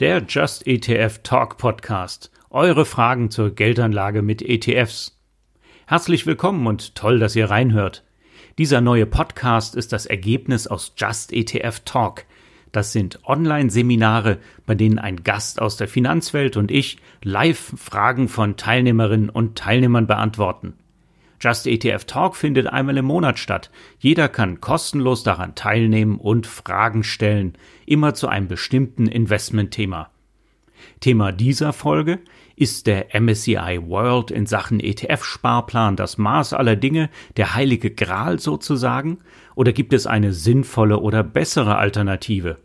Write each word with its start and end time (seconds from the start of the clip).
der 0.00 0.24
Just 0.26 0.66
ETF 0.66 1.20
Talk 1.22 1.58
Podcast. 1.58 2.30
Eure 2.48 2.86
Fragen 2.86 3.30
zur 3.30 3.54
Geldanlage 3.54 4.22
mit 4.22 4.40
ETFs. 4.40 5.20
Herzlich 5.86 6.24
willkommen 6.24 6.66
und 6.66 6.94
toll, 6.94 7.18
dass 7.18 7.36
ihr 7.36 7.50
reinhört. 7.50 8.02
Dieser 8.56 8.80
neue 8.80 9.04
Podcast 9.04 9.74
ist 9.74 9.92
das 9.92 10.06
Ergebnis 10.06 10.66
aus 10.66 10.94
Just 10.96 11.34
ETF 11.34 11.80
Talk. 11.84 12.24
Das 12.72 12.92
sind 12.92 13.18
Online-Seminare, 13.26 14.38
bei 14.64 14.74
denen 14.74 14.98
ein 14.98 15.22
Gast 15.22 15.60
aus 15.60 15.76
der 15.76 15.86
Finanzwelt 15.86 16.56
und 16.56 16.70
ich 16.70 16.96
live 17.22 17.74
Fragen 17.76 18.28
von 18.28 18.56
Teilnehmerinnen 18.56 19.28
und 19.28 19.58
Teilnehmern 19.58 20.06
beantworten. 20.06 20.78
Just 21.40 21.66
ETF 21.66 22.04
Talk 22.04 22.36
findet 22.36 22.66
einmal 22.66 22.98
im 22.98 23.06
Monat 23.06 23.38
statt. 23.38 23.70
Jeder 23.98 24.28
kann 24.28 24.60
kostenlos 24.60 25.22
daran 25.22 25.54
teilnehmen 25.54 26.18
und 26.18 26.46
Fragen 26.46 27.02
stellen, 27.02 27.54
immer 27.86 28.12
zu 28.12 28.28
einem 28.28 28.46
bestimmten 28.46 29.06
Investmentthema. 29.06 30.10
Thema 31.00 31.32
dieser 31.32 31.72
Folge 31.72 32.18
ist 32.56 32.86
der 32.86 33.18
MSCI 33.18 33.80
World 33.86 34.30
in 34.30 34.44
Sachen 34.44 34.80
ETF-Sparplan 34.80 35.96
das 35.96 36.18
Maß 36.18 36.52
aller 36.52 36.76
Dinge, 36.76 37.08
der 37.38 37.54
heilige 37.54 37.90
Gral 37.90 38.38
sozusagen, 38.38 39.18
oder 39.54 39.72
gibt 39.72 39.94
es 39.94 40.06
eine 40.06 40.34
sinnvolle 40.34 40.98
oder 40.98 41.22
bessere 41.22 41.76
Alternative? 41.76 42.58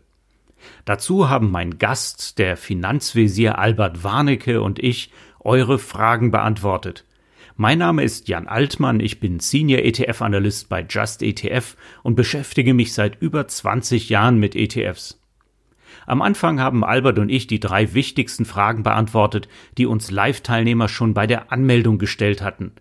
Dazu 0.84 1.30
haben 1.30 1.50
mein 1.50 1.78
Gast, 1.78 2.38
der 2.38 2.58
Finanzvisier 2.58 3.58
Albert 3.58 4.04
Warnecke 4.04 4.60
und 4.60 4.78
ich 4.78 5.10
eure 5.40 5.78
Fragen 5.78 6.30
beantwortet. 6.30 7.05
Mein 7.58 7.78
Name 7.78 8.02
ist 8.02 8.28
Jan 8.28 8.48
Altmann, 8.48 9.00
ich 9.00 9.18
bin 9.18 9.40
Senior 9.40 9.80
ETF-Analyst 9.80 10.68
bei 10.68 10.84
Just 10.86 11.22
ETF 11.22 11.74
und 12.02 12.14
beschäftige 12.14 12.74
mich 12.74 12.92
seit 12.92 13.22
über 13.22 13.48
20 13.48 14.10
Jahren 14.10 14.38
mit 14.38 14.54
ETFs. 14.54 15.22
Am 16.04 16.20
Anfang 16.20 16.60
haben 16.60 16.84
Albert 16.84 17.18
und 17.18 17.30
ich 17.30 17.46
die 17.46 17.58
drei 17.58 17.94
wichtigsten 17.94 18.44
Fragen 18.44 18.82
beantwortet, 18.82 19.48
die 19.78 19.86
uns 19.86 20.10
Live-Teilnehmer 20.10 20.88
schon 20.88 21.14
bei 21.14 21.26
der 21.26 21.50
Anmeldung 21.50 21.96
gestellt 21.96 22.42
hatten. 22.42 22.72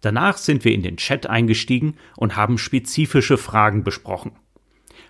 Danach 0.00 0.36
sind 0.36 0.64
wir 0.64 0.72
in 0.72 0.82
den 0.82 0.96
Chat 0.96 1.28
eingestiegen 1.28 1.94
und 2.16 2.34
haben 2.34 2.58
spezifische 2.58 3.38
Fragen 3.38 3.84
besprochen. 3.84 4.32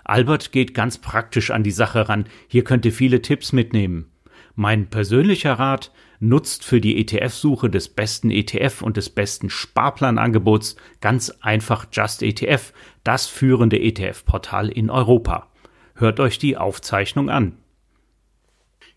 Albert 0.05 0.53
geht 0.53 0.75
ganz 0.75 0.99
praktisch 0.99 1.51
an 1.51 1.63
die 1.63 1.71
Sache 1.71 2.11
ran, 2.11 2.27
hier 2.47 2.63
könnt 2.63 2.85
ihr 2.85 2.93
viele 2.93 3.23
Tipps 3.23 3.55
mitnehmen. 3.55 4.11
Mein 4.55 4.91
persönlicher 4.91 5.55
Rat, 5.55 5.93
nutzt 6.21 6.65
für 6.65 6.81
die 6.81 6.99
ETF-Suche 7.01 7.71
des 7.71 7.89
besten 7.89 8.31
ETF 8.31 8.83
und 8.83 8.97
des 8.97 9.11
besten 9.11 9.51
Sparplanangebots 9.51 10.77
ganz 11.01 11.31
einfach 11.41 11.87
Just 11.93 12.23
ETF, 12.23 12.73
das 13.03 13.27
führende 13.27 13.81
ETF-Portal 13.81 14.69
in 14.69 14.91
Europa. 14.91 15.49
Hört 15.95 16.21
euch 16.21 16.39
die 16.39 16.57
Aufzeichnung 16.57 17.31
an. 17.31 17.57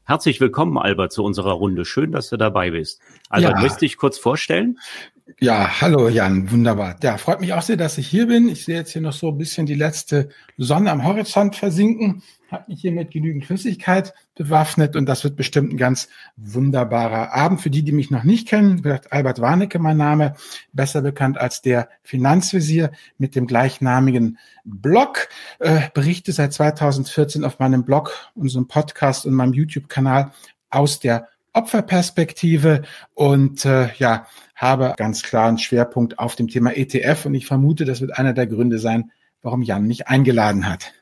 Herzlich 0.05 0.39
willkommen, 0.39 0.77
Albert, 0.77 1.11
zu 1.11 1.23
unserer 1.23 1.51
Runde. 1.51 1.83
Schön, 1.83 2.13
dass 2.13 2.29
du 2.29 2.37
dabei 2.37 2.71
bist. 2.71 3.01
Albert, 3.29 3.51
ja. 3.51 3.59
möchtest 3.59 3.81
du 3.81 3.85
dich 3.85 3.97
kurz 3.97 4.17
vorstellen? 4.17 4.79
Ja, 5.39 5.81
hallo 5.81 6.07
Jan, 6.07 6.49
wunderbar. 6.51 6.95
Ja, 7.03 7.17
freut 7.17 7.41
mich 7.41 7.51
auch 7.51 7.61
sehr, 7.61 7.75
dass 7.75 7.97
ich 7.97 8.07
hier 8.07 8.27
bin. 8.27 8.47
Ich 8.47 8.63
sehe 8.63 8.77
jetzt 8.77 8.93
hier 8.93 9.01
noch 9.01 9.11
so 9.13 9.29
ein 9.29 9.37
bisschen 9.37 9.65
die 9.65 9.75
letzte 9.75 10.29
Sonne 10.57 10.89
am 10.89 11.03
Horizont 11.03 11.57
versinken, 11.57 12.23
habe 12.49 12.71
mich 12.71 12.79
hier 12.79 12.93
mit 12.93 13.11
genügend 13.11 13.45
Flüssigkeit 13.45 14.13
bewaffnet 14.35 14.95
und 14.95 15.05
das 15.05 15.25
wird 15.25 15.35
bestimmt 15.35 15.73
ein 15.73 15.77
ganz 15.77 16.07
wunderbarer 16.37 17.33
Abend. 17.33 17.59
Für 17.59 17.69
die, 17.69 17.83
die 17.83 17.91
mich 17.91 18.09
noch 18.09 18.23
nicht 18.23 18.47
kennen, 18.47 18.81
gesagt 18.81 19.11
Albert 19.11 19.41
Warnecke 19.41 19.79
mein 19.79 19.97
Name, 19.97 20.35
besser 20.71 21.01
bekannt 21.01 21.37
als 21.37 21.61
der 21.61 21.89
Finanzvisier 22.03 22.91
mit 23.17 23.35
dem 23.35 23.47
gleichnamigen 23.47 24.37
Blog, 24.63 25.27
äh, 25.59 25.89
berichte 25.93 26.31
seit 26.31 26.53
2014 26.53 27.43
auf 27.43 27.59
meinem 27.59 27.83
Blog, 27.83 28.31
unserem 28.33 28.69
Podcast 28.69 29.25
und 29.25 29.33
meinem 29.33 29.53
YouTube-Kanal 29.53 30.31
aus 30.69 31.01
der 31.01 31.27
Opferperspektive 31.57 32.83
und 33.15 33.65
äh, 33.65 33.89
ja, 33.97 34.27
habe 34.55 34.93
ganz 34.95 35.23
klar 35.23 35.47
einen 35.47 35.57
Schwerpunkt 35.57 36.19
auf 36.19 36.35
dem 36.35 36.47
Thema 36.47 36.77
ETF 36.77 37.25
und 37.25 37.33
ich 37.33 37.47
vermute, 37.47 37.83
das 37.85 37.99
wird 37.99 38.17
einer 38.17 38.33
der 38.33 38.45
Gründe 38.45 38.77
sein, 38.77 39.11
warum 39.41 39.63
Jan 39.63 39.87
mich 39.87 40.07
eingeladen 40.07 40.69
hat. 40.69 40.93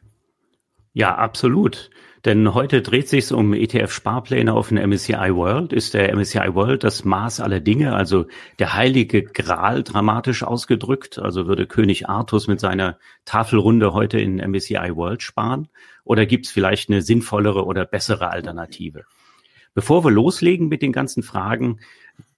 Ja, 0.93 1.15
absolut. 1.15 1.89
Denn 2.23 2.53
heute 2.55 2.81
dreht 2.81 3.07
sich 3.07 3.31
um 3.31 3.53
ETF-Sparpläne 3.53 4.53
auf 4.53 4.69
den 4.69 4.89
MSCI 4.89 5.35
World. 5.35 5.73
Ist 5.73 5.93
der 5.93 6.15
MSCI 6.15 6.55
World 6.55 6.83
das 6.83 7.05
Maß 7.05 7.39
aller 7.39 7.59
Dinge, 7.59 7.93
also 7.93 8.25
der 8.57 8.73
heilige 8.73 9.21
Gral 9.21 9.83
dramatisch 9.83 10.41
ausgedrückt? 10.41 11.19
Also 11.19 11.45
würde 11.45 11.67
König 11.67 12.09
Artus 12.09 12.47
mit 12.47 12.59
seiner 12.59 12.97
Tafelrunde 13.25 13.93
heute 13.93 14.19
in 14.19 14.37
MSCI 14.37 14.95
World 14.95 15.21
sparen? 15.21 15.67
Oder 16.03 16.25
gibt 16.25 16.45
es 16.45 16.51
vielleicht 16.51 16.89
eine 16.89 17.01
sinnvollere 17.01 17.65
oder 17.65 17.85
bessere 17.85 18.31
Alternative? 18.31 19.03
Bevor 19.75 20.03
wir 20.03 20.11
loslegen 20.11 20.69
mit 20.69 20.81
den 20.81 20.93
ganzen 20.93 21.21
Fragen, 21.21 21.79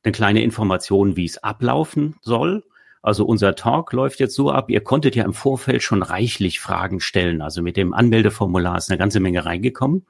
eine 0.03 0.11
kleine 0.11 0.41
Information, 0.43 1.15
wie 1.15 1.25
es 1.25 1.37
ablaufen 1.37 2.15
soll. 2.21 2.63
Also 3.03 3.25
unser 3.25 3.55
Talk 3.55 3.93
läuft 3.93 4.19
jetzt 4.19 4.35
so 4.35 4.51
ab, 4.51 4.69
ihr 4.69 4.81
konntet 4.81 5.15
ja 5.15 5.23
im 5.23 5.33
Vorfeld 5.33 5.83
schon 5.83 6.01
reichlich 6.01 6.59
Fragen 6.59 6.99
stellen. 6.99 7.41
Also 7.41 7.61
mit 7.61 7.77
dem 7.77 7.93
Anmeldeformular 7.93 8.77
ist 8.77 8.89
eine 8.89 8.97
ganze 8.97 9.19
Menge 9.19 9.45
reingekommen. 9.45 10.05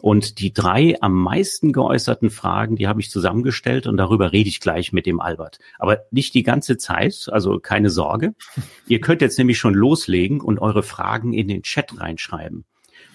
Und 0.00 0.40
die 0.40 0.52
drei 0.52 0.96
am 1.00 1.12
meisten 1.12 1.72
geäußerten 1.72 2.30
Fragen, 2.30 2.76
die 2.76 2.88
habe 2.88 3.00
ich 3.00 3.10
zusammengestellt 3.10 3.86
und 3.86 3.96
darüber 3.96 4.32
rede 4.32 4.48
ich 4.48 4.60
gleich 4.60 4.92
mit 4.92 5.06
dem 5.06 5.20
Albert. 5.20 5.58
Aber 5.78 6.00
nicht 6.10 6.34
die 6.34 6.42
ganze 6.42 6.76
Zeit, 6.76 7.28
also 7.30 7.60
keine 7.60 7.90
Sorge. 7.90 8.34
Ihr 8.88 9.00
könnt 9.00 9.20
jetzt 9.20 9.38
nämlich 9.38 9.58
schon 9.58 9.74
loslegen 9.74 10.40
und 10.40 10.58
eure 10.58 10.82
Fragen 10.82 11.32
in 11.32 11.48
den 11.48 11.62
Chat 11.62 12.00
reinschreiben. 12.00 12.64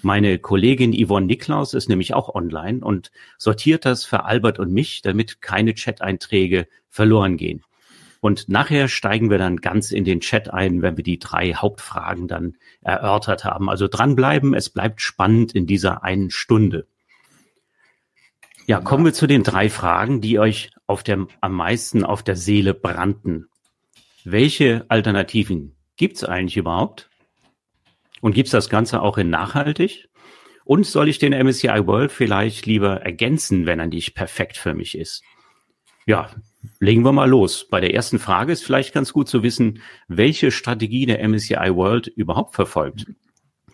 Meine 0.02 0.38
Kollegin 0.38 0.94
Yvonne 0.94 1.25
Niklaus 1.25 1.74
ist 1.74 1.90
nämlich 1.90 2.13
auch 2.13 2.34
online 2.34 2.85
und 2.85 3.12
sortiert 3.38 3.85
das 3.85 4.06
für 4.06 4.25
Albert 4.25 4.59
und 4.59 4.72
mich, 4.72 5.02
damit 5.02 5.41
keine 5.41 5.74
Chat-Einträge 5.74 6.68
verloren 6.90 7.38
gehen. 7.38 7.63
Und 8.19 8.50
nachher 8.50 8.88
steigen 8.88 9.30
wir 9.30 9.38
dann 9.38 9.58
ganz 9.58 9.91
in 9.91 10.03
den 10.03 10.22
Chat 10.22 10.52
ein, 10.52 10.81
wenn 10.81 10.97
wir 10.97 11.03
die 11.03 11.19
drei 11.19 11.53
Hauptfragen 11.53 12.28
dann 12.28 12.58
erörtert 12.81 13.46
haben. 13.46 13.69
Also 13.69 13.88
dranbleiben, 13.88 14.53
es 14.53 14.69
bleibt 14.69 15.02
spannend 15.02 15.53
in 15.53 15.68
dieser 15.68 16.03
einen 16.03 16.31
Stunde. 16.31 16.88
Ja, 18.66 18.81
kommen 18.81 19.06
wir 19.06 19.14
zu 19.14 19.28
den 19.28 19.44
drei 19.44 19.69
Fragen, 19.69 20.19
die 20.19 20.40
euch 20.40 20.72
auf 20.88 21.03
der, 21.03 21.28
am 21.41 21.53
meisten 21.53 22.03
auf 22.03 22.22
der 22.22 22.35
Seele 22.35 22.74
brannten. 22.74 23.47
Welche 24.25 24.85
Alternativen 24.90 25.78
gibt's 25.96 26.24
eigentlich 26.24 26.58
überhaupt? 26.58 27.09
Und 28.22 28.33
gibt's 28.33 28.51
das 28.51 28.69
Ganze 28.69 29.01
auch 29.01 29.17
in 29.17 29.29
nachhaltig? 29.29 30.09
Und 30.67 30.85
soll 30.85 31.07
ich 31.07 31.17
den 31.17 31.31
MSCI 31.31 31.88
World 31.88 32.11
vielleicht 32.11 32.66
lieber 32.66 33.01
ergänzen, 33.01 33.66
wenn 33.66 33.79
er 33.79 33.88
nicht 33.88 34.16
perfekt 34.16 34.57
für 34.57 34.73
mich 34.73 34.97
ist? 34.97 35.23
Ja, 36.05 36.29
legen 36.79 37.03
wir 37.03 37.13
mal 37.13 37.29
los. 37.29 37.67
Bei 37.69 37.79
der 37.79 37.94
ersten 37.94 38.19
Frage 38.19 38.51
ist 38.51 38.66
vielleicht 38.66 38.94
ganz 38.94 39.13
gut 39.13 39.29
zu 39.29 39.44
wissen, 39.44 39.81
welche 40.07 40.51
Strategie 40.51 41.05
der 41.05 41.25
MSCI 41.25 41.73
World 41.75 42.07
überhaupt 42.07 42.55
verfolgt, 42.55 43.07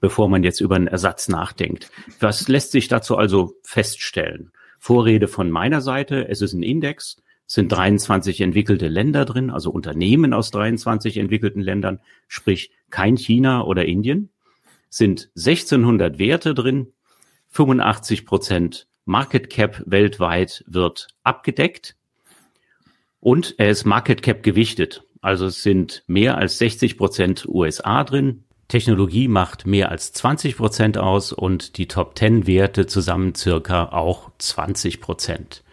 bevor 0.01 0.29
man 0.29 0.43
jetzt 0.43 0.61
über 0.61 0.75
einen 0.75 0.87
Ersatz 0.87 1.27
nachdenkt. 1.29 1.89
Was 2.19 2.47
lässt 2.47 2.71
sich 2.71 2.87
dazu 2.87 3.17
also 3.17 3.55
feststellen? 3.63 4.51
Vorrede 4.77 5.27
von 5.27 5.49
meiner 5.49 5.81
Seite, 5.81 6.27
es 6.27 6.41
ist 6.41 6.53
ein 6.53 6.63
Index, 6.63 7.17
sind 7.45 7.71
23 7.71 8.41
entwickelte 8.41 8.87
Länder 8.87 9.25
drin, 9.25 9.49
also 9.49 9.71
Unternehmen 9.71 10.33
aus 10.33 10.51
23 10.51 11.17
entwickelten 11.17 11.61
Ländern, 11.61 11.99
sprich 12.27 12.71
kein 12.89 13.15
China 13.15 13.63
oder 13.63 13.85
Indien 13.85 14.29
sind 14.93 15.29
1600 15.35 16.19
Werte 16.19 16.53
drin, 16.53 16.93
85 17.49 18.25
Prozent 18.25 18.87
Market 19.05 19.49
Cap 19.49 19.81
weltweit 19.85 20.63
wird 20.67 21.07
abgedeckt 21.23 21.95
und 23.19 23.55
er 23.57 23.69
ist 23.69 23.85
Market 23.85 24.21
Cap 24.21 24.43
gewichtet. 24.43 25.03
Also 25.21 25.47
es 25.47 25.63
sind 25.63 26.03
mehr 26.07 26.37
als 26.37 26.57
60 26.59 26.97
Prozent 26.97 27.45
USA 27.47 28.03
drin. 28.03 28.43
Technologie 28.67 29.27
macht 29.27 29.65
mehr 29.65 29.89
als 29.89 30.13
20 30.13 30.57
Prozent 30.57 30.97
aus 30.97 31.33
und 31.33 31.77
die 31.77 31.87
Top 31.87 32.17
10 32.17 32.45
Werte 32.47 32.85
zusammen 32.85 33.33
circa 33.35 33.85
auch 33.85 34.31
20 34.37 35.01
Prozent. 35.01 35.63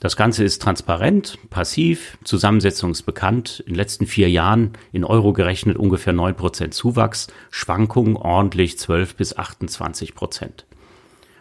Das 0.00 0.16
Ganze 0.16 0.44
ist 0.44 0.60
transparent, 0.60 1.38
passiv, 1.48 2.18
zusammensetzungsbekannt. 2.22 3.60
In 3.60 3.72
den 3.72 3.76
letzten 3.76 4.06
vier 4.06 4.28
Jahren 4.28 4.72
in 4.92 5.04
Euro 5.04 5.32
gerechnet 5.32 5.76
ungefähr 5.76 6.12
neun 6.12 6.34
Prozent 6.34 6.74
Zuwachs, 6.74 7.28
Schwankungen 7.50 8.16
ordentlich 8.16 8.78
12 8.78 9.16
bis 9.16 9.36
28 9.36 10.14
Prozent. 10.14 10.66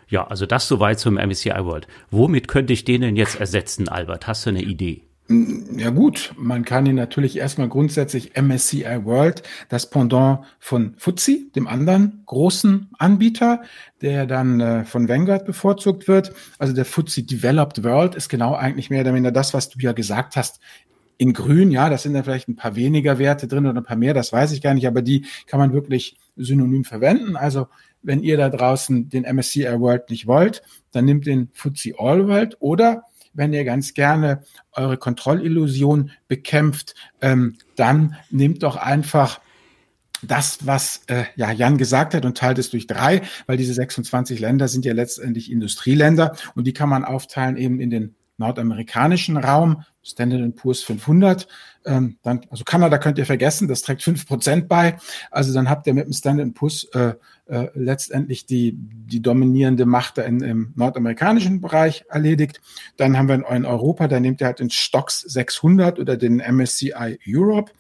Ja, 0.08 0.28
also 0.28 0.46
das 0.46 0.68
soweit 0.68 1.00
zum 1.00 1.16
MSCI 1.16 1.66
World. 1.66 1.88
Womit 2.12 2.48
könnte 2.48 2.74
ich 2.74 2.86
den 2.86 3.02
denn 3.02 3.16
jetzt 3.16 3.40
ersetzen, 3.40 3.90
Albert? 3.90 4.28
Hast 4.28 4.46
du 4.46 4.52
eine 4.52 4.62
Idee? 4.62 5.02
Mm, 5.28 5.80
ja 5.80 5.90
gut, 5.90 6.34
man 6.38 6.66
kann 6.66 6.86
ihn 6.86 6.96
natürlich 6.96 7.38
erstmal 7.38 7.68
grundsätzlich 7.68 8.34
MSCI 8.40 9.06
World, 9.06 9.42
das 9.70 9.90
Pendant 9.90 10.46
von 10.60 10.94
FTSE, 10.98 11.50
dem 11.56 11.68
anderen 11.68 12.22
großen 12.28 12.90
Anbieter, 13.00 13.64
der 14.02 14.28
dann 14.28 14.60
äh, 14.60 14.86
von 14.86 15.10
Vanguard 15.10 15.46
bevorzugt 15.46 16.08
wird. 16.08 16.34
Also 16.60 16.74
der 16.74 16.86
FTSE 16.86 17.24
Developed 17.24 17.84
World 17.84 18.14
ist 18.14 18.30
genau 18.30 18.54
eigentlich 18.54 18.90
mehr 18.90 19.02
oder 19.02 19.14
weniger 19.14 19.32
das, 19.32 19.54
was 19.54 19.70
du 19.70 19.80
ja 19.80 19.94
gesagt 19.94 20.36
hast. 20.36 20.60
In 21.18 21.34
grün, 21.34 21.72
ja, 21.72 21.90
das 21.90 22.04
sind 22.04 22.14
dann 22.14 22.26
vielleicht 22.26 22.50
ein 22.50 22.58
paar 22.58 22.76
weniger 22.76 23.18
Werte 23.18 23.48
drin 23.48 23.66
oder 23.66 23.80
ein 23.80 23.86
paar 23.86 23.96
mehr, 23.96 24.14
das 24.14 24.34
weiß 24.34 24.52
ich 24.52 24.62
gar 24.62 24.74
nicht, 24.74 24.86
aber 24.86 25.02
die 25.02 25.26
kann 25.48 25.60
man 25.60 25.74
wirklich 25.74 26.18
synonym 26.36 26.84
verwenden. 26.84 27.36
Also 27.38 27.68
wenn 28.04 28.22
ihr 28.22 28.38
da 28.38 28.50
draußen 28.50 29.10
den 29.10 29.24
MSCI 29.24 29.80
World 29.80 30.10
nicht 30.10 30.28
wollt, 30.28 30.62
dann 30.92 31.06
nimmt 31.06 31.26
den 31.26 31.50
FTSE 31.54 31.94
All 31.98 32.28
World 32.28 32.58
oder 32.60 33.06
wenn 33.36 33.54
ihr 33.54 33.64
ganz 33.64 33.94
gerne 33.94 34.42
eure 34.72 34.98
Kontrollillusion 34.98 36.12
bekämpft, 36.28 36.96
ähm, 37.22 37.58
dann 37.76 38.16
nehmt 38.30 38.64
doch 38.64 38.76
einfach 38.78 39.40
das, 40.22 40.66
was 40.66 41.02
äh, 41.08 41.26
ja, 41.36 41.52
Jan 41.52 41.78
gesagt 41.78 42.14
hat 42.14 42.26
und 42.26 42.38
teilt 42.38 42.58
es 42.58 42.70
durch 42.70 42.88
drei, 42.88 43.22
weil 43.46 43.58
diese 43.58 43.74
26 43.74 44.40
Länder 44.40 44.68
sind 44.68 44.86
ja 44.86 44.94
letztendlich 44.94 45.52
Industrieländer 45.52 46.36
und 46.56 46.66
die 46.66 46.74
kann 46.74 46.90
man 46.90 47.06
aufteilen 47.06 47.58
eben 47.58 47.80
in 47.80 47.90
den 47.90 48.16
nordamerikanischen 48.38 49.38
Raum, 49.38 49.84
Standard 50.04 50.56
Poor's 50.56 50.84
500. 50.84 51.48
Ähm, 51.86 52.18
dann, 52.22 52.42
also 52.50 52.64
Kanada 52.64 52.98
könnt 52.98 53.18
ihr 53.18 53.26
vergessen, 53.26 53.68
das 53.68 53.82
trägt 53.82 54.04
fünf 54.04 54.28
Prozent 54.28 54.68
bei. 54.68 54.98
Also 55.32 55.54
dann 55.54 55.70
habt 55.70 55.88
ihr 55.88 55.94
mit 55.94 56.06
dem 56.06 56.14
Standard 56.14 56.54
Poor's 56.54 56.86
äh, 56.94 57.14
äh, 57.48 57.68
letztendlich 57.76 58.46
die, 58.46 58.74
die 58.76 59.22
dominierende 59.22 59.86
Macht 59.86 60.18
in, 60.18 60.42
im 60.42 60.74
nordamerikanischen 60.76 61.62
Bereich 61.62 62.06
erledigt. 62.10 62.62
Dann 62.98 63.18
haben 63.18 63.28
wir 63.28 63.36
in 63.36 63.66
Europa, 63.66 64.08
da 64.08 64.20
nehmt 64.20 64.42
ihr 64.42 64.48
halt 64.48 64.60
den 64.60 64.70
Stocks 64.72 65.20
600 65.22 66.00
oder 66.00 66.18
den 66.18 66.38
MSCI 66.38 67.20
Europe 67.28 67.72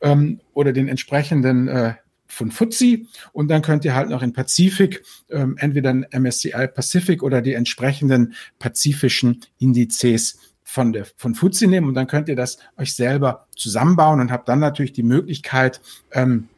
ähm, 0.00 0.40
oder 0.54 0.72
den 0.72 0.88
entsprechenden 0.88 1.68
äh, 1.68 1.94
von 2.26 2.50
FTSE 2.50 3.02
und 3.32 3.48
dann 3.48 3.62
könnt 3.62 3.84
ihr 3.84 3.94
halt 3.94 4.08
noch 4.08 4.22
in 4.22 4.32
Pazifik 4.32 5.04
ähm, 5.30 5.56
entweder 5.58 5.90
ein 5.90 6.06
MSCI 6.10 6.66
Pacific 6.66 7.22
oder 7.22 7.42
die 7.42 7.52
entsprechenden 7.52 8.34
pazifischen 8.58 9.42
Indizes 9.58 10.38
von 10.64 10.92
der 10.92 11.06
von 11.16 11.34
FTSE 11.34 11.66
nehmen 11.66 11.88
und 11.88 11.94
dann 11.94 12.06
könnt 12.06 12.28
ihr 12.28 12.36
das 12.36 12.58
euch 12.78 12.94
selber 12.94 13.46
zusammenbauen 13.54 14.20
und 14.20 14.32
habt 14.32 14.48
dann 14.48 14.60
natürlich 14.60 14.94
die 14.94 15.02
Möglichkeit, 15.02 15.80
ähm, 16.10 16.48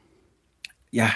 ja, 0.92 1.10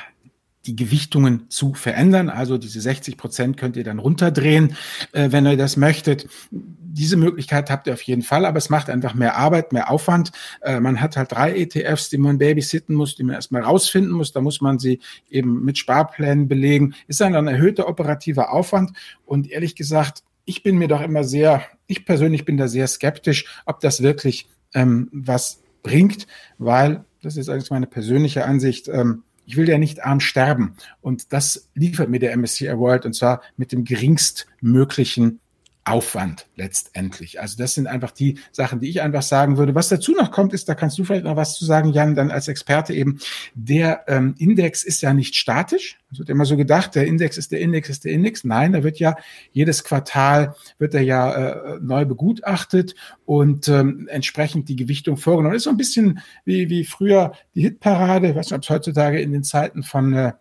die 0.67 0.77
Gewichtungen 0.77 1.49
zu 1.49 1.75
verändern. 1.75 2.29
Also 2.29 2.59
diese 2.59 2.81
60 2.81 3.17
Prozent 3.17 3.57
könnt 3.57 3.77
ihr 3.77 3.85
dann 3.85 3.99
runterdrehen, 3.99 4.77
äh, 5.13 5.31
wenn 5.31 5.47
ihr 5.47 5.57
das 5.57 5.77
möchtet. 5.77 6.29
Diese 6.51 7.17
Möglichkeit 7.17 7.71
habt 7.71 7.87
ihr 7.87 7.93
auf 7.93 8.03
jeden 8.03 8.23
Fall, 8.23 8.45
aber 8.45 8.59
es 8.59 8.71
macht 8.71 8.91
einfach 8.91 9.15
mehr 9.15 9.37
Arbeit, 9.37 9.73
mehr 9.73 9.91
Aufwand. 9.91 10.33
Äh, 10.61 10.81
man 10.81 11.01
hat 11.01 11.17
halt 11.17 11.33
drei 11.33 11.57
ETFs, 11.57 12.11
die 12.11 12.19
man 12.19 12.39
babysitten 12.39 12.95
muss, 12.95 13.17
die 13.17 13.25
man 13.25 13.37
erstmal 13.37 13.63
rausfinden 13.63 14.13
muss. 14.13 14.33
Da 14.33 14.41
muss 14.41 14.61
man 14.61 14.79
sie 14.79 15.01
eben 15.31 15.65
mit 15.65 15.79
Sparplänen 15.79 16.49
belegen. 16.49 16.95
Ist 17.07 17.21
dann 17.21 17.35
ein 17.35 17.47
erhöhter 17.47 17.89
operativer 17.89 18.53
Aufwand. 18.53 18.93
Und 19.25 19.51
ehrlich 19.51 19.77
gesagt, 19.77 20.23
ich 20.45 20.63
bin 20.63 20.79
mir 20.79 20.89
doch 20.89 21.03
immer 21.03 21.25
sehr, 21.25 21.63
ich 21.87 22.05
persönlich 22.05 22.45
bin 22.45 22.57
da 22.57 22.69
sehr 22.69 22.87
skeptisch, 22.87 23.47
ob 23.67 23.81
das 23.81 24.03
wirklich 24.03 24.49
ähm, 24.75 25.09
was 25.13 25.61
bringt, 25.83 26.27
weil, 26.59 27.05
das 27.23 27.37
ist 27.37 27.49
eigentlich 27.49 27.71
meine 27.71 27.87
persönliche 27.87 28.45
Ansicht, 28.45 28.89
ähm, 28.89 29.25
ich 29.49 29.56
will 29.56 29.67
ja 29.67 29.79
nicht 29.79 30.05
arm 30.05 30.21
sterben. 30.21 30.75
Und 31.00 31.33
das 31.33 31.71
liefert 31.75 32.11
mir 32.11 32.19
der 32.19 32.37
MSCI 32.37 32.77
World 32.77 33.06
und 33.06 33.15
zwar 33.15 33.41
mit 33.56 33.73
dem 33.73 33.85
geringstmöglichen 33.85 35.41
Aufwand 35.90 36.46
letztendlich. 36.56 37.40
Also 37.40 37.56
das 37.56 37.75
sind 37.75 37.87
einfach 37.87 38.11
die 38.11 38.38
Sachen, 38.52 38.81
die 38.81 38.88
ich 38.88 39.02
einfach 39.02 39.23
sagen 39.23 39.56
würde. 39.56 39.75
Was 39.75 39.88
dazu 39.88 40.12
noch 40.12 40.31
kommt, 40.31 40.52
ist, 40.52 40.69
da 40.69 40.75
kannst 40.75 40.99
du 40.99 41.05
vielleicht 41.05 41.25
noch 41.25 41.37
was 41.37 41.56
zu 41.58 41.64
sagen, 41.64 41.93
Jan, 41.93 42.14
dann 42.14 42.31
als 42.31 42.49
Experte 42.49 42.94
eben, 42.94 43.19
der 43.55 44.05
ähm, 44.08 44.35
Index 44.38 44.85
ist 44.85 45.00
ja 45.00 45.14
nicht 45.14 45.35
statisch. 45.35 45.99
Es 46.12 46.19
wird 46.19 46.31
immer 46.31 46.44
so 46.44 46.56
gedacht, 46.56 46.94
der 46.94 47.06
Index 47.06 47.37
ist 47.37 47.52
der 47.52 47.61
Index, 47.61 47.88
ist 47.90 48.05
der 48.05 48.12
Index. 48.12 48.44
Nein, 48.44 48.73
da 48.73 48.82
wird 48.82 48.99
ja 48.99 49.17
jedes 49.52 49.85
Quartal 49.85 50.55
wird 50.79 50.94
er 50.94 51.02
ja 51.02 51.32
äh, 51.32 51.79
neu 51.81 52.05
begutachtet 52.05 52.94
und 53.26 53.69
ähm, 53.69 54.08
entsprechend 54.11 54.69
die 54.69 54.76
Gewichtung 54.76 55.17
vorgenommen. 55.17 55.55
Das 55.55 55.61
ist 55.61 55.64
so 55.64 55.70
ein 55.70 55.76
bisschen 55.76 56.20
wie, 56.44 56.70
wie 56.70 56.85
früher 56.85 57.32
die 57.55 57.62
Hitparade. 57.62 58.29
Ich 58.29 58.35
weiß 58.35 58.46
nicht, 58.46 58.55
ob 58.55 58.62
es 58.62 58.70
heutzutage 58.70 59.20
in 59.20 59.32
den 59.32 59.44
Zeiten 59.44 59.82
von 59.82 60.12
äh, 60.14 60.32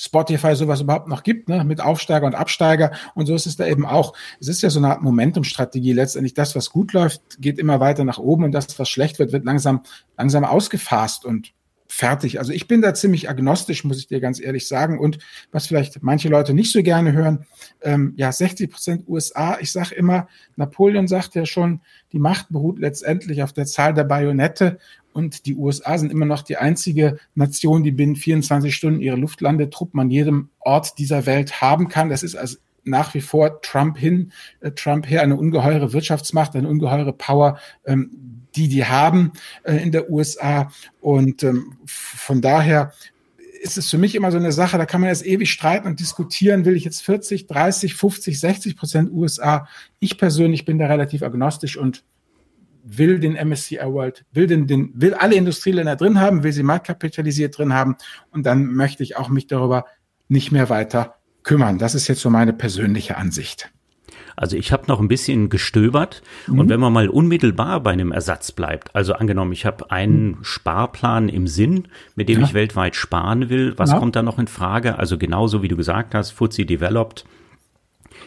Spotify 0.00 0.56
sowas 0.56 0.80
überhaupt 0.80 1.08
noch 1.08 1.22
gibt, 1.22 1.48
ne, 1.48 1.62
mit 1.62 1.80
Aufsteiger 1.80 2.26
und 2.26 2.34
Absteiger. 2.34 2.92
Und 3.14 3.26
so 3.26 3.34
ist 3.34 3.46
es 3.46 3.56
da 3.56 3.66
eben 3.66 3.84
auch. 3.84 4.14
Es 4.40 4.48
ist 4.48 4.62
ja 4.62 4.70
so 4.70 4.78
eine 4.78 4.88
Art 4.88 5.02
Momentumstrategie. 5.02 5.92
Letztendlich 5.92 6.32
das, 6.32 6.56
was 6.56 6.70
gut 6.70 6.94
läuft, 6.94 7.20
geht 7.38 7.58
immer 7.58 7.80
weiter 7.80 8.04
nach 8.04 8.18
oben 8.18 8.44
und 8.44 8.52
das, 8.52 8.78
was 8.78 8.88
schlecht 8.88 9.18
wird, 9.18 9.32
wird 9.32 9.44
langsam, 9.44 9.82
langsam 10.16 10.44
ausgefasst 10.44 11.26
und 11.26 11.52
fertig. 11.90 12.38
Also 12.38 12.52
ich 12.52 12.68
bin 12.68 12.82
da 12.82 12.94
ziemlich 12.94 13.28
agnostisch, 13.28 13.84
muss 13.84 13.98
ich 13.98 14.06
dir 14.06 14.20
ganz 14.20 14.40
ehrlich 14.40 14.68
sagen. 14.68 14.98
Und 14.98 15.18
was 15.50 15.66
vielleicht 15.66 16.02
manche 16.02 16.28
Leute 16.28 16.54
nicht 16.54 16.72
so 16.72 16.82
gerne 16.82 17.12
hören, 17.12 17.46
ähm, 17.82 18.14
ja, 18.16 18.30
60 18.30 18.70
Prozent 18.70 19.08
USA. 19.08 19.58
Ich 19.60 19.72
sage 19.72 19.94
immer, 19.96 20.28
Napoleon 20.56 21.08
sagt 21.08 21.34
ja 21.34 21.44
schon, 21.44 21.80
die 22.12 22.20
Macht 22.20 22.46
beruht 22.50 22.78
letztendlich 22.78 23.42
auf 23.42 23.52
der 23.52 23.66
Zahl 23.66 23.92
der 23.92 24.04
Bajonette. 24.04 24.78
Und 25.12 25.46
die 25.46 25.56
USA 25.56 25.98
sind 25.98 26.12
immer 26.12 26.26
noch 26.26 26.42
die 26.42 26.56
einzige 26.56 27.18
Nation, 27.34 27.82
die 27.82 27.90
binnen 27.90 28.16
24 28.16 28.74
Stunden 28.74 29.00
ihre 29.00 29.16
Luftlandetruppen 29.16 30.00
an 30.00 30.10
jedem 30.10 30.50
Ort 30.60 30.98
dieser 30.98 31.26
Welt 31.26 31.60
haben 31.60 31.88
kann. 31.88 32.10
Das 32.10 32.22
ist 32.22 32.36
also 32.36 32.58
nach 32.84 33.14
wie 33.14 33.20
vor 33.20 33.60
Trump 33.62 33.98
hin, 33.98 34.32
äh, 34.60 34.70
Trump 34.72 35.08
her 35.08 35.22
eine 35.22 35.36
ungeheure 35.36 35.92
Wirtschaftsmacht, 35.92 36.54
eine 36.56 36.68
ungeheure 36.68 37.12
Power, 37.12 37.58
ähm, 37.84 38.10
die 38.54 38.68
die 38.68 38.84
haben 38.84 39.32
äh, 39.62 39.76
in 39.76 39.92
der 39.92 40.10
USA. 40.10 40.70
Und 41.00 41.42
ähm, 41.42 41.76
von 41.86 42.40
daher 42.40 42.92
ist 43.60 43.76
es 43.76 43.90
für 43.90 43.98
mich 43.98 44.14
immer 44.14 44.32
so 44.32 44.38
eine 44.38 44.52
Sache, 44.52 44.78
da 44.78 44.86
kann 44.86 45.02
man 45.02 45.10
jetzt 45.10 45.26
ewig 45.26 45.50
streiten 45.50 45.86
und 45.86 46.00
diskutieren, 46.00 46.64
will 46.64 46.76
ich 46.76 46.84
jetzt 46.84 47.02
40, 47.02 47.46
30, 47.46 47.94
50, 47.94 48.40
60 48.40 48.76
Prozent 48.76 49.12
USA. 49.12 49.68
Ich 49.98 50.16
persönlich 50.16 50.64
bin 50.64 50.78
da 50.78 50.86
relativ 50.86 51.22
agnostisch 51.22 51.76
und 51.76 52.02
will 52.84 53.18
den 53.18 53.34
MSCI 53.34 53.78
World, 53.84 54.24
will 54.32 54.46
den, 54.46 54.66
den, 54.66 54.92
will 54.94 55.14
alle 55.14 55.34
Industrieländer 55.34 55.96
drin 55.96 56.20
haben, 56.20 56.42
will 56.42 56.52
sie 56.52 56.62
marktkapitalisiert 56.62 57.56
drin 57.56 57.72
haben 57.72 57.96
und 58.30 58.46
dann 58.46 58.66
möchte 58.74 59.02
ich 59.02 59.16
auch 59.16 59.28
mich 59.28 59.46
darüber 59.46 59.84
nicht 60.28 60.52
mehr 60.52 60.68
weiter 60.68 61.16
kümmern. 61.42 61.78
Das 61.78 61.94
ist 61.94 62.08
jetzt 62.08 62.20
so 62.20 62.30
meine 62.30 62.52
persönliche 62.52 63.16
Ansicht. 63.16 63.70
Also 64.36 64.56
ich 64.56 64.72
habe 64.72 64.84
noch 64.86 65.00
ein 65.00 65.08
bisschen 65.08 65.50
gestöbert 65.50 66.22
mhm. 66.46 66.60
und 66.60 66.68
wenn 66.70 66.80
man 66.80 66.92
mal 66.92 67.08
unmittelbar 67.08 67.80
bei 67.80 67.90
einem 67.90 68.12
Ersatz 68.12 68.52
bleibt, 68.52 68.94
also 68.94 69.12
angenommen, 69.12 69.52
ich 69.52 69.66
habe 69.66 69.90
einen 69.90 70.28
mhm. 70.28 70.38
Sparplan 70.42 71.28
im 71.28 71.46
Sinn, 71.46 71.88
mit 72.14 72.28
dem 72.28 72.40
ja. 72.40 72.46
ich 72.46 72.54
weltweit 72.54 72.96
sparen 72.96 73.50
will, 73.50 73.74
was 73.76 73.90
ja. 73.90 73.98
kommt 73.98 74.16
da 74.16 74.22
noch 74.22 74.38
in 74.38 74.46
Frage? 74.46 74.98
Also 74.98 75.18
genauso 75.18 75.62
wie 75.62 75.68
du 75.68 75.76
gesagt 75.76 76.14
hast, 76.14 76.30
FTSE 76.32 76.64
Developed, 76.64 77.24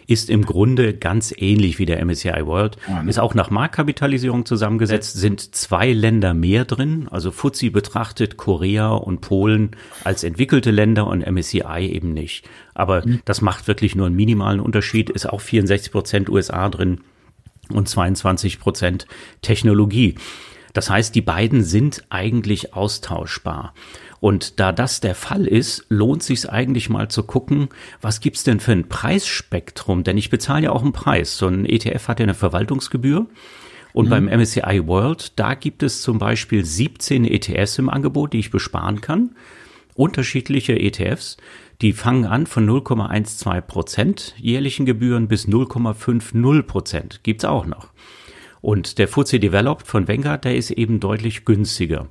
ist 0.08 0.30
im 0.30 0.46
Grunde 0.46 0.94
ganz 0.94 1.34
ähnlich 1.38 1.80
wie 1.80 1.86
der 1.86 2.04
MSCI 2.04 2.46
World. 2.46 2.78
Ja, 2.88 3.04
ne? 3.04 3.10
Ist 3.10 3.20
auch 3.20 3.34
nach 3.34 3.50
Marktkapitalisierung 3.50 4.46
zusammengesetzt, 4.46 5.14
sind 5.18 5.56
zwei 5.56 5.92
Länder 5.92 6.34
mehr 6.34 6.66
drin. 6.66 7.08
Also 7.10 7.32
FTSE 7.32 7.72
betrachtet 7.72 8.38
Korea 8.38 8.90
und 8.90 9.22
Polen 9.22 9.72
als 10.04 10.24
entwickelte 10.24 10.72
Länder 10.72 11.08
und 11.08 11.26
MSCI 11.26 11.90
eben 11.92 12.14
nicht. 12.14 12.48
Aber 12.74 13.06
mhm. 13.06 13.22
das 13.26 13.42
macht 13.42 13.68
wirklich 13.68 13.96
nur 13.96 14.08
einen 14.08 14.16
minimalen 14.16 14.60
Unterschied. 14.60 15.10
Ist 15.10 15.30
auch 15.30 15.42
64 15.42 15.92
Prozent 15.92 16.30
USA 16.30 16.70
drin 16.70 17.02
und 17.70 17.88
22 17.88 18.60
Prozent 18.60 19.08
Technologie. 19.42 20.16
Das 20.74 20.90
heißt, 20.90 21.14
die 21.14 21.22
beiden 21.22 21.64
sind 21.64 22.04
eigentlich 22.10 22.74
austauschbar. 22.74 23.74
Und 24.24 24.62
da 24.62 24.72
das 24.72 25.02
der 25.02 25.16
Fall 25.16 25.46
ist, 25.46 25.86
lohnt 25.90 26.24
sich 26.24 26.50
eigentlich 26.50 26.90
mal 26.90 27.10
zu 27.10 27.24
gucken, 27.24 27.68
was 28.00 28.22
gibt's 28.22 28.46
denn 28.46 28.62
für 28.62 28.72
ein 28.72 28.88
Preisspektrum? 28.88 30.06
Denn 30.06 30.18
ich 30.18 30.30
bezahle 30.30 30.64
ja 30.64 30.72
auch 30.72 30.82
einen 30.82 30.94
Preis. 30.94 31.38
So 31.38 31.48
ein 31.48 31.66
ETF 31.66 32.08
hat 32.08 32.22
ja 32.22 32.24
eine 32.24 32.34
Verwaltungsgebühr. 32.34 33.26
Und 33.92 34.06
mhm. 34.06 34.10
beim 34.10 34.26
MSCI 34.28 34.88
World, 34.88 35.38
da 35.38 35.56
gibt 35.56 35.84
es 35.84 36.02
zum 36.02 36.20
Beispiel 36.20 36.64
17 36.64 37.26
ETFs 37.26 37.78
im 37.80 37.90
Angebot, 37.90 38.32
die 38.32 38.40
ich 38.40 38.50
besparen 38.50 39.02
kann. 39.02 39.36
Unterschiedliche 39.94 40.80
ETFs. 40.80 41.36
Die 41.82 41.92
fangen 41.92 42.24
an 42.24 42.48
von 42.48 42.66
0,12 42.66 43.60
Prozent 43.60 44.36
jährlichen 44.38 44.86
Gebühren 44.86 45.28
bis 45.28 45.50
0,50 45.50 46.62
Prozent. 46.62 47.20
Gibt's 47.24 47.44
auch 47.44 47.66
noch. 47.66 47.90
Und 48.62 49.00
der 49.00 49.10
FTSE 49.10 49.42
Developed 49.42 49.86
von 49.86 50.08
Vanguard, 50.08 50.46
der 50.46 50.56
ist 50.56 50.72
eben 50.72 51.02
deutlich 51.02 51.44
günstiger. 51.44 52.08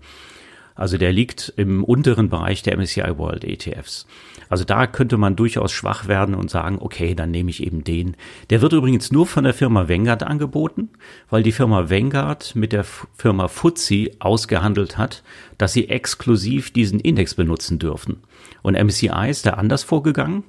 Also 0.75 0.97
der 0.99 1.13
liegt 1.13 1.53
im 1.57 1.85
unteren 1.85 2.29
Bereich 2.29 2.63
der 2.63 2.77
MSCI 2.77 3.19
World 3.19 3.45
ETFs. 3.45 4.07
Also 4.49 4.65
da 4.65 4.87
könnte 4.87 5.17
man 5.17 5.37
durchaus 5.37 5.73
schwach 5.73 6.09
werden 6.09 6.35
und 6.35 6.51
sagen, 6.51 6.79
okay, 6.81 7.15
dann 7.15 7.31
nehme 7.31 7.51
ich 7.51 7.63
eben 7.63 7.85
den. 7.85 8.17
Der 8.51 8.61
wird 8.61 8.73
übrigens 8.73 9.11
nur 9.11 9.27
von 9.27 9.45
der 9.45 9.55
Firma 9.55 9.89
Vanguard 9.89 10.23
angeboten, 10.23 10.91
weil 11.31 11.43
die 11.43 11.53
Firma 11.53 11.89
Vanguard 11.89 12.55
mit 12.55 12.73
der 12.73 12.85
Firma 12.85 13.49
FTSE 13.49 14.11
ausgehandelt 14.19 14.99
hat, 14.99 15.23
dass 15.59 15.73
sie 15.73 15.89
exklusiv 15.89 16.71
diesen 16.71 17.01
Index 17.01 17.35
benutzen 17.35 17.79
dürfen. 17.79 18.19
Und 18.63 18.75
MSCI 18.75 19.29
ist 19.31 19.47
da 19.47 19.51
anders 19.53 19.85
vorgegangen. 19.85 20.45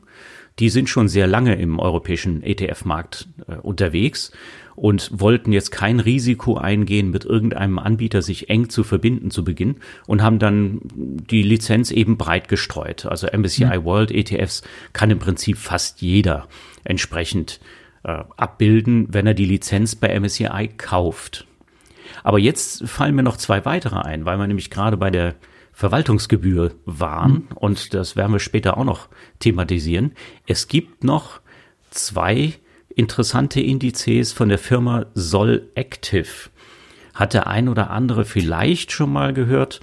Die 0.60 0.70
sind 0.70 0.88
schon 0.88 1.08
sehr 1.08 1.26
lange 1.26 1.56
im 1.56 1.80
europäischen 1.80 2.44
ETF-Markt 2.44 3.28
äh, 3.48 3.56
unterwegs 3.56 4.32
und 4.76 5.10
wollten 5.14 5.52
jetzt 5.52 5.72
kein 5.72 6.00
Risiko 6.00 6.58
eingehen, 6.58 7.12
mit 7.12 7.26
irgendeinem 7.26 7.80
Anbieter 7.80 8.22
sich 8.22 8.50
eng 8.50 8.70
zu 8.70 8.84
verbinden 8.84 9.32
zu 9.32 9.44
Beginn 9.44 9.78
und 10.08 10.22
haben 10.22 10.40
dann 10.40 10.80
die 10.84 11.44
Lizenz 11.44 11.92
eben 11.92 12.18
breit 12.18 12.48
gestreut. 12.48 13.06
Also 13.06 13.28
MSCI 13.28 13.66
mhm. 13.66 13.84
World 13.84 14.12
ETFs 14.12 14.64
kann 14.94 15.12
im 15.12 15.20
Prinzip 15.20 15.58
fast 15.58 16.02
jeder 16.02 16.48
entsprechend 16.84 17.60
äh, 18.04 18.24
abbilden, 18.38 19.08
wenn 19.12 19.28
er 19.28 19.34
die 19.34 19.46
Lizenz 19.46 19.96
bei 19.96 20.18
MSCI 20.20 20.72
kauft. 20.78 21.46
Aber 22.24 22.40
jetzt 22.40 22.88
fallen 22.88 23.16
mir 23.16 23.24
noch 23.24 23.38
zwei 23.38 23.66
weitere 23.66 23.98
ein, 23.98 24.26
weil 24.26 24.38
wir 24.38 24.48
nämlich 24.48 24.70
gerade 24.70 24.98
bei 24.98 25.10
der 25.10 25.36
Verwaltungsgebühr 25.72 26.74
waren. 26.86 27.32
Mhm. 27.32 27.48
Und 27.56 27.94
das 27.94 28.16
werden 28.16 28.32
wir 28.32 28.40
später 28.40 28.78
auch 28.78 28.84
noch 28.84 29.10
thematisieren. 29.40 30.14
Es 30.46 30.68
gibt 30.68 31.04
noch 31.04 31.42
zwei 31.90 32.54
interessante 32.96 33.62
Indizes 33.62 34.34
von 34.34 34.50
der 34.50 34.58
Firma 34.58 35.06
Sol 35.14 35.70
Active. 35.76 36.50
Hat 37.14 37.34
der 37.34 37.48
ein 37.48 37.70
oder 37.70 37.92
andere 37.92 38.26
vielleicht 38.26 38.92
schon 38.92 39.12
mal 39.12 39.34
gehört? 39.34 39.82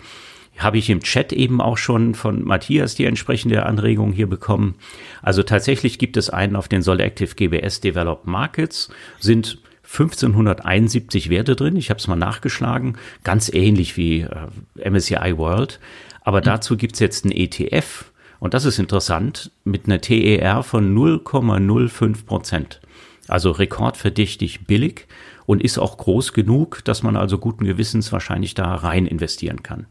Habe 0.59 0.79
ich 0.79 0.91
im 0.91 1.01
Chat 1.01 1.33
eben 1.33 1.61
auch 1.61 1.79
schon 1.79 2.15
von 2.15 2.45
Matthias 2.45 2.95
die 2.95 3.07
entsprechende 3.07 3.65
Anregung 3.65 4.13
hier 4.13 4.29
bekommen. 4.29 4.75
Also 5.23 5.43
tatsächlich 5.43 5.99
gibt 5.99 6.17
es 6.17 6.29
einen 6.29 6.57
auf 6.57 6.69
den 6.69 6.83
Sol 6.83 7.01
Active 7.01 7.35
GBS 7.35 7.81
Developed 7.81 8.27
Markets, 8.27 8.91
sind 9.21 9.59
1571 9.85 11.31
Werte 11.31 11.57
drin. 11.57 11.77
Ich 11.77 11.91
habe 11.91 11.99
es 11.99 12.07
mal 12.07 12.17
nachgeschlagen, 12.17 12.97
ganz 13.25 13.53
ähnlich 13.53 13.97
wie 13.97 14.21
äh, 14.21 14.91
MSCI 14.91 15.37
World. 15.37 15.81
Aber 16.23 16.41
dazu 16.41 16.77
gibt's 16.77 17.01
jetzt 17.01 17.25
einen 17.25 17.33
ETF 17.33 18.05
und 18.39 18.55
das 18.55 18.65
ist 18.65 18.79
interessant 18.79 19.51
mit 19.65 19.87
einer 19.87 20.01
TER 20.01 20.63
von 20.63 20.97
0,05 20.97 22.25
Prozent. 22.25 22.81
Also 23.31 23.53
rekordverdächtig 23.53 24.67
billig 24.67 25.07
und 25.47 25.63
ist 25.63 25.79
auch 25.79 25.97
groß 25.99 26.33
genug, 26.33 26.85
dass 26.85 27.03
man 27.03 27.17
also 27.17 27.39
guten 27.39 27.65
Gewissens 27.65 28.13
wahrscheinlich 28.13 28.55
da 28.55 28.75
rein 28.75 29.07
investieren 29.07 29.63
kann. 29.63 29.87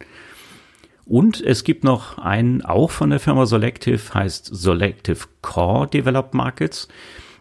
Und 1.05 1.41
es 1.41 1.63
gibt 1.63 1.83
noch 1.83 2.17
einen, 2.17 2.63
auch 2.63 2.91
von 2.91 3.09
der 3.09 3.19
Firma 3.19 3.45
Selective, 3.45 4.13
heißt 4.13 4.49
Selective 4.53 5.25
Core 5.41 5.87
Developed 5.87 6.33
Markets. 6.33 6.87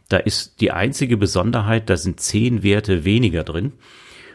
Da 0.08 0.16
ist 0.16 0.60
die 0.60 0.70
einzige 0.70 1.16
Besonderheit, 1.16 1.90
da 1.90 1.96
sind 1.96 2.20
zehn 2.20 2.62
Werte 2.62 3.04
weniger 3.04 3.44
drin. 3.44 3.72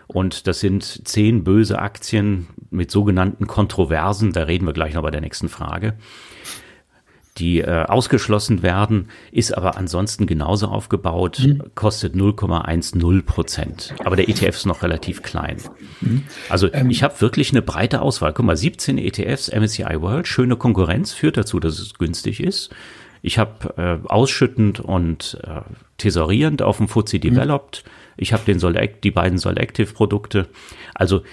Und 0.05 0.47
das 0.47 0.59
sind 0.59 1.07
zehn 1.07 1.43
böse 1.43 1.79
Aktien 1.79 2.47
mit 2.69 2.91
sogenannten 2.91 3.47
Kontroversen. 3.47 4.33
Da 4.33 4.43
reden 4.43 4.65
wir 4.65 4.73
gleich 4.73 4.93
noch 4.93 5.01
bei 5.01 5.11
der 5.11 5.21
nächsten 5.21 5.49
Frage 5.49 5.95
die 7.37 7.61
äh, 7.61 7.85
ausgeschlossen 7.85 8.61
werden, 8.61 9.09
ist 9.31 9.57
aber 9.57 9.77
ansonsten 9.77 10.27
genauso 10.27 10.67
aufgebaut, 10.67 11.39
mhm. 11.39 11.63
kostet 11.75 12.15
0,10 12.15 13.23
Prozent. 13.23 13.95
Aber 14.03 14.15
der 14.15 14.29
ETF 14.29 14.55
ist 14.55 14.65
noch 14.65 14.83
relativ 14.83 15.23
klein. 15.23 15.57
Mhm. 16.01 16.23
Also 16.49 16.71
ähm, 16.73 16.89
ich 16.89 17.03
habe 17.03 17.19
wirklich 17.21 17.51
eine 17.51 17.61
breite 17.61 18.01
Auswahl. 18.01 18.33
Guck 18.33 18.45
mal, 18.45 18.57
17 18.57 18.97
ETFs, 18.97 19.51
MSCI 19.51 20.01
World, 20.01 20.27
schöne 20.27 20.55
Konkurrenz, 20.55 21.11
führt 21.13 21.37
dazu, 21.37 21.59
dass 21.59 21.79
es 21.79 21.95
günstig 21.95 22.39
ist. 22.39 22.73
Ich 23.21 23.39
habe 23.39 23.73
äh, 23.77 24.07
ausschüttend 24.07 24.79
und 24.79 25.39
äh, 25.43 25.61
tesorierend 25.97 26.61
auf 26.61 26.77
dem 26.77 26.87
FTSE 26.87 27.17
mhm. 27.17 27.21
Developed. 27.21 27.83
Ich 28.17 28.33
habe 28.33 28.43
den 28.45 28.59
Solect, 28.59 29.03
die 29.03 29.11
beiden 29.11 29.39
Solactive-Produkte. 29.39 30.49
Also 30.93 31.23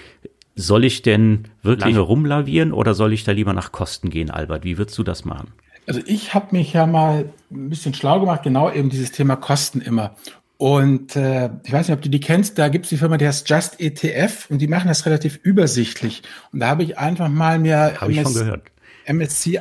soll 0.55 0.83
ich 0.85 1.01
denn 1.01 1.45
wirklich 1.63 1.93
lange 1.93 1.99
rumlavieren 1.99 2.73
oder 2.73 2.93
soll 2.93 3.13
ich 3.13 3.23
da 3.23 3.31
lieber 3.31 3.53
nach 3.53 3.71
Kosten 3.71 4.09
gehen, 4.09 4.31
Albert? 4.31 4.63
Wie 4.63 4.77
würdest 4.77 4.97
du 4.97 5.03
das 5.03 5.25
machen? 5.25 5.53
Also 5.87 6.01
ich 6.05 6.33
habe 6.33 6.47
mich 6.51 6.73
ja 6.73 6.85
mal 6.85 7.29
ein 7.51 7.69
bisschen 7.69 7.93
schlau 7.93 8.19
gemacht, 8.19 8.43
genau 8.43 8.71
eben 8.71 8.89
dieses 8.89 9.11
Thema 9.11 9.35
Kosten 9.35 9.81
immer. 9.81 10.15
Und 10.57 11.15
äh, 11.15 11.49
ich 11.63 11.73
weiß 11.73 11.87
nicht, 11.87 11.97
ob 11.97 12.03
du 12.03 12.09
die 12.09 12.19
kennst, 12.19 12.59
da 12.59 12.69
gibt 12.69 12.85
es 12.85 12.89
die 12.89 12.97
Firma, 12.97 13.17
die 13.17 13.27
heißt 13.27 13.49
Just 13.49 13.79
ETF 13.79 14.47
und 14.49 14.59
die 14.59 14.67
machen 14.67 14.89
das 14.89 15.07
relativ 15.07 15.39
übersichtlich. 15.41 16.21
Und 16.53 16.59
da 16.59 16.67
habe 16.67 16.83
ich 16.83 16.99
einfach 16.99 17.29
mal 17.29 17.57
mir 17.57 17.93
MS, 17.99 18.43
MSCI 19.07 19.57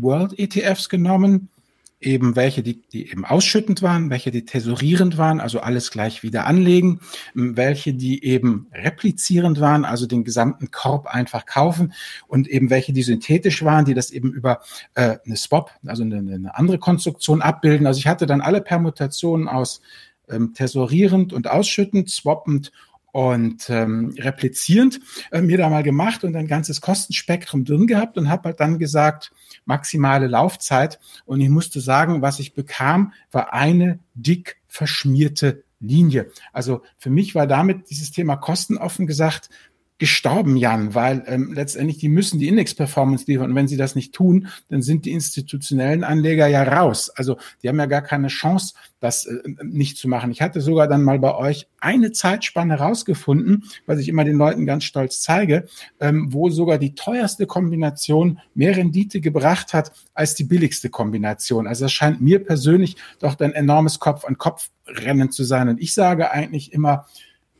World 0.00 0.38
ETFs 0.38 0.88
genommen 0.88 1.50
eben 2.00 2.36
welche, 2.36 2.62
die, 2.62 2.82
die 2.92 3.10
eben 3.10 3.24
ausschüttend 3.24 3.82
waren, 3.82 4.10
welche, 4.10 4.30
die 4.30 4.44
tesorierend 4.44 5.18
waren, 5.18 5.40
also 5.40 5.60
alles 5.60 5.90
gleich 5.90 6.22
wieder 6.22 6.46
anlegen, 6.46 7.00
welche, 7.34 7.92
die 7.92 8.24
eben 8.24 8.68
replizierend 8.72 9.60
waren, 9.60 9.84
also 9.84 10.06
den 10.06 10.22
gesamten 10.22 10.70
Korb 10.70 11.06
einfach 11.06 11.44
kaufen 11.44 11.92
und 12.28 12.46
eben 12.46 12.70
welche, 12.70 12.92
die 12.92 13.02
synthetisch 13.02 13.64
waren, 13.64 13.84
die 13.84 13.94
das 13.94 14.10
eben 14.10 14.32
über 14.32 14.60
äh, 14.94 15.16
eine 15.24 15.36
Swap, 15.36 15.72
also 15.86 16.04
eine, 16.04 16.18
eine 16.18 16.56
andere 16.56 16.78
Konstruktion 16.78 17.42
abbilden. 17.42 17.86
Also 17.86 17.98
ich 17.98 18.06
hatte 18.06 18.26
dann 18.26 18.40
alle 18.40 18.60
Permutationen 18.60 19.48
aus 19.48 19.80
ähm, 20.28 20.54
tesorierend 20.54 21.32
und 21.32 21.50
ausschüttend, 21.50 22.10
swappend 22.10 22.70
und 23.10 23.68
ähm, 23.70 24.14
replizierend 24.18 25.00
äh, 25.32 25.40
mir 25.40 25.58
da 25.58 25.68
mal 25.68 25.82
gemacht 25.82 26.22
und 26.22 26.36
ein 26.36 26.46
ganzes 26.46 26.80
Kostenspektrum 26.80 27.64
drin 27.64 27.88
gehabt 27.88 28.18
und 28.18 28.28
habe 28.28 28.50
halt 28.50 28.60
dann 28.60 28.78
gesagt, 28.78 29.32
maximale 29.68 30.26
Laufzeit. 30.26 30.98
Und 31.26 31.40
ich 31.40 31.50
musste 31.50 31.80
sagen, 31.80 32.22
was 32.22 32.40
ich 32.40 32.54
bekam, 32.54 33.12
war 33.30 33.52
eine 33.52 34.00
dick 34.14 34.56
verschmierte 34.66 35.62
Linie. 35.78 36.32
Also 36.52 36.82
für 36.96 37.10
mich 37.10 37.34
war 37.36 37.46
damit 37.46 37.90
dieses 37.90 38.10
Thema 38.10 38.36
Kosten 38.36 38.78
offen 38.78 39.06
gesagt 39.06 39.50
gestorben, 39.98 40.56
Jan, 40.56 40.94
weil 40.94 41.24
ähm, 41.26 41.52
letztendlich 41.52 41.98
die 41.98 42.08
müssen 42.08 42.38
die 42.38 42.46
Index-Performance 42.46 43.24
liefern. 43.26 43.50
Und 43.50 43.56
wenn 43.56 43.66
sie 43.66 43.76
das 43.76 43.96
nicht 43.96 44.14
tun, 44.14 44.46
dann 44.68 44.80
sind 44.80 45.04
die 45.04 45.10
institutionellen 45.10 46.04
Anleger 46.04 46.46
ja 46.46 46.62
raus. 46.62 47.10
Also 47.10 47.36
die 47.62 47.68
haben 47.68 47.78
ja 47.78 47.86
gar 47.86 48.02
keine 48.02 48.28
Chance, 48.28 48.74
das 49.00 49.26
äh, 49.26 49.36
nicht 49.64 49.96
zu 49.96 50.08
machen. 50.08 50.30
Ich 50.30 50.40
hatte 50.40 50.60
sogar 50.60 50.86
dann 50.86 51.02
mal 51.02 51.18
bei 51.18 51.34
euch 51.34 51.66
eine 51.80 52.12
Zeitspanne 52.12 52.78
rausgefunden, 52.78 53.64
was 53.86 53.98
ich 53.98 54.08
immer 54.08 54.22
den 54.22 54.36
Leuten 54.36 54.66
ganz 54.66 54.84
stolz 54.84 55.20
zeige, 55.20 55.66
ähm, 55.98 56.32
wo 56.32 56.48
sogar 56.48 56.78
die 56.78 56.94
teuerste 56.94 57.46
Kombination 57.46 58.38
mehr 58.54 58.76
Rendite 58.76 59.20
gebracht 59.20 59.74
hat 59.74 59.90
als 60.14 60.36
die 60.36 60.44
billigste 60.44 60.90
Kombination. 60.90 61.66
Also 61.66 61.86
das 61.86 61.92
scheint 61.92 62.20
mir 62.20 62.44
persönlich 62.44 62.96
doch 63.18 63.38
ein 63.40 63.52
enormes 63.52 63.98
Kopf-an-Kopf-Rennen 63.98 65.32
zu 65.32 65.42
sein. 65.42 65.68
Und 65.68 65.80
ich 65.80 65.92
sage 65.92 66.30
eigentlich 66.30 66.72
immer, 66.72 67.06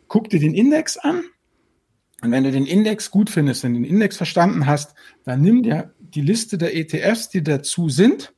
guck 0.06 0.30
dir 0.30 0.38
den 0.38 0.54
Index 0.54 0.96
an, 0.96 1.24
und 2.22 2.32
wenn 2.32 2.44
du 2.44 2.50
den 2.50 2.66
Index 2.66 3.10
gut 3.10 3.30
findest, 3.30 3.62
wenn 3.62 3.74
du 3.74 3.80
den 3.80 3.88
Index 3.88 4.16
verstanden 4.16 4.66
hast, 4.66 4.94
dann 5.24 5.40
nimm 5.40 5.62
dir 5.62 5.94
die 6.00 6.20
Liste 6.20 6.58
der 6.58 6.76
ETFs, 6.76 7.28
die 7.28 7.42
dazu 7.42 7.88
sind, 7.88 8.32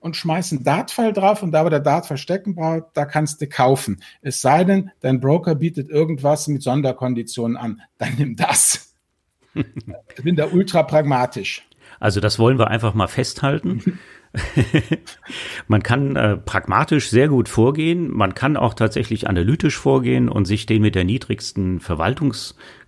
und 0.00 0.16
schmeiß 0.16 0.52
einen 0.52 0.64
Dart-File 0.64 1.12
drauf 1.12 1.42
und 1.42 1.52
da, 1.52 1.64
wo 1.64 1.68
der 1.68 1.80
Dart 1.80 2.06
verstecken 2.06 2.54
braucht, 2.54 2.84
da 2.94 3.04
kannst 3.04 3.40
du 3.40 3.46
kaufen. 3.46 4.02
Es 4.22 4.40
sei 4.40 4.64
denn, 4.64 4.90
dein 5.00 5.20
Broker 5.20 5.54
bietet 5.54 5.90
irgendwas 5.90 6.48
mit 6.48 6.62
Sonderkonditionen 6.62 7.56
an. 7.56 7.82
Dann 7.98 8.14
nimm 8.16 8.34
das. 8.34 8.94
ich 9.54 10.24
bin 10.24 10.36
da 10.36 10.46
ultra 10.46 10.82
pragmatisch. 10.82 11.66
Also 11.98 12.20
das 12.20 12.38
wollen 12.38 12.58
wir 12.58 12.68
einfach 12.68 12.94
mal 12.94 13.08
festhalten. 13.08 13.98
man 15.68 15.82
kann 15.82 16.16
äh, 16.16 16.36
pragmatisch 16.36 17.10
sehr 17.10 17.28
gut 17.28 17.48
vorgehen. 17.48 18.10
Man 18.10 18.34
kann 18.34 18.56
auch 18.56 18.74
tatsächlich 18.74 19.28
analytisch 19.28 19.76
vorgehen 19.76 20.28
und 20.28 20.46
sich 20.46 20.66
den 20.66 20.82
mit 20.82 20.94
der 20.94 21.04
niedrigsten 21.04 21.80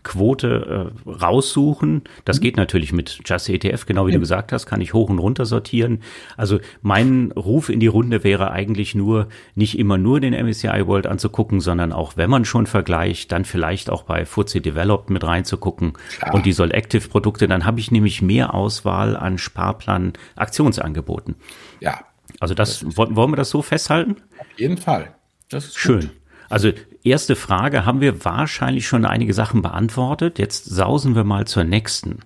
Verwaltungsquote 0.02 0.92
äh, 1.06 1.10
raussuchen. 1.10 2.02
Das 2.24 2.38
mhm. 2.38 2.42
geht 2.42 2.56
natürlich 2.56 2.92
mit 2.92 3.20
Just 3.24 3.48
ETF, 3.48 3.86
genau 3.86 4.06
wie 4.06 4.12
du 4.12 4.20
gesagt 4.20 4.52
hast, 4.52 4.66
kann 4.66 4.80
ich 4.80 4.94
hoch 4.94 5.08
und 5.08 5.18
runter 5.18 5.46
sortieren. 5.46 6.02
Also 6.36 6.60
mein 6.82 7.32
Ruf 7.32 7.68
in 7.68 7.80
die 7.80 7.86
Runde 7.86 8.24
wäre 8.24 8.50
eigentlich 8.50 8.94
nur, 8.94 9.28
nicht 9.54 9.78
immer 9.78 9.98
nur 9.98 10.20
den 10.20 10.34
MSCI 10.34 10.86
World 10.86 11.06
anzugucken, 11.06 11.60
sondern 11.60 11.92
auch, 11.92 12.16
wenn 12.16 12.30
man 12.30 12.44
schon 12.44 12.66
vergleicht, 12.66 13.32
dann 13.32 13.44
vielleicht 13.44 13.90
auch 13.90 14.02
bei 14.02 14.24
FTSE 14.24 14.60
Developed 14.60 15.10
mit 15.10 15.24
reinzugucken 15.24 15.94
Klar. 16.18 16.34
und 16.34 16.46
die 16.46 16.52
Soll 16.52 16.72
Active 16.72 17.08
Produkte. 17.08 17.48
Dann 17.48 17.64
habe 17.64 17.80
ich 17.80 17.90
nämlich 17.90 18.22
mehr 18.22 18.54
Auswahl 18.54 19.16
an 19.16 19.38
Sparplan 19.38 20.12
Aktionsangeboten. 20.36 21.36
Ja. 21.80 22.00
Also 22.40 22.54
das, 22.54 22.80
das 22.80 22.96
wollen 22.96 23.30
wir 23.30 23.36
das 23.36 23.50
so 23.50 23.62
festhalten? 23.62 24.16
Auf 24.38 24.46
jeden 24.56 24.78
Fall. 24.78 25.14
Das 25.48 25.66
ist 25.66 25.78
schön. 25.78 26.00
Gut. 26.00 26.10
Also 26.48 26.72
erste 27.04 27.36
Frage 27.36 27.84
haben 27.84 28.00
wir 28.00 28.24
wahrscheinlich 28.24 28.86
schon 28.86 29.04
einige 29.04 29.34
Sachen 29.34 29.62
beantwortet. 29.62 30.38
Jetzt 30.38 30.64
sausen 30.66 31.14
wir 31.14 31.24
mal 31.24 31.46
zur 31.46 31.64
nächsten. 31.64 32.20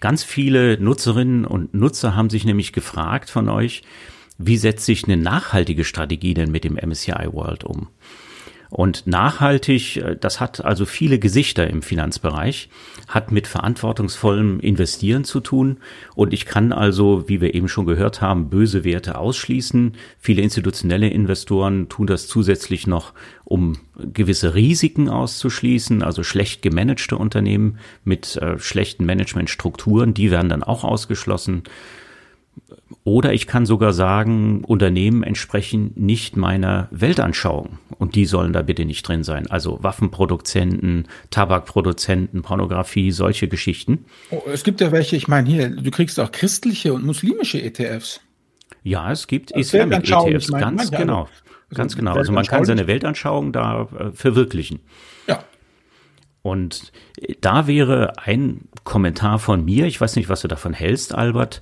Ganz 0.00 0.22
viele 0.22 0.80
Nutzerinnen 0.80 1.44
und 1.44 1.74
Nutzer 1.74 2.14
haben 2.14 2.30
sich 2.30 2.44
nämlich 2.44 2.72
gefragt 2.72 3.30
von 3.30 3.48
euch, 3.48 3.82
wie 4.38 4.56
setzt 4.56 4.84
sich 4.84 5.04
eine 5.04 5.16
nachhaltige 5.16 5.84
Strategie 5.84 6.34
denn 6.34 6.52
mit 6.52 6.62
dem 6.62 6.74
MSCI 6.74 7.32
World 7.32 7.64
um? 7.64 7.88
Und 8.70 9.06
nachhaltig, 9.06 9.96
äh, 9.96 10.16
das 10.18 10.40
hat 10.40 10.64
also 10.64 10.84
viele 10.84 11.18
Gesichter 11.18 11.68
im 11.68 11.82
Finanzbereich, 11.82 12.68
hat 13.08 13.32
mit 13.32 13.46
verantwortungsvollem 13.46 14.60
Investieren 14.60 15.24
zu 15.24 15.40
tun. 15.40 15.78
Und 16.14 16.34
ich 16.34 16.44
kann 16.44 16.72
also, 16.72 17.28
wie 17.28 17.40
wir 17.40 17.54
eben 17.54 17.68
schon 17.68 17.86
gehört 17.86 18.20
haben, 18.20 18.50
böse 18.50 18.84
Werte 18.84 19.18
ausschließen. 19.18 19.92
Viele 20.18 20.42
institutionelle 20.42 21.08
Investoren 21.08 21.88
tun 21.88 22.06
das 22.06 22.28
zusätzlich 22.28 22.86
noch, 22.86 23.14
um 23.44 23.78
gewisse 23.96 24.54
Risiken 24.54 25.08
auszuschließen, 25.08 26.02
also 26.02 26.22
schlecht 26.22 26.60
gemanagte 26.60 27.16
Unternehmen 27.16 27.78
mit 28.04 28.36
äh, 28.36 28.58
schlechten 28.58 29.06
Managementstrukturen, 29.06 30.12
die 30.12 30.30
werden 30.30 30.50
dann 30.50 30.62
auch 30.62 30.84
ausgeschlossen. 30.84 31.62
Oder 33.04 33.32
ich 33.32 33.46
kann 33.46 33.66
sogar 33.66 33.92
sagen, 33.92 34.64
Unternehmen 34.64 35.22
entsprechen 35.22 35.92
nicht 35.94 36.36
meiner 36.36 36.88
Weltanschauung. 36.90 37.78
Und 37.98 38.14
die 38.14 38.24
sollen 38.24 38.52
da 38.52 38.62
bitte 38.62 38.84
nicht 38.84 39.06
drin 39.06 39.24
sein. 39.24 39.46
Also 39.50 39.82
Waffenproduzenten, 39.82 41.06
Tabakproduzenten, 41.30 42.42
Pornografie, 42.42 43.10
solche 43.10 43.48
Geschichten. 43.48 44.04
Oh, 44.30 44.42
es 44.52 44.64
gibt 44.64 44.80
ja 44.80 44.92
welche, 44.92 45.16
ich 45.16 45.28
meine 45.28 45.48
hier, 45.48 45.70
du 45.70 45.90
kriegst 45.90 46.18
auch 46.20 46.32
christliche 46.32 46.94
und 46.94 47.04
muslimische 47.04 47.60
ETFs. 47.62 48.20
Ja, 48.82 49.12
es 49.12 49.26
gibt 49.26 49.50
Islamic 49.50 50.08
ETFs, 50.08 50.48
meine, 50.48 50.64
ganz 50.64 50.90
genau. 50.90 51.28
Also 51.70 51.74
ganz 51.74 51.96
genau. 51.96 52.14
Also 52.14 52.32
man 52.32 52.46
kann 52.46 52.64
seine 52.64 52.86
Weltanschauung 52.86 53.52
da 53.52 53.88
äh, 53.98 54.12
verwirklichen. 54.12 54.80
Ja. 55.26 55.44
Und 56.42 56.92
da 57.40 57.66
wäre 57.66 58.14
ein 58.18 58.68
Kommentar 58.84 59.38
von 59.38 59.64
mir, 59.64 59.86
ich 59.86 60.00
weiß 60.00 60.16
nicht, 60.16 60.28
was 60.28 60.40
du 60.40 60.48
davon 60.48 60.72
hältst, 60.72 61.14
Albert. 61.14 61.60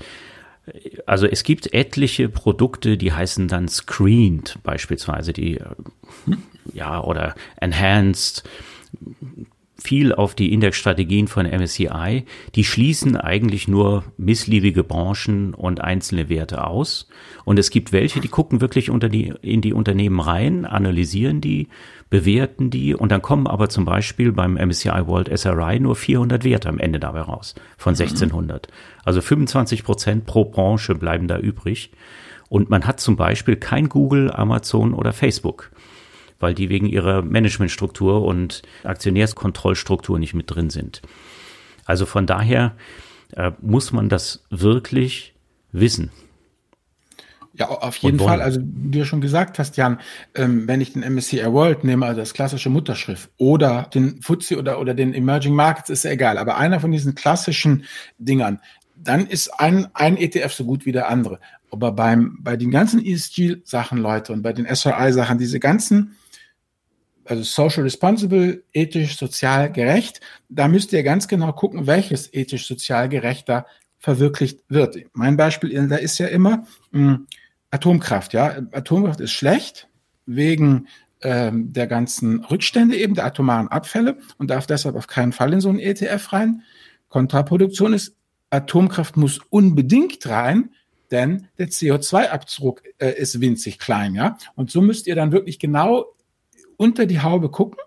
Also 1.07 1.27
es 1.27 1.45
gibt 1.45 1.73
etliche 1.73 2.29
Produkte, 2.29 2.97
die 2.97 3.13
heißen 3.13 3.49
dann 3.49 3.69
Screened 3.69 4.59
beispielsweise, 4.63 5.33
die 5.33 5.61
ja 6.73 7.03
oder 7.03 7.35
Enhanced 7.57 8.43
viel 9.79 10.15
auf 10.15 10.35
die 10.35 10.53
Indexstrategien 10.53 11.29
von 11.29 11.47
MSCI. 11.47 12.25
Die 12.55 12.65
schließen 12.65 13.17
eigentlich 13.17 13.69
nur 13.69 14.05
missliebige 14.17 14.83
Branchen 14.83 15.55
und 15.55 15.81
einzelne 15.81 16.29
Werte 16.29 16.67
aus. 16.67 17.09
Und 17.45 17.59
es 17.59 17.71
gibt 17.71 17.93
welche, 17.93 18.21
die 18.21 18.29
gucken 18.29 18.61
wirklich 18.61 18.91
unter 18.91 19.09
die, 19.09 19.35
in 19.43 19.61
die 19.61 19.75
Unternehmen 19.75 20.21
rein, 20.21 20.65
analysieren 20.65 21.41
die, 21.41 21.69
bewerten 22.09 22.71
die 22.71 22.95
und 22.95 23.11
dann 23.13 23.23
kommen 23.23 23.47
aber 23.47 23.69
zum 23.69 23.85
Beispiel 23.85 24.33
beim 24.33 24.55
MSCI 24.55 25.07
World 25.07 25.37
SRI 25.37 25.81
nur 25.81 25.97
400 25.97 26.45
Werte 26.45 26.69
am 26.69 26.79
Ende 26.79 27.01
dabei 27.01 27.21
raus 27.21 27.55
von 27.77 27.95
1600. 27.95 28.69
Mhm. 28.69 28.73
Also 29.05 29.21
25 29.21 29.85
Prozent 29.85 30.27
pro 30.27 30.45
Branche 30.45 30.95
bleiben 30.95 31.29
da 31.29 31.39
übrig. 31.39 31.91
Und 32.49 32.71
man 32.71 32.87
hat 32.87 33.01
zum 33.01 33.17
Beispiel 33.17 33.57
kein 33.57 33.89
Google, 33.89 34.31
Amazon 34.31 34.95
oder 34.95 35.13
Facebook 35.13 35.71
weil 36.39 36.55
die 36.55 36.69
wegen 36.69 36.87
ihrer 36.87 37.23
Managementstruktur 37.23 38.23
und 38.23 38.63
Aktionärskontrollstruktur 38.85 40.19
nicht 40.19 40.35
mit 40.35 40.51
drin 40.51 40.71
sind. 40.71 41.03
Also 41.85 42.07
von 42.07 42.27
daher 42.27 42.77
äh, 43.33 43.53
muss 43.61 43.93
man 43.93 44.09
das 44.09 44.45
wirklich 44.51 45.35
wissen. 45.73 46.11
Ja, 47.59 47.69
auf 47.69 47.97
jeden 47.97 48.19
Fall. 48.19 48.43
Also, 48.43 48.61
wie 48.63 48.99
du 48.99 49.07
schon 49.07 49.23
gesagt 49.23 49.59
hast, 49.59 49.79
Jan, 49.79 49.99
ähm, 50.35 50.69
wenn 50.69 50.83
ich 50.83 50.93
den 50.93 51.03
MSCI 51.03 51.47
World 51.47 51.85
nehme, 51.85 52.05
also 52.05 52.21
das 52.21 52.35
klassische 52.35 52.69
Mutterschrift, 52.69 53.31
oder 53.39 53.89
den 53.95 54.21
FTSE 54.21 54.59
oder, 54.59 54.79
oder 54.79 54.93
den 54.93 55.15
Emerging 55.15 55.55
Markets, 55.55 55.89
ist 55.89 56.05
ja 56.05 56.11
egal. 56.11 56.37
Aber 56.37 56.59
einer 56.59 56.81
von 56.81 56.93
diesen 56.93 57.15
klassischen 57.15 57.85
Dingern, 58.19 58.61
dann 58.95 59.27
ist 59.27 59.49
ein, 59.59 59.89
ein 59.95 60.19
ETF 60.19 60.53
so 60.53 60.65
gut 60.65 60.85
wie 60.85 60.93
der 60.93 61.09
andere. 61.09 61.41
Aber 61.71 61.93
beim, 61.93 62.39
bei 62.41 62.57
den 62.57 62.71
ganzen 62.71 63.05
ESG-Sachen, 63.05 63.99
Leute, 63.99 64.35
und 64.35 64.43
bei 64.43 64.53
den 64.53 64.67
SRI-Sachen, 64.67 65.39
diese 65.39 65.59
ganzen 65.59 66.17
also 67.29 67.43
social 67.43 67.83
responsible, 67.83 68.63
ethisch, 68.73 69.17
sozial 69.17 69.73
gerecht. 69.73 70.21
Da 70.49 70.69
müsst 70.69 70.93
ihr 70.93 71.03
ganz 71.03 71.29
genau 71.29 71.53
gucken, 71.53 71.87
welches 71.87 72.33
ethisch, 72.33 72.67
sozial 72.67 73.09
gerechter 73.09 73.67
verwirklicht 73.99 74.61
wird. 74.69 74.99
Mein 75.13 75.37
Beispiel 75.37 75.89
da 75.89 75.97
ist 75.97 76.19
ja 76.19 76.27
immer 76.27 76.67
mh, 76.93 77.15
hm, 77.15 77.27
Atomkraft. 77.71 78.33
Ja, 78.33 78.57
Atomkraft 78.73 79.21
ist 79.21 79.33
schlecht 79.33 79.89
wegen 80.27 80.87
ähm, 81.23 81.73
der 81.73 81.87
ganzen 81.87 82.45
Rückstände 82.45 82.97
eben 82.97 83.15
der 83.15 83.25
atomaren 83.25 83.69
Abfälle 83.69 84.19
und 84.39 84.51
darf 84.51 84.67
deshalb 84.67 84.97
auf 84.97 85.07
keinen 85.07 85.33
Fall 85.33 85.53
in 85.53 85.61
so 85.61 85.69
einen 85.69 85.79
ETF 85.79 86.33
rein. 86.33 86.63
Kontraproduktion 87.09 87.93
ist 87.93 88.17
Atomkraft 88.51 89.17
muss 89.17 89.41
unbedingt 89.51 90.27
rein, 90.29 90.71
denn 91.11 91.49
der 91.59 91.69
CO2-Abdruck 91.69 92.83
äh, 92.99 93.11
ist 93.11 93.41
winzig 93.41 93.79
klein, 93.79 94.15
ja. 94.15 94.39
Und 94.55 94.71
so 94.71 94.81
müsst 94.81 95.07
ihr 95.07 95.15
dann 95.15 95.33
wirklich 95.33 95.59
genau 95.59 96.05
unter 96.77 97.07
die 97.07 97.21
Haube 97.21 97.51
gucken, 97.51 97.79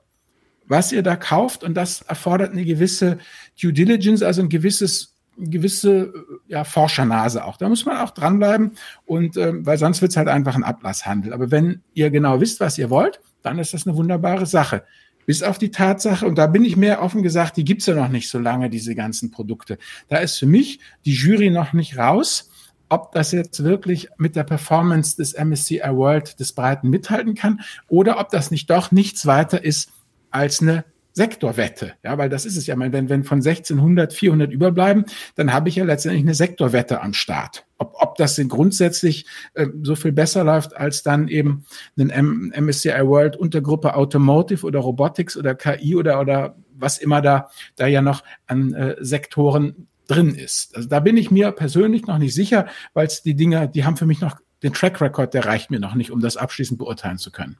was 0.67 0.91
ihr 0.91 1.03
da 1.03 1.15
kauft. 1.15 1.63
Und 1.63 1.75
das 1.75 2.01
erfordert 2.01 2.51
eine 2.51 2.65
gewisse 2.65 3.17
Due 3.59 3.73
Diligence, 3.73 4.23
also 4.23 4.41
ein 4.41 4.49
gewisses 4.49 5.15
gewisse 5.39 6.13
ja, 6.47 6.63
Forschernase 6.63 7.45
auch. 7.45 7.57
Da 7.57 7.69
muss 7.69 7.85
man 7.85 7.97
auch 7.97 8.11
dranbleiben 8.11 8.71
und 9.05 9.37
äh, 9.37 9.65
weil 9.65 9.77
sonst 9.77 10.01
wird 10.01 10.11
es 10.11 10.17
halt 10.17 10.27
einfach 10.27 10.55
ein 10.55 10.63
Ablasshandel. 10.63 11.33
Aber 11.33 11.49
wenn 11.51 11.81
ihr 11.93 12.09
genau 12.09 12.41
wisst, 12.41 12.59
was 12.59 12.77
ihr 12.77 12.89
wollt, 12.89 13.21
dann 13.41 13.57
ist 13.59 13.73
das 13.73 13.87
eine 13.87 13.95
wunderbare 13.95 14.45
Sache. 14.45 14.83
Bis 15.25 15.43
auf 15.43 15.57
die 15.57 15.71
Tatsache, 15.71 16.25
und 16.25 16.37
da 16.37 16.47
bin 16.47 16.65
ich 16.65 16.75
mehr 16.75 17.01
offen 17.01 17.21
gesagt, 17.21 17.55
die 17.57 17.63
gibt's 17.63 17.85
ja 17.85 17.93
noch 17.93 18.09
nicht 18.09 18.29
so 18.29 18.39
lange, 18.39 18.69
diese 18.69 18.95
ganzen 18.95 19.31
Produkte. 19.31 19.77
Da 20.07 20.17
ist 20.17 20.37
für 20.37 20.47
mich 20.47 20.79
die 21.05 21.13
Jury 21.13 21.51
noch 21.51 21.71
nicht 21.73 21.97
raus, 21.97 22.49
ob 22.89 23.11
das 23.11 23.31
jetzt 23.31 23.63
wirklich 23.63 24.09
mit 24.17 24.35
der 24.35 24.43
Performance 24.43 25.15
des 25.15 25.37
MSCI 25.37 25.81
World 25.91 26.39
des 26.39 26.53
Breiten 26.53 26.89
mithalten 26.89 27.35
kann 27.35 27.61
oder 27.87 28.19
ob 28.19 28.29
das 28.29 28.51
nicht 28.51 28.69
doch 28.69 28.91
nichts 28.91 29.25
weiter 29.25 29.63
ist 29.63 29.91
als 30.31 30.61
eine 30.61 30.83
Sektorwette. 31.13 31.93
Ja, 32.03 32.17
weil 32.17 32.29
das 32.29 32.45
ist 32.45 32.55
es 32.55 32.67
ja. 32.67 32.79
Wenn, 32.79 33.09
wenn 33.09 33.23
von 33.23 33.39
1600 33.39 34.13
400 34.13 34.51
überbleiben, 34.53 35.05
dann 35.35 35.51
habe 35.51 35.67
ich 35.67 35.75
ja 35.75 35.83
letztendlich 35.83 36.23
eine 36.23 36.35
Sektorwette 36.35 37.01
am 37.01 37.13
Start. 37.13 37.65
Ob, 37.77 37.95
ob 37.95 38.15
das 38.15 38.35
denn 38.35 38.47
grundsätzlich 38.47 39.25
äh, 39.53 39.67
so 39.83 39.95
viel 39.95 40.11
besser 40.11 40.43
läuft 40.43 40.77
als 40.77 41.03
dann 41.03 41.27
eben 41.27 41.65
ein 41.97 42.53
MSCI 42.55 43.01
World 43.05 43.35
Untergruppe 43.35 43.95
Automotive 43.95 44.65
oder 44.65 44.79
Robotics 44.79 45.35
oder 45.35 45.55
KI 45.55 45.95
oder, 45.95 46.19
oder 46.21 46.55
was 46.73 46.97
immer 46.99 47.21
da, 47.21 47.49
da 47.75 47.87
ja 47.87 48.01
noch 48.01 48.23
an 48.47 48.73
äh, 48.73 48.95
Sektoren 48.99 49.87
drin 50.09 50.33
ist. 50.35 50.75
Also 50.75 50.89
da 50.89 50.99
bin 50.99 51.17
ich 51.17 51.31
mir 51.31 51.51
persönlich 51.51 52.07
noch 52.07 52.17
nicht 52.17 52.33
sicher, 52.33 52.67
weil 52.93 53.09
die 53.23 53.35
Dinger, 53.35 53.67
die 53.67 53.85
haben 53.85 53.97
für 53.97 54.05
mich 54.05 54.21
noch 54.21 54.37
den 54.63 54.73
Track 54.73 54.99
Record, 55.01 55.33
der 55.33 55.45
reicht 55.45 55.71
mir 55.71 55.79
noch 55.79 55.95
nicht, 55.95 56.11
um 56.11 56.19
das 56.19 56.37
abschließend 56.37 56.79
beurteilen 56.79 57.17
zu 57.17 57.31
können. 57.31 57.57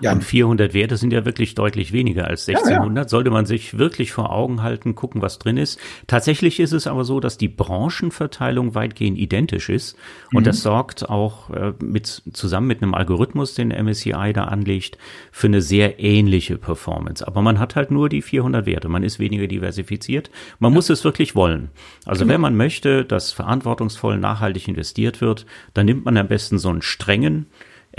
Ja. 0.00 0.12
Und 0.12 0.22
400 0.22 0.74
Werte 0.74 0.96
sind 0.96 1.12
ja 1.12 1.24
wirklich 1.24 1.54
deutlich 1.54 1.92
weniger 1.92 2.26
als 2.26 2.48
1600. 2.48 2.96
Ja, 2.96 3.02
ja. 3.02 3.08
Sollte 3.08 3.30
man 3.30 3.46
sich 3.46 3.78
wirklich 3.78 4.12
vor 4.12 4.32
Augen 4.32 4.62
halten, 4.62 4.94
gucken, 4.94 5.22
was 5.22 5.38
drin 5.38 5.56
ist. 5.56 5.78
Tatsächlich 6.06 6.60
ist 6.60 6.72
es 6.72 6.86
aber 6.86 7.04
so, 7.04 7.20
dass 7.20 7.36
die 7.36 7.48
Branchenverteilung 7.48 8.74
weitgehend 8.74 9.18
identisch 9.18 9.68
ist. 9.68 9.96
Und 10.32 10.42
mhm. 10.42 10.44
das 10.44 10.62
sorgt 10.62 11.08
auch 11.08 11.50
äh, 11.50 11.72
mit, 11.80 12.22
zusammen 12.32 12.68
mit 12.68 12.82
einem 12.82 12.94
Algorithmus, 12.94 13.54
den 13.54 13.68
MSCI 13.68 14.32
da 14.32 14.44
anlegt, 14.44 14.98
für 15.30 15.48
eine 15.48 15.62
sehr 15.62 15.98
ähnliche 15.98 16.58
Performance. 16.58 17.26
Aber 17.26 17.42
man 17.42 17.58
hat 17.58 17.74
halt 17.76 17.90
nur 17.90 18.08
die 18.08 18.22
400 18.22 18.66
Werte. 18.66 18.88
Man 18.88 19.02
ist 19.02 19.18
weniger 19.18 19.46
diversifiziert. 19.46 20.30
Man 20.58 20.72
muss 20.72 20.90
es 20.90 21.04
wirklich 21.04 21.34
wollen. 21.34 21.70
Also 22.06 22.24
genau. 22.24 22.34
wenn 22.34 22.40
man 22.40 22.56
möchte, 22.56 23.04
dass 23.04 23.32
verantwortungsvoll 23.32 24.18
nachhaltig 24.18 24.68
investiert 24.68 25.20
wird, 25.20 25.46
dann 25.74 25.86
nimmt 25.86 26.04
man 26.04 26.16
am 26.16 26.28
besten 26.28 26.58
so 26.58 26.68
einen 26.68 26.82
strengen 26.82 27.46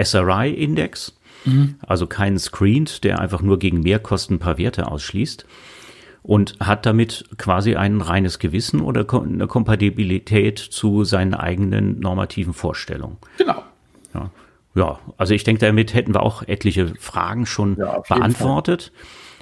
SRI-Index 0.01 1.13
Mhm. 1.45 1.75
Also 1.85 2.07
keinen 2.07 2.39
Screened, 2.39 3.03
der 3.03 3.19
einfach 3.19 3.41
nur 3.41 3.59
gegen 3.59 3.81
Mehrkosten 3.81 4.37
ein 4.37 4.39
paar 4.39 4.57
Werte 4.57 4.87
ausschließt 4.87 5.45
und 6.23 6.55
hat 6.59 6.85
damit 6.85 7.25
quasi 7.37 7.75
ein 7.75 8.01
reines 8.01 8.39
Gewissen 8.39 8.81
oder 8.81 9.05
eine 9.13 9.47
Kompatibilität 9.47 10.57
zu 10.57 11.03
seinen 11.03 11.33
eigenen 11.33 11.99
normativen 11.99 12.53
Vorstellungen. 12.53 13.17
Genau. 13.37 13.61
Ja, 14.13 14.31
ja 14.73 14.99
also 15.17 15.33
ich 15.33 15.43
denke, 15.43 15.65
damit 15.65 15.93
hätten 15.93 16.15
wir 16.15 16.23
auch 16.23 16.41
etliche 16.43 16.93
Fragen 16.97 17.45
schon 17.45 17.77
ja, 17.77 17.99
beantwortet. 17.99 18.91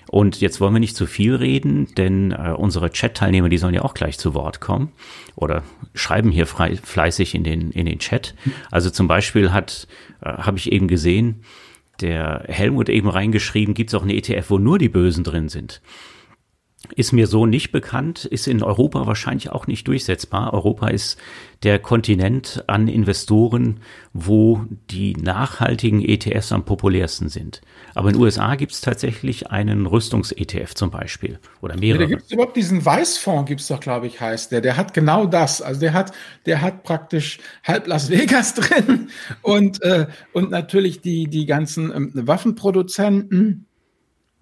Und 0.09 0.41
jetzt 0.41 0.59
wollen 0.59 0.73
wir 0.73 0.79
nicht 0.79 0.97
zu 0.97 1.05
viel 1.05 1.35
reden, 1.35 1.87
denn 1.95 2.31
äh, 2.31 2.53
unsere 2.57 2.89
Chat-Teilnehmer, 2.89 3.47
die 3.47 3.57
sollen 3.57 3.75
ja 3.75 3.83
auch 3.83 3.93
gleich 3.93 4.17
zu 4.17 4.33
Wort 4.33 4.59
kommen 4.59 4.91
oder 5.35 5.63
schreiben 5.93 6.31
hier 6.31 6.47
frei, 6.47 6.75
fleißig 6.75 7.33
in 7.33 7.45
den, 7.45 7.71
in 7.71 7.85
den 7.85 7.99
Chat. 7.99 8.35
Mhm. 8.43 8.53
Also 8.71 8.89
zum 8.89 9.07
Beispiel 9.07 9.53
hat, 9.53 9.87
äh, 10.21 10.33
habe 10.33 10.57
ich 10.57 10.71
eben 10.71 10.89
gesehen, 10.89 11.43
der 12.01 12.43
Helmut 12.47 12.89
eben 12.89 13.07
reingeschrieben, 13.07 13.73
gibt 13.73 13.89
es 13.89 13.93
auch 13.93 14.03
eine 14.03 14.15
ETF, 14.15 14.49
wo 14.49 14.57
nur 14.57 14.77
die 14.77 14.89
Bösen 14.89 15.23
drin 15.23 15.49
sind. 15.49 15.81
Ist 16.95 17.11
mir 17.13 17.27
so 17.27 17.45
nicht 17.45 17.71
bekannt, 17.71 18.25
ist 18.25 18.47
in 18.47 18.63
Europa 18.63 19.05
wahrscheinlich 19.05 19.51
auch 19.51 19.67
nicht 19.67 19.87
durchsetzbar. 19.87 20.51
Europa 20.51 20.87
ist 20.87 21.17
der 21.61 21.77
Kontinent 21.77 22.63
an 22.65 22.87
Investoren, 22.87 23.81
wo 24.13 24.65
die 24.89 25.13
nachhaltigen 25.15 26.03
ETFs 26.03 26.51
am 26.51 26.65
populärsten 26.65 27.29
sind. 27.29 27.61
Aber 27.93 28.09
in 28.09 28.15
den 28.15 28.23
USA 28.23 28.55
gibt 28.55 28.71
es 28.71 28.81
tatsächlich 28.81 29.51
einen 29.51 29.85
Rüstungs-ETF 29.85 30.73
zum 30.73 30.89
Beispiel 30.89 31.39
oder 31.61 31.77
mehrere. 31.77 32.01
Ja, 32.01 32.09
da 32.09 32.15
gibt 32.15 32.23
es 32.23 32.31
überhaupt 32.31 32.57
diesen 32.57 32.83
Weißfonds, 32.83 33.47
gibt 33.47 33.61
es 33.61 33.67
doch, 33.67 33.79
glaube 33.79 34.07
ich, 34.07 34.19
heißt 34.19 34.51
der. 34.51 34.61
Der 34.61 34.75
hat 34.75 34.95
genau 34.95 35.27
das. 35.27 35.61
Also 35.61 35.81
der 35.81 35.93
hat, 35.93 36.13
der 36.47 36.61
hat 36.61 36.81
praktisch 36.81 37.37
halb 37.63 37.85
Las 37.85 38.09
Vegas 38.09 38.53
drin 38.55 39.09
und, 39.43 39.83
äh, 39.83 40.07
und 40.33 40.49
natürlich 40.49 41.01
die, 41.01 41.27
die 41.27 41.45
ganzen 41.45 41.95
ähm, 41.95 42.11
Waffenproduzenten 42.15 43.67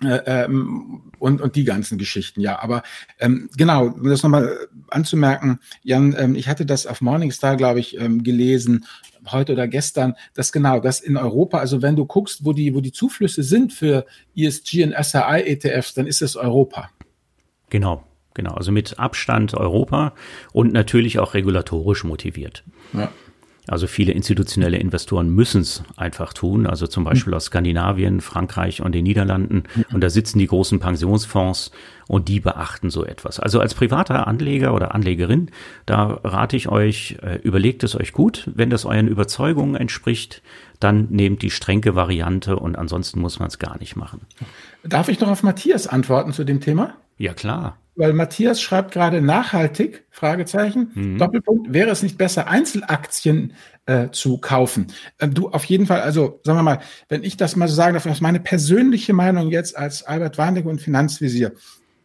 ähm, 0.01 1.12
und, 1.19 1.41
und 1.41 1.55
die 1.55 1.65
ganzen 1.65 1.97
Geschichten, 1.97 2.41
ja. 2.41 2.59
Aber 2.62 2.83
ähm, 3.19 3.49
genau, 3.57 3.88
um 3.88 4.09
das 4.09 4.23
nochmal 4.23 4.67
anzumerken, 4.89 5.59
Jan, 5.83 6.15
ähm, 6.17 6.35
ich 6.35 6.47
hatte 6.47 6.65
das 6.65 6.88
auf 6.88 7.01
Morningstar, 7.01 7.57
glaube 7.57 7.79
ich, 7.79 7.99
ähm, 7.99 8.23
gelesen, 8.23 8.85
heute 9.31 9.53
oder 9.53 9.67
gestern, 9.67 10.15
dass 10.33 10.51
genau, 10.51 10.79
dass 10.79 10.99
in 11.01 11.17
Europa, 11.17 11.59
also 11.59 11.81
wenn 11.81 11.95
du 11.95 12.05
guckst, 12.05 12.45
wo 12.45 12.53
die, 12.53 12.73
wo 12.73 12.81
die 12.81 12.91
Zuflüsse 12.91 13.43
sind 13.43 13.73
für 13.73 14.05
ESG 14.35 14.83
und 14.83 14.93
SRI 14.93 15.41
ETFs, 15.45 15.93
dann 15.93 16.07
ist 16.07 16.21
es 16.21 16.35
Europa. 16.35 16.89
Genau, 17.69 18.03
genau. 18.33 18.53
Also 18.53 18.71
mit 18.71 18.97
Abstand 18.97 19.53
Europa 19.53 20.13
und 20.53 20.73
natürlich 20.73 21.19
auch 21.19 21.33
regulatorisch 21.33 22.03
motiviert. 22.03 22.63
Ja. 22.93 23.12
Also 23.69 23.88
viele 23.88 24.13
institutionelle 24.13 24.77
Investoren 24.77 25.29
müssen 25.29 25.62
es 25.62 25.84
einfach 25.95 26.34
tun, 26.34 26.65
also 26.65 26.88
zum 26.88 27.03
Beispiel 27.03 27.34
aus 27.34 27.45
Skandinavien, 27.45 28.19
Frankreich 28.19 28.82
und 28.82 28.93
den 28.93 29.03
Niederlanden. 29.03 29.63
Und 29.93 30.03
da 30.03 30.10
sitzen 30.10 30.39
die 30.39 30.47
großen 30.47 30.79
Pensionsfonds 30.79 31.71
und 32.08 32.27
die 32.27 32.39
beachten 32.39 32.89
so 32.89 33.05
etwas. 33.05 33.39
Also 33.39 33.60
als 33.60 33.75
privater 33.75 34.27
Anleger 34.27 34.73
oder 34.73 34.95
Anlegerin, 34.95 35.51
da 35.86 36.19
rate 36.23 36.58
ich 36.58 36.67
euch, 36.67 37.17
äh, 37.21 37.36
überlegt 37.43 37.84
es 37.84 37.95
euch 37.95 38.13
gut. 38.13 38.49
Wenn 38.53 38.71
das 38.71 38.86
euren 38.86 39.08
Überzeugungen 39.08 39.75
entspricht, 39.75 40.41
dann 40.79 41.08
nehmt 41.12 41.43
die 41.43 41.51
strenge 41.51 41.95
Variante 41.95 42.55
und 42.55 42.77
ansonsten 42.77 43.19
muss 43.19 43.39
man 43.39 43.49
es 43.49 43.60
gar 43.60 43.77
nicht 43.77 43.95
machen. 43.95 44.21
Darf 44.84 45.10
ich 45.10 45.19
noch 45.19 45.29
auf 45.29 45.43
Matthias 45.43 45.86
antworten 45.86 46.34
zu 46.34 46.43
dem 46.43 46.62
Thema? 46.62 46.95
Ja, 47.17 47.34
klar. 47.34 47.77
Weil 47.99 48.13
Matthias 48.13 48.62
schreibt 48.62 48.93
gerade 48.93 49.21
nachhaltig, 49.21 50.05
Fragezeichen, 50.09 50.91
mhm. 50.93 51.17
Doppelpunkt, 51.17 51.73
wäre 51.73 51.89
es 51.89 52.01
nicht 52.01 52.17
besser, 52.17 52.47
Einzelaktien 52.47 53.51
äh, 53.88 54.07
zu 54.12 54.38
kaufen? 54.38 54.88
Äh, 55.17 55.27
du, 55.27 55.49
auf 55.49 55.65
jeden 55.65 55.85
Fall, 55.85 55.99
also 55.99 56.39
sagen 56.45 56.57
wir 56.57 56.63
mal, 56.63 56.79
wenn 57.09 57.25
ich 57.25 57.35
das 57.35 57.57
mal 57.57 57.67
so 57.67 57.75
sagen 57.75 57.95
darf, 57.95 58.03
das 58.03 58.13
ist 58.13 58.21
meine 58.21 58.39
persönliche 58.39 59.12
Meinung 59.12 59.51
jetzt 59.51 59.77
als 59.77 60.03
Albert 60.03 60.38
Warnecke 60.38 60.69
und 60.69 60.79
Finanzvisier. 60.79 61.51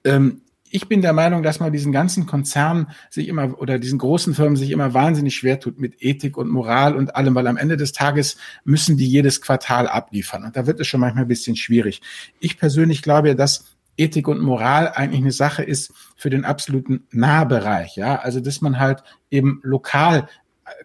Ähm, 0.02 0.40
ich 0.68 0.88
bin 0.88 1.00
der 1.00 1.12
Meinung, 1.12 1.44
dass 1.44 1.61
man 1.61 1.72
diesen 1.72 1.92
ganzen 1.92 2.26
Konzernen 2.26 2.88
sich 3.09 3.28
immer 3.28 3.57
oder 3.61 3.78
diesen 3.78 4.00
großen 4.00 4.35
Firmen 4.35 4.57
sich 4.57 4.72
immer 4.72 4.94
wahnsinnig 4.94 5.37
schwer 5.37 5.61
tut 5.61 5.78
mit 5.78 6.02
Ethik 6.02 6.37
und 6.37 6.48
Moral 6.48 6.96
und 6.96 7.14
allem, 7.14 7.37
weil 7.37 7.46
am 7.46 7.57
Ende 7.57 7.76
des 7.76 7.92
Tages 7.92 8.37
müssen 8.64 8.96
die 8.96 9.07
jedes 9.07 9.40
Quartal 9.40 9.87
abliefern. 9.87 10.42
Und 10.42 10.57
da 10.57 10.66
wird 10.66 10.80
es 10.80 10.88
schon 10.88 10.98
manchmal 10.98 11.26
ein 11.26 11.28
bisschen 11.28 11.54
schwierig. 11.54 12.02
Ich 12.40 12.59
persönlich 12.59 13.00
glaube 13.00 13.28
ja, 13.28 13.35
dass 13.35 13.73
Ethik 13.96 14.28
und 14.28 14.40
Moral 14.40 14.88
eigentlich 14.88 15.20
eine 15.20 15.33
Sache 15.33 15.62
ist 15.62 15.92
für 16.16 16.30
den 16.30 16.44
absoluten 16.44 17.07
Nahbereich, 17.11 17.96
ja, 17.96 18.16
also 18.16 18.40
dass 18.40 18.61
man 18.61 18.78
halt 18.78 19.02
eben 19.30 19.61
lokal 19.62 20.28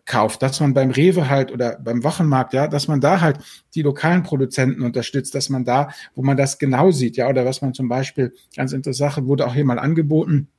kauft, 0.05 0.41
dass 0.41 0.59
man 0.59 0.73
beim 0.73 0.91
Rewe 0.91 1.29
halt 1.29 1.51
oder 1.51 1.79
beim 1.79 2.03
Wochenmarkt, 2.03 2.53
ja, 2.53 2.67
dass 2.67 2.87
man 2.87 2.99
da 2.99 3.21
halt 3.21 3.39
die 3.75 3.81
lokalen 3.81 4.23
Produzenten 4.23 4.81
unterstützt, 4.81 5.35
dass 5.35 5.49
man 5.49 5.65
da, 5.65 5.89
wo 6.15 6.21
man 6.21 6.37
das 6.37 6.57
genau 6.57 6.91
sieht, 6.91 7.17
ja, 7.17 7.29
oder 7.29 7.45
was 7.45 7.61
man 7.61 7.73
zum 7.73 7.87
Beispiel, 7.87 8.33
ganz 8.55 8.73
interessant, 8.73 9.25
wurde 9.25 9.45
auch 9.47 9.53
hier 9.53 9.65
mal 9.65 9.79
angeboten, 9.79 10.49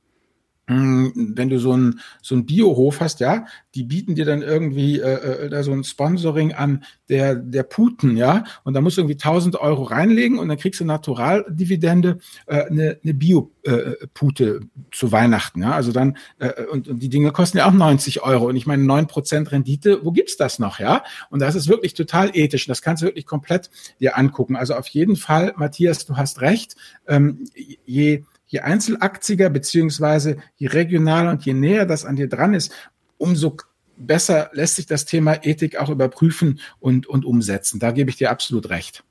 wenn 0.67 1.49
du 1.49 1.59
so 1.59 1.75
ein 1.75 1.99
so 2.21 2.35
ein 2.35 2.45
Biohof 2.45 3.01
hast, 3.01 3.19
ja, 3.19 3.45
die 3.75 3.83
bieten 3.83 4.15
dir 4.15 4.25
dann 4.25 4.41
irgendwie 4.41 4.99
äh, 4.99 5.45
äh, 5.45 5.49
da 5.49 5.63
so 5.63 5.71
ein 5.71 5.83
Sponsoring 5.83 6.53
an 6.53 6.83
der 7.09 7.35
der 7.35 7.63
Puten, 7.63 8.15
ja, 8.15 8.43
und 8.63 8.73
da 8.73 8.81
musst 8.81 8.97
du 8.97 9.01
irgendwie 9.01 9.15
1000 9.15 9.55
Euro 9.57 9.83
reinlegen 9.83 10.39
und 10.39 10.47
dann 10.47 10.57
kriegst 10.57 10.79
du 10.79 10.85
Naturaldividende 10.85 12.19
äh, 12.45 12.63
eine, 12.63 12.99
eine 13.03 13.13
Bio-Pute 13.13 14.43
äh, 14.43 14.59
zu 14.91 15.11
Weihnachten, 15.11 15.61
ja, 15.61 15.71
also 15.71 15.91
dann 15.91 16.17
äh, 16.39 16.63
und, 16.71 16.87
und 16.87 16.99
die 16.99 17.09
Dinge 17.09 17.31
kosten 17.31 17.57
ja 17.57 17.67
auch 17.67 17.73
90 17.73 18.23
Euro. 18.23 18.47
Und 18.47 18.55
ich 18.55 18.65
meine 18.65 18.83
9% 18.83 19.51
Rendite, 19.51 20.03
wo 20.03 20.11
gibt's 20.11 20.37
das 20.37 20.59
noch, 20.59 20.79
ja? 20.79 21.03
Und 21.29 21.41
das 21.41 21.55
ist 21.55 21.67
wirklich 21.67 21.93
total 21.93 22.31
ethisch. 22.33 22.67
Und 22.67 22.69
das 22.69 22.81
kannst 22.81 23.03
du 23.03 23.07
wirklich 23.07 23.25
komplett 23.25 23.69
dir 23.99 24.17
angucken. 24.17 24.55
Also 24.55 24.75
auf 24.75 24.87
jeden 24.87 25.15
Fall, 25.15 25.53
Matthias, 25.57 26.05
du 26.05 26.17
hast 26.17 26.41
recht, 26.41 26.75
ähm, 27.07 27.45
je 27.85 28.23
je 28.51 28.59
einzelaktiger 28.59 29.49
beziehungsweise 29.49 30.37
je 30.57 30.67
regionaler 30.67 31.31
und 31.31 31.45
je 31.45 31.53
näher 31.53 31.85
das 31.85 32.05
an 32.05 32.17
dir 32.17 32.27
dran 32.27 32.53
ist, 32.53 32.73
umso 33.17 33.55
besser 33.95 34.49
lässt 34.53 34.75
sich 34.75 34.85
das 34.85 35.05
Thema 35.05 35.45
Ethik 35.45 35.77
auch 35.77 35.89
überprüfen 35.89 36.59
und, 36.79 37.07
und 37.07 37.23
umsetzen. 37.23 37.79
Da 37.79 37.91
gebe 37.91 38.09
ich 38.09 38.17
dir 38.17 38.29
absolut 38.29 38.69
recht. 38.69 39.03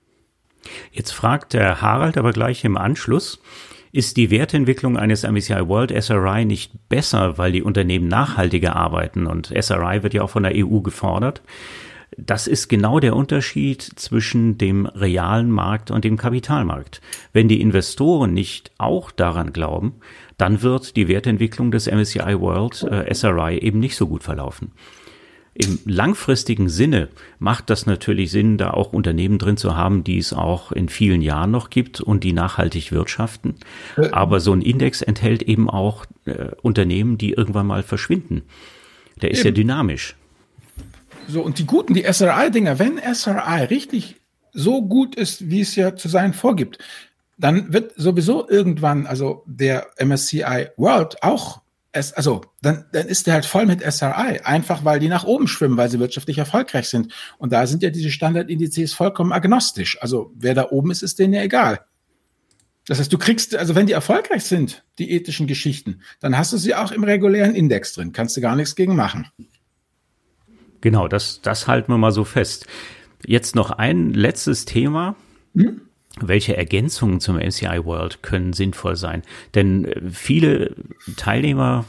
Jetzt 0.93 1.13
fragt 1.13 1.55
der 1.55 1.81
Harald 1.81 2.19
aber 2.19 2.33
gleich 2.33 2.65
im 2.65 2.77
Anschluss, 2.77 3.41
ist 3.93 4.19
die 4.19 4.31
Wertentwicklung 4.31 4.99
eines 4.99 5.23
MSCI 5.23 5.67
World 5.69 5.91
SRI 5.91 6.45
nicht 6.45 6.73
besser, 6.91 7.39
weil 7.39 7.51
die 7.51 7.63
Unternehmen 7.63 8.09
nachhaltiger 8.09 8.77
arbeiten 8.77 9.27
und 9.27 9.47
SRI 9.47 10.03
wird 10.03 10.13
ja 10.13 10.23
auch 10.23 10.31
von 10.31 10.43
der 10.43 10.53
EU 10.55 10.81
gefordert? 10.81 11.41
Das 12.17 12.47
ist 12.47 12.69
genau 12.69 12.99
der 12.99 13.15
Unterschied 13.15 13.83
zwischen 13.83 14.59
dem 14.59 14.87
realen 14.87 15.51
Markt 15.51 15.91
und 15.91 16.05
dem 16.05 16.17
Kapitalmarkt. 16.17 17.01
Wenn 17.33 17.49
die 17.49 17.61
Investoren 17.61 18.35
nicht 18.35 18.73
auch 18.79 19.11
daran 19.11 19.53
glauben, 19.53 19.95
dann 20.37 20.63
wird 20.63 20.97
die 20.97 21.09
Wertentwicklung 21.09 21.71
des 21.71 21.87
MSCI 21.87 22.41
World 22.41 22.83
äh, 22.83 23.15
SRI 23.15 23.59
eben 23.59 23.79
nicht 23.79 23.97
so 23.97 24.09
gut 24.09 24.23
verlaufen. 24.23 24.73
Im 25.53 25.79
langfristigen 25.85 26.69
Sinne 26.69 27.09
macht 27.39 27.71
das 27.71 27.85
natürlich 27.85 28.31
Sinn, 28.31 28.57
da 28.57 28.71
auch 28.71 28.93
Unternehmen 28.93 29.39
drin 29.39 29.57
zu 29.57 29.77
haben, 29.77 30.05
die 30.05 30.19
es 30.19 30.33
auch 30.33 30.73
in 30.73 30.89
vielen 30.89 31.23
Jahren 31.23 31.51
noch 31.51 31.71
gibt 31.71 32.01
und 32.01 32.25
die 32.25 32.33
nachhaltig 32.33 32.93
wirtschaften. 32.93 33.57
Aber 34.13 34.41
so 34.41 34.53
ein 34.53 34.63
Index 34.63 35.03
enthält 35.03 35.43
eben 35.43 35.69
auch 35.69 36.07
äh, 36.25 36.51
Unternehmen, 36.63 37.19
die 37.19 37.33
irgendwann 37.33 37.67
mal 37.67 37.83
verschwinden. 37.83 38.43
Der 39.21 39.33
ist 39.33 39.41
eben. 39.41 39.49
ja 39.49 39.53
dynamisch. 39.53 40.17
So, 41.29 41.43
und 41.43 41.59
die 41.59 41.67
guten, 41.67 41.95
die 41.95 42.05
SRI-Dinger, 42.11 42.79
wenn 42.79 42.99
SRI 42.99 43.65
richtig 43.65 44.17
so 44.53 44.83
gut 44.83 45.15
ist, 45.15 45.49
wie 45.51 45.61
es 45.61 45.77
ja 45.77 45.95
zu 45.97 46.09
sein 46.09 46.33
vorgibt, 46.33 46.79
dann 47.39 47.73
wird 47.73 47.93
sowieso 47.97 48.49
irgendwann, 48.49 49.07
also 49.07 49.45
der 49.47 49.89
MSCI 49.99 50.69
World 50.77 51.23
auch, 51.23 51.63
also 51.93 52.43
dann, 52.63 52.85
dann 52.93 53.09
ist 53.09 53.27
der 53.27 53.35
halt 53.35 53.47
voll 53.47 53.67
mit 53.67 53.81
SRI, 53.81 54.41
einfach 54.45 54.85
weil 54.85 55.01
die 55.01 55.09
nach 55.09 55.25
oben 55.25 55.49
schwimmen, 55.49 55.77
weil 55.77 55.91
sie 55.91 55.99
wirtschaftlich 55.99 56.39
erfolgreich 56.39 56.89
sind. 56.89 57.13
Und 57.39 57.53
da 57.53 57.67
sind 57.67 57.83
ja 57.83 57.91
diese 57.91 58.11
Standardindizes 58.11 58.93
vollkommen 58.93 59.33
agnostisch. 59.33 60.01
Also 60.01 60.33
wer 60.37 60.55
da 60.55 60.69
oben 60.71 60.91
ist, 60.91 61.03
ist 61.03 61.19
denen 61.19 61.35
ja 61.35 61.43
egal. 61.43 61.81
Das 62.87 62.99
heißt, 62.99 63.13
du 63.13 63.19
kriegst, 63.19 63.55
also 63.55 63.75
wenn 63.75 63.87
die 63.87 63.93
erfolgreich 63.93 64.45
sind, 64.45 64.85
die 64.99 65.11
ethischen 65.13 65.47
Geschichten, 65.47 66.03
dann 66.21 66.37
hast 66.37 66.53
du 66.53 66.59
sie 66.59 66.75
auch 66.75 66.93
im 66.93 67.05
regulären 67.05 67.55
Index 67.55 67.93
drin, 67.93 68.13
kannst 68.13 68.37
du 68.37 68.41
gar 68.41 68.57
nichts 68.57 68.75
gegen 68.75 68.97
machen. 68.97 69.27
Genau, 70.81 71.09
das, 71.09 71.41
das 71.43 71.67
halten 71.67 71.93
wir 71.93 71.99
mal 71.99 72.13
so 72.13 72.25
fest. 72.25 72.67
Jetzt 73.25 73.55
noch 73.55 73.71
ein 73.71 74.13
letztes 74.13 74.65
Thema. 74.65 75.17
Hm? 75.55 75.83
Welche 76.21 76.57
Ergänzungen 76.57 77.21
zum 77.21 77.37
MCI 77.37 77.85
World 77.85 78.23
können 78.23 78.53
sinnvoll 78.53 78.97
sein? 78.97 79.23
Denn 79.55 79.85
äh, 79.85 80.01
viele 80.11 80.75
Teilnehmer 81.17 81.85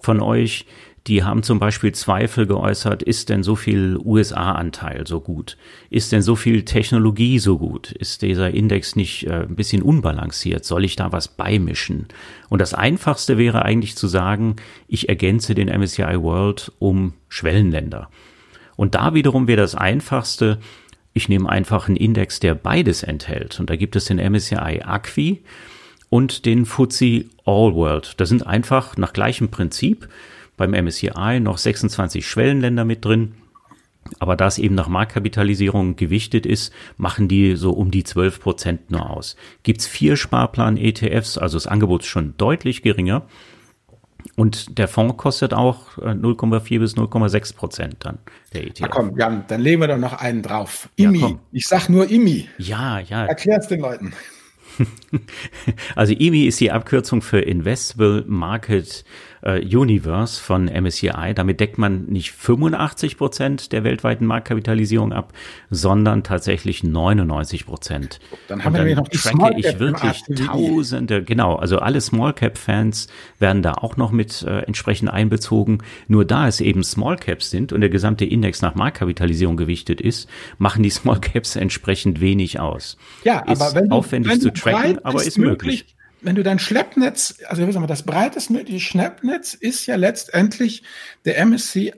von 0.00 0.20
euch 0.20 0.66
die 1.08 1.24
haben 1.24 1.42
zum 1.42 1.58
Beispiel 1.58 1.92
Zweifel 1.92 2.46
geäußert, 2.46 3.02
ist 3.02 3.30
denn 3.30 3.42
so 3.42 3.56
viel 3.56 3.98
USA-Anteil 4.04 5.06
so 5.06 5.20
gut? 5.20 5.56
Ist 5.88 6.12
denn 6.12 6.20
so 6.20 6.36
viel 6.36 6.64
Technologie 6.64 7.38
so 7.38 7.58
gut? 7.58 7.92
Ist 7.92 8.20
dieser 8.22 8.52
Index 8.52 8.94
nicht 8.94 9.26
äh, 9.26 9.44
ein 9.44 9.56
bisschen 9.56 9.82
unbalanciert? 9.82 10.66
Soll 10.66 10.84
ich 10.84 10.96
da 10.96 11.10
was 11.10 11.28
beimischen? 11.28 12.08
Und 12.50 12.60
das 12.60 12.74
Einfachste 12.74 13.38
wäre 13.38 13.64
eigentlich 13.64 13.96
zu 13.96 14.06
sagen, 14.06 14.56
ich 14.86 15.08
ergänze 15.08 15.54
den 15.54 15.68
MSCI 15.68 16.20
World 16.22 16.72
um 16.78 17.14
Schwellenländer. 17.28 18.10
Und 18.76 18.94
da 18.94 19.14
wiederum 19.14 19.48
wäre 19.48 19.60
das 19.60 19.74
Einfachste, 19.74 20.58
ich 21.14 21.28
nehme 21.28 21.48
einfach 21.48 21.88
einen 21.88 21.96
Index, 21.96 22.38
der 22.38 22.54
beides 22.54 23.02
enthält. 23.02 23.58
Und 23.58 23.70
da 23.70 23.76
gibt 23.76 23.96
es 23.96 24.04
den 24.04 24.18
MSCI 24.18 24.82
Acqui 24.84 25.42
und 26.10 26.44
den 26.44 26.66
FTSE 26.66 27.24
All 27.44 27.74
World. 27.74 28.14
Das 28.20 28.28
sind 28.28 28.46
einfach 28.46 28.96
nach 28.96 29.14
gleichem 29.14 29.48
Prinzip 29.48 30.08
beim 30.58 30.72
MSCI 30.72 31.40
noch 31.40 31.56
26 31.56 32.26
Schwellenländer 32.26 32.84
mit 32.84 33.04
drin. 33.04 33.34
Aber 34.18 34.36
da 34.36 34.46
es 34.46 34.58
eben 34.58 34.74
nach 34.74 34.88
Marktkapitalisierung 34.88 35.96
gewichtet 35.96 36.46
ist, 36.46 36.72
machen 36.96 37.28
die 37.28 37.56
so 37.56 37.72
um 37.72 37.90
die 37.90 38.04
12 38.04 38.40
Prozent 38.40 38.90
nur 38.90 39.08
aus. 39.10 39.36
Gibt's 39.62 39.86
vier 39.86 40.16
Sparplan-ETFs, 40.16 41.38
also 41.38 41.56
das 41.56 41.66
Angebot 41.66 42.02
ist 42.02 42.08
schon 42.08 42.34
deutlich 42.36 42.82
geringer. 42.82 43.26
Und 44.36 44.78
der 44.78 44.88
Fonds 44.88 45.16
kostet 45.16 45.54
auch 45.54 45.96
0,4 45.98 46.74
äh, 46.74 46.78
bis 46.78 46.96
0,6 46.96 47.56
Prozent 47.56 47.96
dann, 48.00 48.18
der 48.52 48.66
ETF. 48.66 48.80
Na 48.80 48.88
komm, 48.88 49.18
Jan, 49.18 49.44
dann 49.48 49.60
legen 49.60 49.80
wir 49.80 49.88
doch 49.88 49.98
noch 49.98 50.14
einen 50.14 50.42
drauf. 50.42 50.88
IMI. 50.96 51.18
Ja, 51.18 51.38
ich 51.52 51.66
sag 51.66 51.88
nur 51.88 52.10
IMI. 52.10 52.48
Ja, 52.58 52.98
ja. 52.98 53.26
Erklär's 53.26 53.68
den 53.68 53.80
Leuten. 53.80 54.12
also 55.96 56.12
IMI 56.12 56.46
ist 56.46 56.60
die 56.60 56.70
Abkürzung 56.70 57.22
für 57.22 57.40
Investable 57.40 58.24
Market 58.26 59.04
äh, 59.42 59.60
Universe 59.64 60.40
von 60.40 60.66
MSCI. 60.66 61.32
Damit 61.34 61.60
deckt 61.60 61.78
man 61.78 62.06
nicht 62.06 62.32
85 62.32 63.16
Prozent 63.16 63.72
der 63.72 63.84
weltweiten 63.84 64.26
Marktkapitalisierung 64.26 65.12
ab, 65.12 65.32
sondern 65.70 66.22
tatsächlich 66.22 66.82
99 66.82 67.66
Prozent. 67.66 68.20
Dann 68.48 68.64
haben 68.64 68.74
Und 68.74 68.84
wir 68.84 68.96
noch 68.96 69.08
die 69.08 69.18
tracke 69.18 69.58
ich 69.58 69.78
wirklich 69.78 70.22
Tausende, 70.46 71.22
genau, 71.22 71.56
also 71.56 71.78
alle 71.78 72.00
Small 72.00 72.32
Cap 72.32 72.58
Fans 72.58 73.08
werden 73.38 73.62
da 73.62 73.72
auch 73.74 73.96
noch 73.96 74.12
mit 74.12 74.42
äh, 74.42 74.60
entsprechend 74.60 75.10
einbezogen. 75.10 75.78
Nur 76.06 76.24
da 76.24 76.48
es 76.48 76.60
eben 76.60 76.82
Small 76.82 77.16
Caps 77.16 77.50
sind 77.50 77.72
und 77.72 77.80
der 77.80 77.90
gesamte 77.90 78.24
Index 78.24 78.62
nach 78.62 78.74
Marktkapitalisierung 78.74 79.56
gewichtet 79.56 80.00
ist, 80.00 80.28
machen 80.58 80.82
die 80.82 80.90
Small 80.90 81.20
Caps 81.20 81.56
entsprechend 81.56 82.20
wenig 82.20 82.60
aus. 82.60 82.96
Ja, 83.24 83.40
ist 83.40 83.60
aber 83.60 83.74
wenn 83.74 83.88
du, 83.88 83.96
aufwendig 83.96 84.32
wenn 84.32 84.40
zu 84.40 84.52
tracken, 84.52 85.04
aber 85.04 85.22
ist 85.22 85.38
möglich. 85.38 85.80
möglich 85.80 85.97
wenn 86.20 86.34
du 86.34 86.42
dein 86.42 86.58
Schleppnetz, 86.58 87.38
also 87.46 87.66
wie 87.66 87.72
sagen 87.72 87.84
wir, 87.84 87.88
das 87.88 88.04
breitestmögliche 88.04 88.80
Schleppnetz 88.80 89.54
ist 89.54 89.86
ja 89.86 89.96
letztendlich 89.96 90.82
der 91.24 91.44
MSCI 91.44 91.92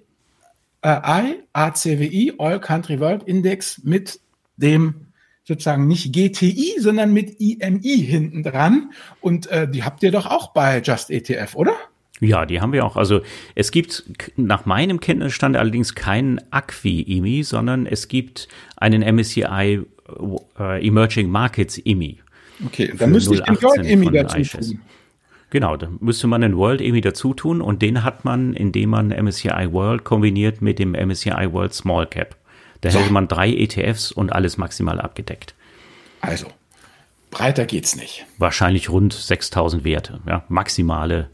ACWI, 0.82 2.34
All 2.38 2.60
Country 2.60 3.00
World 3.00 3.24
Index 3.24 3.82
mit 3.84 4.20
dem 4.56 5.06
sozusagen 5.44 5.86
nicht 5.86 6.12
GTI, 6.12 6.76
sondern 6.78 7.12
mit 7.12 7.40
IMI 7.40 7.98
hinten 7.98 8.42
dran. 8.42 8.92
Und 9.20 9.46
äh, 9.48 9.68
die 9.68 9.84
habt 9.84 10.02
ihr 10.02 10.12
doch 10.12 10.26
auch 10.26 10.52
bei 10.52 10.80
Just 10.80 11.10
ETF, 11.10 11.54
oder? 11.54 11.72
Ja, 12.20 12.44
die 12.44 12.60
haben 12.60 12.72
wir 12.72 12.84
auch. 12.84 12.96
Also 12.96 13.22
es 13.54 13.70
gibt 13.70 14.04
nach 14.36 14.66
meinem 14.66 15.00
Kenntnisstand 15.00 15.56
allerdings 15.56 15.94
keinen 15.94 16.40
Acqui-IMI, 16.50 17.42
sondern 17.42 17.86
es 17.86 18.08
gibt 18.08 18.48
einen 18.76 19.02
MSCI 19.02 19.80
äh, 20.58 20.86
Emerging 20.86 21.30
Markets 21.30 21.78
IMI. 21.78 22.20
Okay, 22.66 22.92
dann 22.96 23.10
müsste 23.10 23.34
ich 23.34 23.40
den 23.40 23.62
World 23.62 23.86
EMI 23.86 24.10
dazu 24.10 24.42
tun. 24.42 24.80
Genau, 25.50 25.76
da 25.76 25.88
müsste 25.98 26.28
man 26.28 26.42
den 26.42 26.56
World 26.56 26.80
EMI 26.80 27.00
dazu 27.00 27.34
tun 27.34 27.60
und 27.60 27.82
den 27.82 28.04
hat 28.04 28.24
man, 28.24 28.54
indem 28.54 28.90
man 28.90 29.08
MSCI 29.08 29.72
World 29.72 30.04
kombiniert 30.04 30.62
mit 30.62 30.78
dem 30.78 30.92
MSCI 30.92 31.52
World 31.52 31.74
Small 31.74 32.06
Cap. 32.06 32.36
Da 32.80 32.90
so. 32.90 32.98
hätte 32.98 33.12
man 33.12 33.28
drei 33.28 33.52
ETFs 33.52 34.12
und 34.12 34.32
alles 34.32 34.56
maximal 34.58 35.00
abgedeckt. 35.00 35.54
Also, 36.20 36.46
breiter 37.30 37.66
geht's 37.66 37.96
nicht. 37.96 38.26
Wahrscheinlich 38.38 38.90
rund 38.90 39.12
6000 39.12 39.84
Werte, 39.84 40.20
ja, 40.26 40.44
maximale 40.48 41.28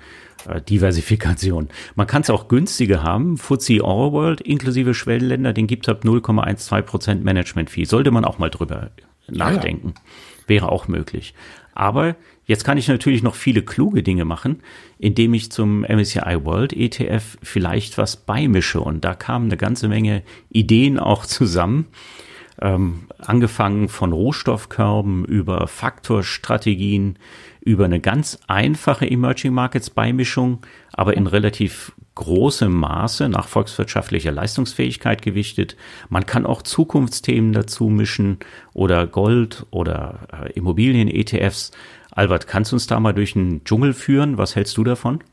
äh, 0.49 0.61
Diversifikation. 0.63 1.69
Man 1.95 2.07
kann 2.07 2.23
es 2.23 2.31
auch 2.31 2.49
günstiger 2.49 3.03
haben. 3.03 3.37
FTSE 3.37 3.85
All 3.85 4.13
World 4.13 4.41
inklusive 4.41 4.95
Schwellenländer, 4.95 5.53
den 5.53 5.67
gibt 5.67 5.87
es 5.87 5.95
ab 5.95 6.05
0,12 6.05 6.83
Prozent 6.83 7.25
Management 7.25 7.69
Fee. 7.69 7.85
Sollte 7.85 8.11
man 8.11 8.25
auch 8.25 8.39
mal 8.39 8.51
drüber 8.51 8.91
nachdenken. 9.29 9.95
Ja, 9.97 10.01
ja. 10.01 10.36
Wäre 10.47 10.71
auch 10.71 10.89
möglich. 10.89 11.35
Aber 11.75 12.17
jetzt 12.47 12.65
kann 12.65 12.79
ich 12.79 12.89
natürlich 12.89 13.23
noch 13.23 13.35
viele 13.35 13.63
kluge 13.63 14.03
Dinge 14.03 14.25
machen, 14.25 14.63
indem 14.99 15.35
ich 15.35 15.51
zum 15.51 15.81
MSCI 15.81 16.45
World 16.45 16.73
ETF 16.73 17.37
vielleicht 17.43 17.99
was 17.99 18.17
beimische. 18.17 18.81
Und 18.81 19.05
da 19.05 19.15
kamen 19.15 19.47
eine 19.47 19.57
ganze 19.57 19.89
Menge 19.89 20.23
Ideen 20.51 20.99
auch 20.99 21.27
zusammen 21.27 21.87
ähm, 22.61 23.07
angefangen 23.19 23.89
von 23.89 24.13
Rohstoffkörben 24.13 25.25
über 25.25 25.69
Faktorstrategien, 25.69 27.19
über 27.67 27.85
eine 27.85 27.99
ganz 27.99 28.39
einfache 28.47 29.11
Emerging 29.11 29.53
Markets 29.53 29.91
Beimischung, 29.91 30.61
aber 30.93 31.17
in 31.17 31.27
relativ 31.27 31.93
großem 32.15 32.73
Maße 32.73 33.29
nach 33.29 33.49
volkswirtschaftlicher 33.49 34.31
Leistungsfähigkeit 34.31 35.21
gewichtet. 35.21 35.77
Man 36.09 36.25
kann 36.27 36.47
auch 36.47 36.63
Zukunftsthemen 36.63 37.53
dazu 37.53 37.89
mischen 37.89 38.39
oder 38.73 39.09
Gold 39.09 39.67
oder 39.73 40.21
äh, 40.33 40.53
Immobilien-ETFs. 40.53 41.73
Albert, 42.13 42.47
kannst 42.47 42.71
du 42.71 42.77
uns 42.77 42.87
da 42.87 43.01
mal 43.01 43.13
durch 43.13 43.33
den 43.33 43.65
Dschungel 43.65 43.95
führen? 43.95 44.39
Was 44.39 44.55
hältst 44.55 44.77
du 44.77 44.85
davon? 44.85 45.25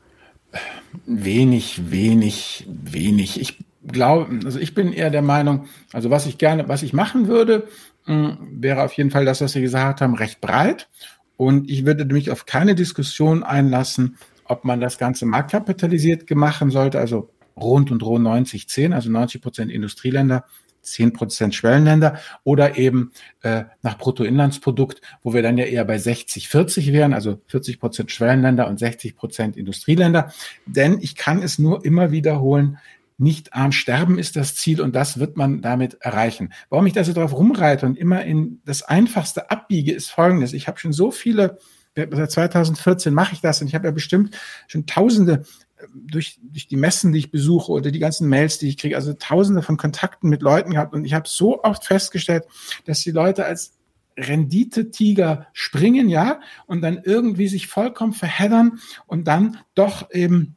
Wenig, 1.06 1.90
wenig, 1.92 2.66
wenig. 2.68 3.40
Ich 3.40 3.64
glaube, 3.86 4.40
also 4.44 4.58
ich 4.58 4.74
bin 4.74 4.92
eher 4.92 5.10
der 5.10 5.22
Meinung, 5.22 5.66
also 5.92 6.10
was 6.10 6.26
ich 6.26 6.36
gerne, 6.38 6.68
was 6.68 6.82
ich 6.82 6.92
machen 6.92 7.28
würde, 7.28 7.68
hm, 8.06 8.38
wäre 8.50 8.82
auf 8.82 8.92
jeden 8.94 9.12
Fall 9.12 9.24
das, 9.24 9.40
was 9.40 9.52
Sie 9.52 9.62
gesagt 9.62 10.00
haben, 10.00 10.14
recht 10.16 10.40
breit. 10.40 10.88
Und 11.36 11.70
ich 11.70 11.84
würde 11.84 12.04
mich 12.04 12.30
auf 12.30 12.46
keine 12.46 12.74
Diskussion 12.74 13.42
einlassen, 13.42 14.16
ob 14.44 14.64
man 14.64 14.80
das 14.80 14.98
Ganze 14.98 15.26
marktkapitalisiert 15.26 16.30
machen 16.30 16.70
sollte, 16.70 16.98
also 16.98 17.30
rund 17.56 17.90
und 17.90 18.02
rund 18.02 18.24
90, 18.24 18.68
10, 18.68 18.92
also 18.92 19.10
90 19.10 19.40
Prozent 19.40 19.70
Industrieländer, 19.70 20.44
10 20.82 21.12
Prozent 21.12 21.54
Schwellenländer 21.54 22.18
oder 22.44 22.76
eben 22.76 23.12
äh, 23.42 23.64
nach 23.82 23.98
Bruttoinlandsprodukt, 23.98 25.00
wo 25.22 25.32
wir 25.32 25.42
dann 25.42 25.56
ja 25.56 25.64
eher 25.64 25.84
bei 25.84 25.98
60, 25.98 26.48
40 26.48 26.92
wären, 26.92 27.14
also 27.14 27.40
40 27.46 27.80
Prozent 27.80 28.10
Schwellenländer 28.12 28.68
und 28.68 28.78
60 28.78 29.16
Prozent 29.16 29.56
Industrieländer. 29.56 30.32
Denn 30.66 30.98
ich 31.00 31.16
kann 31.16 31.42
es 31.42 31.58
nur 31.58 31.84
immer 31.84 32.10
wiederholen, 32.10 32.78
nicht 33.16 33.54
arm 33.54 33.72
sterben 33.72 34.18
ist 34.18 34.36
das 34.36 34.56
Ziel 34.56 34.80
und 34.80 34.94
das 34.94 35.18
wird 35.18 35.36
man 35.36 35.62
damit 35.62 35.94
erreichen. 36.00 36.52
Warum 36.68 36.86
ich 36.86 36.92
da 36.92 37.04
so 37.04 37.12
drauf 37.12 37.32
rumreite 37.32 37.86
und 37.86 37.96
immer 37.96 38.24
in 38.24 38.60
das 38.64 38.82
Einfachste 38.82 39.50
abbiege, 39.50 39.92
ist 39.92 40.10
folgendes. 40.10 40.52
Ich 40.52 40.66
habe 40.66 40.78
schon 40.80 40.92
so 40.92 41.10
viele, 41.10 41.58
seit 41.94 42.30
2014 42.30 43.14
mache 43.14 43.34
ich 43.34 43.40
das 43.40 43.60
und 43.60 43.68
ich 43.68 43.74
habe 43.74 43.86
ja 43.86 43.92
bestimmt 43.92 44.36
schon 44.66 44.86
tausende 44.86 45.44
äh, 45.76 45.86
durch, 45.94 46.40
durch 46.42 46.66
die 46.66 46.76
Messen, 46.76 47.12
die 47.12 47.20
ich 47.20 47.30
besuche 47.30 47.70
oder 47.70 47.92
die 47.92 48.00
ganzen 48.00 48.28
Mails, 48.28 48.58
die 48.58 48.68
ich 48.68 48.78
kriege, 48.78 48.96
also 48.96 49.12
tausende 49.12 49.62
von 49.62 49.76
Kontakten 49.76 50.28
mit 50.28 50.42
Leuten 50.42 50.72
gehabt 50.72 50.92
und 50.92 51.04
ich 51.04 51.14
habe 51.14 51.28
so 51.28 51.62
oft 51.62 51.84
festgestellt, 51.84 52.44
dass 52.84 53.00
die 53.00 53.12
Leute 53.12 53.44
als 53.44 53.78
Renditetiger 54.16 55.48
springen, 55.52 56.08
ja, 56.08 56.40
und 56.66 56.82
dann 56.82 57.00
irgendwie 57.02 57.48
sich 57.48 57.66
vollkommen 57.66 58.12
verheddern 58.12 58.78
und 59.06 59.26
dann 59.26 59.58
doch 59.74 60.10
eben 60.12 60.56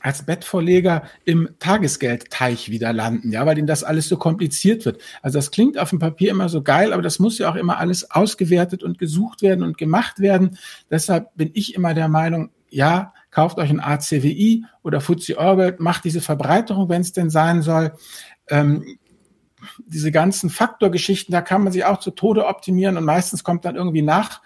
als 0.00 0.24
Bettvorleger 0.24 1.02
im 1.24 1.50
Tagesgeldteich 1.58 2.70
wieder 2.70 2.92
landen, 2.92 3.32
ja, 3.32 3.44
weil 3.46 3.58
ihnen 3.58 3.66
das 3.66 3.84
alles 3.84 4.08
so 4.08 4.16
kompliziert 4.16 4.84
wird. 4.84 5.00
Also 5.22 5.38
das 5.38 5.50
klingt 5.50 5.78
auf 5.78 5.90
dem 5.90 5.98
Papier 5.98 6.30
immer 6.30 6.48
so 6.48 6.62
geil, 6.62 6.92
aber 6.92 7.02
das 7.02 7.18
muss 7.18 7.38
ja 7.38 7.50
auch 7.50 7.56
immer 7.56 7.78
alles 7.78 8.10
ausgewertet 8.10 8.82
und 8.82 8.98
gesucht 8.98 9.42
werden 9.42 9.62
und 9.62 9.78
gemacht 9.78 10.20
werden. 10.20 10.58
Deshalb 10.90 11.34
bin 11.36 11.50
ich 11.54 11.74
immer 11.74 11.94
der 11.94 12.08
Meinung, 12.08 12.50
ja, 12.70 13.12
kauft 13.30 13.58
euch 13.58 13.70
ein 13.70 13.80
ACWI 13.80 14.64
oder 14.82 15.00
FTSE 15.00 15.38
Orbit, 15.38 15.80
macht 15.80 16.04
diese 16.04 16.20
Verbreiterung, 16.20 16.88
wenn 16.88 17.02
es 17.02 17.12
denn 17.12 17.30
sein 17.30 17.62
soll. 17.62 17.92
Ähm, 18.48 18.98
diese 19.86 20.10
ganzen 20.10 20.48
Faktorgeschichten, 20.48 21.32
da 21.32 21.42
kann 21.42 21.62
man 21.62 21.72
sich 21.72 21.84
auch 21.84 21.98
zu 21.98 22.12
Tode 22.12 22.46
optimieren 22.46 22.96
und 22.96 23.04
meistens 23.04 23.44
kommt 23.44 23.64
dann 23.64 23.76
irgendwie 23.76 24.02
nach, 24.02 24.40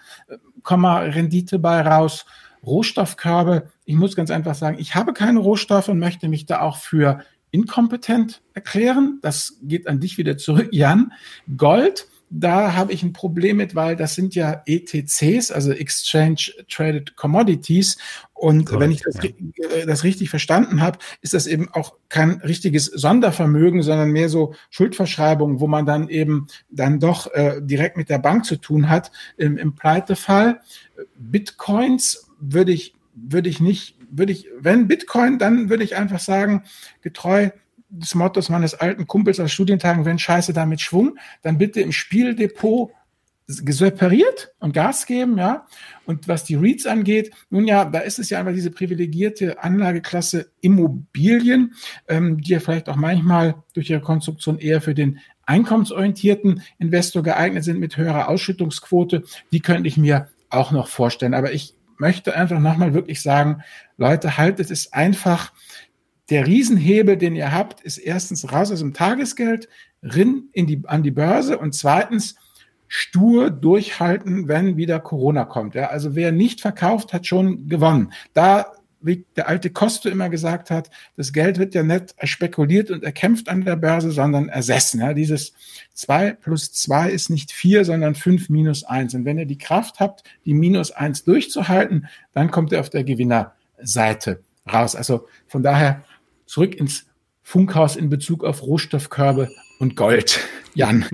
Komma, 0.63 0.99
Rendite 0.99 1.59
bei 1.59 1.81
raus. 1.81 2.25
Rohstoffkörbe, 2.65 3.69
ich 3.85 3.95
muss 3.95 4.15
ganz 4.15 4.31
einfach 4.31 4.55
sagen, 4.55 4.77
ich 4.79 4.95
habe 4.95 5.13
keine 5.13 5.39
Rohstoffe 5.39 5.89
und 5.89 5.99
möchte 5.99 6.27
mich 6.27 6.45
da 6.45 6.61
auch 6.61 6.77
für 6.77 7.19
inkompetent 7.51 8.41
erklären. 8.53 9.19
Das 9.21 9.57
geht 9.61 9.87
an 9.87 9.99
dich 9.99 10.17
wieder 10.17 10.37
zurück, 10.37 10.69
Jan. 10.71 11.13
Gold, 11.57 12.07
da 12.29 12.73
habe 12.73 12.91
ich 12.91 13.03
ein 13.03 13.13
Problem 13.13 13.57
mit, 13.57 13.75
weil 13.75 13.95
das 13.95 14.15
sind 14.15 14.35
ja 14.35 14.61
ETCs, 14.65 15.51
also 15.51 15.71
Exchange 15.71 16.51
Traded 16.69 17.15
Commodities. 17.15 17.97
Und 18.33 18.65
Correct, 18.65 18.81
wenn 18.81 18.91
ich 18.91 19.01
das, 19.01 19.15
ja. 19.23 19.69
Äh, 19.69 19.85
das, 19.85 20.03
richtig 20.03 20.29
verstanden 20.29 20.81
habe, 20.81 20.97
ist 21.21 21.33
das 21.33 21.47
eben 21.47 21.69
auch 21.71 21.95
kein 22.09 22.41
richtiges 22.41 22.85
Sondervermögen, 22.87 23.83
sondern 23.83 24.11
mehr 24.11 24.27
so 24.27 24.53
Schuldverschreibungen, 24.69 25.59
wo 25.59 25.67
man 25.67 25.85
dann 25.85 26.09
eben 26.09 26.47
dann 26.69 26.99
doch 26.99 27.31
äh, 27.33 27.61
direkt 27.61 27.95
mit 27.95 28.09
der 28.09 28.19
Bank 28.19 28.43
zu 28.45 28.57
tun 28.57 28.89
hat 28.89 29.11
im, 29.37 29.57
im 29.57 29.75
Pleitefall. 29.75 30.59
Bitcoins 31.15 32.25
würde 32.53 32.71
ich, 32.71 32.95
würde 33.13 33.49
ich 33.49 33.59
nicht, 33.59 33.97
würde 34.09 34.31
ich, 34.31 34.47
wenn 34.59 34.87
Bitcoin, 34.87 35.39
dann 35.39 35.69
würde 35.69 35.83
ich 35.83 35.95
einfach 35.95 36.19
sagen, 36.19 36.63
getreu 37.01 37.49
des 37.89 38.15
Mottos 38.15 38.49
meines 38.49 38.73
alten 38.73 39.07
Kumpels 39.07 39.39
aus 39.39 39.51
Studientagen, 39.51 40.05
wenn 40.05 40.19
Scheiße 40.19 40.53
damit 40.53 40.81
Schwung, 40.81 41.17
dann 41.41 41.57
bitte 41.57 41.81
im 41.81 41.91
Spieldepot 41.91 42.91
separiert 43.47 44.53
und 44.59 44.73
Gas 44.73 45.05
geben, 45.05 45.37
ja. 45.37 45.67
Und 46.05 46.27
was 46.27 46.45
die 46.45 46.55
REITs 46.55 46.87
angeht, 46.87 47.31
nun 47.51 47.67
ja, 47.67 47.85
da 47.85 47.99
ist 47.99 48.17
es 48.17 48.31
ja 48.31 48.39
einfach 48.39 48.53
diese 48.53 48.71
privilegierte 48.71 49.61
Anlageklasse 49.63 50.49
Immobilien, 50.61 51.75
ähm, 52.07 52.41
die 52.41 52.51
ja 52.51 52.59
vielleicht 52.59 52.89
auch 52.89 52.95
manchmal 52.95 53.63
durch 53.73 53.89
ihre 53.89 54.01
Konstruktion 54.01 54.57
eher 54.57 54.81
für 54.81 54.95
den 54.95 55.19
einkommensorientierten 55.45 56.63
Investor 56.79 57.21
geeignet 57.21 57.63
sind 57.63 57.79
mit 57.79 57.97
höherer 57.97 58.29
Ausschüttungsquote. 58.29 59.23
Die 59.51 59.59
könnte 59.59 59.87
ich 59.87 59.97
mir 59.97 60.27
auch 60.49 60.71
noch 60.71 60.87
vorstellen. 60.87 61.35
Aber 61.35 61.53
ich 61.53 61.75
möchte 61.97 62.35
einfach 62.35 62.59
nochmal 62.59 62.93
wirklich 62.93 63.21
sagen, 63.21 63.63
Leute, 63.97 64.37
haltet 64.37 64.71
es 64.71 64.93
einfach. 64.93 65.53
Der 66.29 66.47
Riesenhebel, 66.47 67.17
den 67.17 67.35
ihr 67.35 67.51
habt, 67.51 67.81
ist 67.81 67.97
erstens 67.97 68.51
raus 68.51 68.71
aus 68.71 68.79
dem 68.79 68.93
Tagesgeld, 68.93 69.69
rin 70.01 70.49
in 70.53 70.65
die, 70.67 70.81
an 70.85 71.03
die 71.03 71.11
Börse 71.11 71.57
und 71.57 71.73
zweitens 71.73 72.35
stur 72.87 73.49
durchhalten, 73.49 74.47
wenn 74.47 74.77
wieder 74.77 74.99
Corona 74.99 75.45
kommt. 75.45 75.75
Ja, 75.75 75.87
also 75.87 76.15
wer 76.15 76.31
nicht 76.31 76.61
verkauft, 76.61 77.13
hat 77.13 77.25
schon 77.25 77.67
gewonnen. 77.67 78.13
Da 78.33 78.71
der 79.05 79.47
alte 79.47 79.69
Koste 79.69 80.09
immer 80.09 80.29
gesagt 80.29 80.71
hat, 80.71 80.89
das 81.15 81.31
Geld 81.31 81.59
wird 81.59 81.75
ja 81.75 81.83
nicht 81.83 82.15
spekuliert 82.23 82.89
und 82.89 83.03
erkämpft 83.03 83.49
an 83.49 83.63
der 83.63 83.75
Börse, 83.75 84.11
sondern 84.11 84.49
ersessen. 84.49 84.99
Ja, 84.99 85.13
dieses 85.13 85.53
zwei 85.93 86.31
plus 86.31 86.71
zwei 86.71 87.11
ist 87.11 87.29
nicht 87.29 87.51
vier, 87.51 87.85
sondern 87.85 88.15
fünf 88.15 88.49
minus 88.49 88.83
eins. 88.83 89.13
Und 89.13 89.25
wenn 89.25 89.37
ihr 89.37 89.45
die 89.45 89.57
Kraft 89.57 89.99
habt, 89.99 90.23
die 90.45 90.53
minus 90.53 90.91
eins 90.91 91.23
durchzuhalten, 91.23 92.07
dann 92.33 92.51
kommt 92.51 92.71
ihr 92.71 92.79
auf 92.79 92.89
der 92.89 93.03
Gewinnerseite 93.03 94.41
raus. 94.71 94.95
Also 94.95 95.27
von 95.47 95.61
daher 95.61 96.03
zurück 96.45 96.75
ins 96.75 97.05
Funkhaus 97.43 97.95
in 97.95 98.09
Bezug 98.09 98.43
auf 98.43 98.63
Rohstoffkörbe 98.63 99.49
und 99.79 99.95
Gold. 99.95 100.39
Jan. 100.73 101.05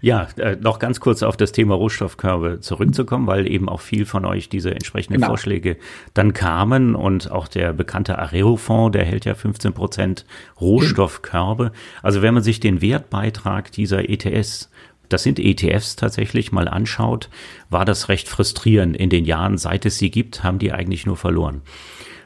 Ja, 0.00 0.28
äh, 0.36 0.56
noch 0.56 0.78
ganz 0.78 1.00
kurz 1.00 1.22
auf 1.22 1.36
das 1.36 1.52
Thema 1.52 1.74
Rohstoffkörbe 1.74 2.60
zurückzukommen, 2.60 3.26
weil 3.26 3.50
eben 3.50 3.68
auch 3.68 3.80
viel 3.80 4.06
von 4.06 4.24
euch 4.24 4.48
diese 4.48 4.70
entsprechenden 4.70 5.20
genau. 5.20 5.28
Vorschläge 5.28 5.76
dann 6.14 6.32
kamen 6.32 6.94
und 6.94 7.30
auch 7.30 7.48
der 7.48 7.72
bekannte 7.72 8.18
Areo-Fonds, 8.18 8.92
der 8.92 9.04
hält 9.04 9.24
ja 9.24 9.34
15 9.34 9.72
Prozent 9.72 10.24
Rohstoffkörbe. 10.60 11.72
Also 12.02 12.22
wenn 12.22 12.34
man 12.34 12.42
sich 12.42 12.60
den 12.60 12.80
Wertbeitrag 12.80 13.72
dieser 13.72 14.08
ETS 14.08 14.70
das 15.08 15.22
sind 15.22 15.38
ETFs 15.38 15.94
tatsächlich 15.94 16.50
mal 16.50 16.66
anschaut, 16.66 17.28
war 17.70 17.84
das 17.84 18.08
recht 18.08 18.28
frustrierend. 18.28 18.96
In 18.96 19.08
den 19.08 19.24
Jahren, 19.24 19.56
seit 19.56 19.86
es 19.86 19.98
sie 19.98 20.10
gibt, 20.10 20.42
haben 20.42 20.58
die 20.58 20.72
eigentlich 20.72 21.06
nur 21.06 21.16
verloren. 21.16 21.62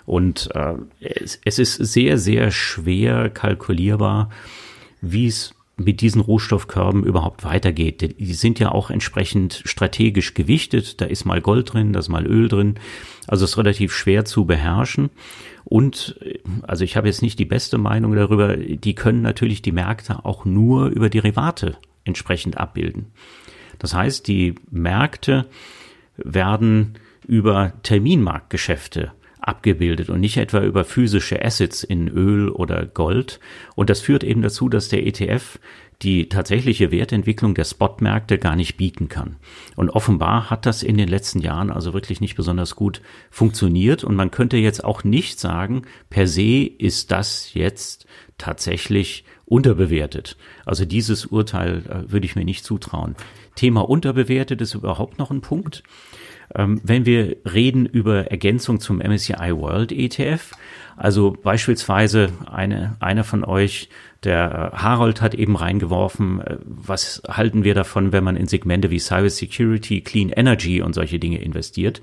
Und 0.07 0.49
äh, 0.55 0.75
es, 1.01 1.39
es 1.45 1.59
ist 1.59 1.75
sehr, 1.75 2.19
sehr 2.19 2.51
schwer 2.51 3.29
kalkulierbar, 3.29 4.31
wie 5.01 5.27
es 5.27 5.55
mit 5.81 6.01
diesen 6.01 6.21
Rohstoffkörben 6.21 7.05
überhaupt 7.05 7.45
weitergeht. 7.45 8.17
Die 8.19 8.35
sind 8.35 8.59
ja 8.59 8.71
auch 8.71 8.91
entsprechend 8.91 9.63
strategisch 9.65 10.35
gewichtet. 10.35 11.01
Da 11.01 11.07
ist 11.07 11.25
mal 11.25 11.41
Gold 11.41 11.73
drin, 11.73 11.93
da 11.93 12.01
ist 12.01 12.09
mal 12.09 12.27
Öl 12.27 12.49
drin. 12.49 12.75
Also 13.27 13.45
es 13.45 13.53
ist 13.53 13.59
relativ 13.59 13.93
schwer 13.95 14.25
zu 14.25 14.45
beherrschen. 14.45 15.11
Und 15.65 16.19
also 16.63 16.85
ich 16.85 16.97
habe 16.97 17.09
jetzt 17.09 17.23
nicht 17.23 17.39
die 17.39 17.45
beste 17.45 17.79
Meinung 17.79 18.15
darüber, 18.15 18.57
die 18.57 18.95
können 18.95 19.23
natürlich 19.23 19.63
die 19.63 19.73
Märkte 19.73 20.25
auch 20.25 20.45
nur 20.45 20.89
über 20.89 21.09
Derivate 21.09 21.77
entsprechend 22.05 22.59
abbilden. 22.59 23.07
Das 23.79 23.95
heißt, 23.95 24.29
die 24.29 24.57
Märkte 24.71 25.47
werden 26.17 26.99
über 27.27 27.73
Terminmarktgeschäfte 27.83 29.13
abgebildet 29.43 30.11
und 30.11 30.21
nicht 30.21 30.37
etwa 30.37 30.63
über 30.63 30.85
physische 30.85 31.45
Assets 31.45 31.83
in 31.83 32.09
Öl 32.09 32.49
oder 32.49 32.87
Gold. 32.87 33.41
Und 33.75 33.91
das 33.91 34.01
führt 34.01 34.25
eben 34.25 34.43
dazu, 34.43 34.69
dass 34.69 34.89
der 34.89 35.07
ETF 35.07 35.59
die 36.03 36.31
tatsächliche 36.31 36.91
Wertentwicklung 36.91 37.55
der 37.55 37.65
Spotmärkte 37.65 38.39
gar 38.39 38.57
nicht 38.57 38.77
bieten 38.77 39.09
kann. 39.09 39.37
Und 39.77 39.91
offenbar 39.91 40.49
hat 40.49 40.65
das 40.65 40.83
in 40.83 40.97
den 40.97 41.09
letzten 41.09 41.41
Jahren 41.41 41.71
also 41.71 41.93
wirklich 41.93 42.23
nicht 42.23 42.37
besonders 42.37 42.75
gut 42.75 43.03
funktioniert. 43.31 44.03
Und 44.03 44.17
man 44.17 44.31
könnte 44.31 44.57
jetzt 44.57 44.83
auch 44.83 45.05
nicht 45.05 45.39
sagen, 45.39 45.83
per 46.09 46.27
se 46.27 46.65
ist 46.65 47.11
das 47.11 47.53
jetzt 47.53 48.07
tatsächlich 48.41 49.25
unterbewertet. 49.45 50.37
Also 50.65 50.85
dieses 50.85 51.27
Urteil 51.27 51.83
äh, 51.89 52.11
würde 52.11 52.27
ich 52.27 52.37
mir 52.37 52.45
nicht 52.45 52.65
zutrauen. 52.65 53.17
Thema 53.55 53.89
unterbewertet 53.89 54.61
ist 54.61 54.75
überhaupt 54.75 55.19
noch 55.19 55.31
ein 55.31 55.41
Punkt. 55.41 55.83
Ähm, 56.55 56.81
wenn 56.83 57.07
wir 57.07 57.37
reden 57.45 57.87
über 57.87 58.31
Ergänzung 58.31 58.81
zum 58.81 58.99
MSCI 58.99 59.53
World 59.57 59.93
ETF, 59.93 60.53
also 60.97 61.31
beispielsweise 61.31 62.31
eine, 62.51 62.97
einer 63.01 63.25
von 63.25 63.45
euch, 63.45 63.89
der 64.25 64.73
äh, 64.75 64.77
Harold 64.77 65.23
hat 65.23 65.35
eben 65.35 65.57
reingeworfen, 65.57 66.41
äh, 66.41 66.59
was 66.65 67.23
halten 67.27 67.65
wir 67.65 67.75
davon, 67.75 68.13
wenn 68.13 68.25
man 68.25 68.37
in 68.37 68.49
Segmente 68.49 68.91
wie 68.91 68.99
Cyber 68.99 69.31
Security, 69.31 70.01
Clean 70.03 70.29
Energy 70.29 70.83
und 70.83 70.95
solche 70.95 71.19
Dinge 71.19 71.41
investiert. 71.41 72.03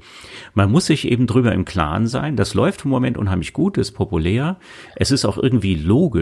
Man 0.53 0.71
muss 0.71 0.87
sich 0.87 1.07
eben 1.07 1.27
drüber 1.27 1.51
im 1.51 1.65
Klaren 1.65 2.07
sein, 2.07 2.35
das 2.35 2.53
läuft 2.53 2.85
im 2.85 2.89
Moment 2.89 3.17
unheimlich 3.17 3.53
gut, 3.53 3.77
ist 3.77 3.91
populär. 3.91 4.57
Es 4.95 5.11
ist 5.11 5.25
auch 5.25 5.37
irgendwie 5.37 5.75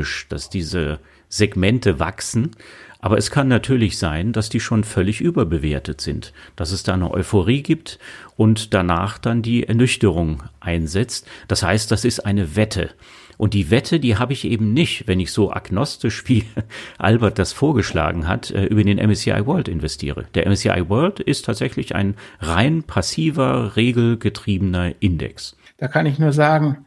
logisch, 0.06 0.28
dass 0.30 0.50
diese 0.50 1.00
Segmente 1.30 2.00
wachsen. 2.00 2.52
Aber 3.00 3.18
es 3.18 3.30
kann 3.30 3.48
natürlich 3.48 3.98
sein, 3.98 4.34
dass 4.34 4.50
die 4.50 4.60
schon 4.60 4.84
völlig 4.84 5.22
überbewertet 5.22 6.02
sind, 6.02 6.34
dass 6.56 6.72
es 6.72 6.84
da 6.84 6.94
eine 6.94 7.12
Euphorie 7.12 7.62
gibt 7.62 8.00
und 8.36 8.74
danach 8.74 9.20
dann 9.20 9.42
die 9.42 9.68
Ernüchterung 9.68 10.44
einsetzt. 10.60 11.28
Das 11.48 11.62
heißt, 11.62 11.92
das 11.92 12.04
ist 12.04 12.26
eine 12.26 12.56
Wette. 12.56 12.92
Und 13.38 13.54
die 13.54 13.70
Wette, 13.70 14.00
die 14.00 14.16
habe 14.16 14.34
ich 14.34 14.46
eben 14.46 14.74
nicht, 14.74 15.08
wenn 15.08 15.20
ich 15.20 15.32
so 15.32 15.52
agnostisch, 15.52 16.24
wie 16.28 16.46
Albert 16.98 17.38
das 17.38 17.52
vorgeschlagen 17.52 18.28
hat, 18.28 18.50
äh, 18.52 18.66
über 18.66 18.84
den 18.84 18.98
MSCI 18.98 19.46
World 19.46 19.68
investiere. 19.68 20.26
Der 20.36 20.48
MSCI 20.48 20.90
World 20.90 21.20
ist 21.20 21.46
tatsächlich 21.46 21.94
ein 21.94 22.16
rein 22.40 22.84
passiver, 22.84 23.76
regelgetriebener 23.76 24.94
Index. 25.00 25.58
Da 25.78 25.90
kann 25.90 26.06
ich 26.06 26.18
nur 26.18 26.32
sagen, 26.32 26.85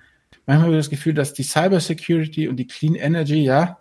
manchmal 0.49 0.69
habe 0.69 0.77
ich 0.77 0.81
das 0.81 0.91
Gefühl, 0.91 1.15
dass 1.15 1.35
die 1.35 1.43
Cyber 1.45 1.79
Security 1.79 2.49
und 2.49 2.57
die 2.57 2.67
Clean 2.67 2.95
Energy, 2.95 3.45
ja, 3.45 3.79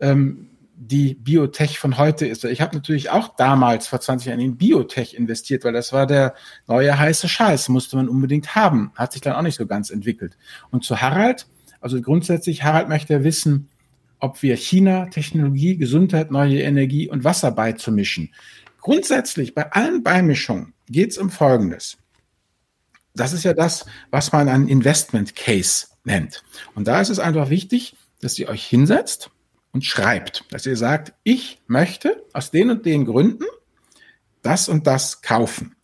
ähm, 0.00 0.48
die 0.76 1.14
Biotech 1.14 1.78
von 1.78 1.98
heute 1.98 2.26
ist. 2.26 2.44
Ich 2.44 2.60
habe 2.60 2.74
natürlich 2.74 3.10
auch 3.10 3.36
damals 3.36 3.86
vor 3.86 4.00
20 4.00 4.28
Jahren 4.28 4.40
in 4.40 4.56
Biotech 4.56 5.14
investiert, 5.14 5.64
weil 5.64 5.72
das 5.72 5.92
war 5.92 6.06
der 6.06 6.34
neue 6.66 6.98
heiße 6.98 7.28
Scheiß, 7.28 7.68
musste 7.68 7.96
man 7.96 8.08
unbedingt 8.08 8.54
haben. 8.54 8.92
Hat 8.94 9.12
sich 9.12 9.22
dann 9.22 9.34
auch 9.34 9.42
nicht 9.42 9.56
so 9.56 9.66
ganz 9.66 9.90
entwickelt. 9.90 10.36
Und 10.70 10.84
zu 10.84 11.00
Harald, 11.00 11.46
also 11.80 12.00
grundsätzlich, 12.00 12.64
Harald 12.64 12.88
möchte 12.88 13.24
wissen, 13.24 13.68
ob 14.20 14.42
wir 14.42 14.56
China, 14.56 15.06
Technologie, 15.06 15.76
Gesundheit, 15.76 16.30
neue 16.30 16.60
Energie 16.62 17.08
und 17.08 17.24
Wasser 17.24 17.50
beizumischen. 17.50 18.32
Grundsätzlich 18.80 19.54
bei 19.54 19.70
allen 19.72 20.02
Beimischungen 20.02 20.74
geht 20.88 21.10
es 21.10 21.18
um 21.18 21.30
Folgendes. 21.30 21.98
Das 23.14 23.32
ist 23.32 23.44
ja 23.44 23.54
das, 23.54 23.86
was 24.10 24.32
man 24.32 24.48
einen 24.48 24.68
Investment 24.68 25.36
Case 25.36 25.86
nennt. 26.04 26.42
Und 26.74 26.88
da 26.88 27.00
ist 27.00 27.10
es 27.10 27.18
einfach 27.18 27.48
wichtig, 27.50 27.96
dass 28.20 28.38
ihr 28.38 28.48
euch 28.48 28.66
hinsetzt 28.66 29.30
und 29.72 29.84
schreibt, 29.84 30.44
dass 30.50 30.66
ihr 30.66 30.76
sagt, 30.76 31.12
ich 31.22 31.60
möchte 31.66 32.24
aus 32.32 32.50
den 32.50 32.70
und 32.70 32.86
den 32.86 33.04
Gründen 33.04 33.44
das 34.42 34.68
und 34.68 34.86
das 34.86 35.22
kaufen. 35.22 35.74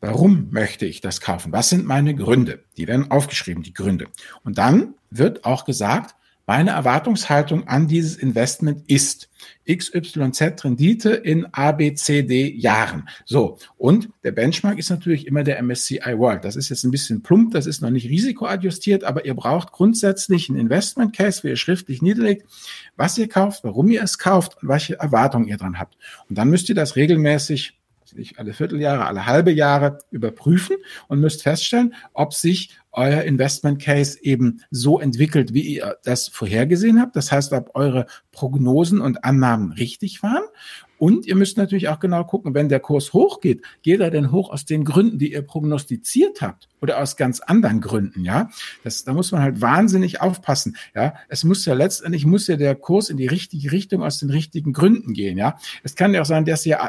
Warum 0.00 0.48
möchte 0.50 0.86
ich 0.86 1.00
das 1.00 1.20
kaufen? 1.20 1.52
Was 1.52 1.70
sind 1.70 1.86
meine 1.86 2.14
Gründe? 2.14 2.64
Die 2.76 2.86
werden 2.86 3.10
aufgeschrieben, 3.10 3.62
die 3.62 3.74
Gründe. 3.74 4.06
Und 4.44 4.58
dann 4.58 4.94
wird 5.10 5.44
auch 5.44 5.64
gesagt, 5.64 6.14
meine 6.46 6.70
Erwartungshaltung 6.70 7.66
an 7.66 7.88
dieses 7.88 8.16
Investment 8.16 8.84
ist 8.88 9.28
XYZ 9.68 10.64
Rendite 10.64 11.10
in 11.10 11.46
ABCD 11.52 12.54
Jahren. 12.54 13.08
So. 13.24 13.58
Und 13.76 14.08
der 14.22 14.30
Benchmark 14.30 14.78
ist 14.78 14.90
natürlich 14.90 15.26
immer 15.26 15.42
der 15.42 15.60
MSCI 15.62 16.16
World. 16.16 16.44
Das 16.44 16.54
ist 16.54 16.68
jetzt 16.68 16.84
ein 16.84 16.92
bisschen 16.92 17.22
plump, 17.22 17.52
das 17.52 17.66
ist 17.66 17.82
noch 17.82 17.90
nicht 17.90 18.08
risikoadjustiert, 18.08 19.02
aber 19.02 19.24
ihr 19.24 19.34
braucht 19.34 19.72
grundsätzlich 19.72 20.48
einen 20.48 20.58
Investment 20.58 21.14
Case, 21.14 21.42
wo 21.42 21.48
ihr 21.48 21.56
schriftlich 21.56 22.00
niederlegt, 22.00 22.46
was 22.96 23.18
ihr 23.18 23.28
kauft, 23.28 23.64
warum 23.64 23.90
ihr 23.90 24.02
es 24.02 24.18
kauft 24.18 24.62
und 24.62 24.68
welche 24.68 24.98
Erwartungen 24.98 25.48
ihr 25.48 25.56
dran 25.56 25.78
habt. 25.78 25.96
Und 26.28 26.38
dann 26.38 26.48
müsst 26.48 26.68
ihr 26.68 26.74
das 26.76 26.96
regelmäßig 26.96 27.76
nicht 28.14 28.38
alle 28.38 28.52
Vierteljahre, 28.52 29.06
alle 29.06 29.26
halbe 29.26 29.52
Jahre 29.52 29.98
überprüfen 30.10 30.76
und 31.08 31.20
müsst 31.20 31.42
feststellen, 31.42 31.94
ob 32.12 32.34
sich 32.34 32.76
euer 32.92 33.22
Investment 33.22 33.80
Case 33.80 34.18
eben 34.22 34.62
so 34.70 34.98
entwickelt, 34.98 35.52
wie 35.52 35.76
ihr 35.76 35.96
das 36.04 36.28
vorhergesehen 36.28 37.00
habt. 37.00 37.14
Das 37.14 37.30
heißt, 37.30 37.52
ob 37.52 37.70
eure 37.74 38.06
Prognosen 38.32 39.00
und 39.00 39.22
Annahmen 39.24 39.72
richtig 39.72 40.22
waren. 40.22 40.44
Und 40.98 41.26
ihr 41.26 41.36
müsst 41.36 41.58
natürlich 41.58 41.88
auch 41.88 42.00
genau 42.00 42.24
gucken, 42.24 42.54
wenn 42.54 42.70
der 42.70 42.80
Kurs 42.80 43.12
hochgeht, 43.12 43.62
geht 43.82 44.00
er 44.00 44.10
denn 44.10 44.32
hoch 44.32 44.50
aus 44.50 44.64
den 44.64 44.84
Gründen, 44.84 45.18
die 45.18 45.32
ihr 45.32 45.42
prognostiziert 45.42 46.40
habt 46.40 46.68
oder 46.80 47.00
aus 47.02 47.16
ganz 47.16 47.40
anderen 47.40 47.82
Gründen, 47.82 48.24
ja? 48.24 48.48
Das, 48.82 49.04
da 49.04 49.12
muss 49.12 49.30
man 49.30 49.42
halt 49.42 49.60
wahnsinnig 49.60 50.22
aufpassen, 50.22 50.76
ja? 50.94 51.14
Es 51.28 51.44
muss 51.44 51.66
ja 51.66 51.74
letztendlich, 51.74 52.24
muss 52.24 52.46
ja 52.46 52.56
der 52.56 52.74
Kurs 52.74 53.10
in 53.10 53.18
die 53.18 53.26
richtige 53.26 53.72
Richtung 53.72 54.02
aus 54.02 54.18
den 54.18 54.30
richtigen 54.30 54.72
Gründen 54.72 55.12
gehen, 55.12 55.36
ja? 55.36 55.58
Es 55.82 55.96
kann 55.96 56.14
ja 56.14 56.22
auch 56.22 56.26
sein, 56.26 56.46
dass 56.46 56.64
ihr 56.64 56.80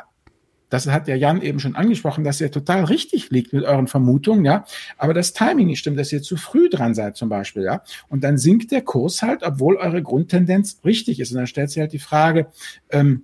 das 0.70 0.88
hat 0.88 1.08
der 1.08 1.18
Jan 1.18 1.42
eben 1.42 1.60
schon 1.60 1.76
angesprochen, 1.76 2.24
dass 2.24 2.42
ihr 2.42 2.52
total 2.52 2.84
richtig 2.86 3.30
liegt 3.30 3.54
mit 3.54 3.64
euren 3.64 3.88
Vermutungen, 3.88 4.46
ja. 4.46 4.66
Aber 4.98 5.14
das 5.14 5.34
Timing 5.34 5.68
nicht 5.68 5.80
stimmt, 5.80 6.00
dass 6.00 6.12
ihr 6.12 6.22
zu 6.22 6.38
früh 6.38 6.70
dran 6.70 6.94
seid 6.94 7.16
zum 7.16 7.30
Beispiel, 7.30 7.64
ja. 7.64 7.82
Und 8.10 8.24
dann 8.24 8.38
sinkt 8.38 8.72
der 8.72 8.82
Kurs 8.82 9.22
halt, 9.22 9.44
obwohl 9.44 9.78
eure 9.78 10.04
Grundtendenz 10.04 10.80
richtig 10.84 11.20
ist. 11.20 11.32
Und 11.32 11.38
dann 11.38 11.48
stellt 11.48 11.70
sich 11.70 11.80
halt 11.80 11.94
die 11.94 12.00
Frage, 12.00 12.48
ähm, 12.90 13.24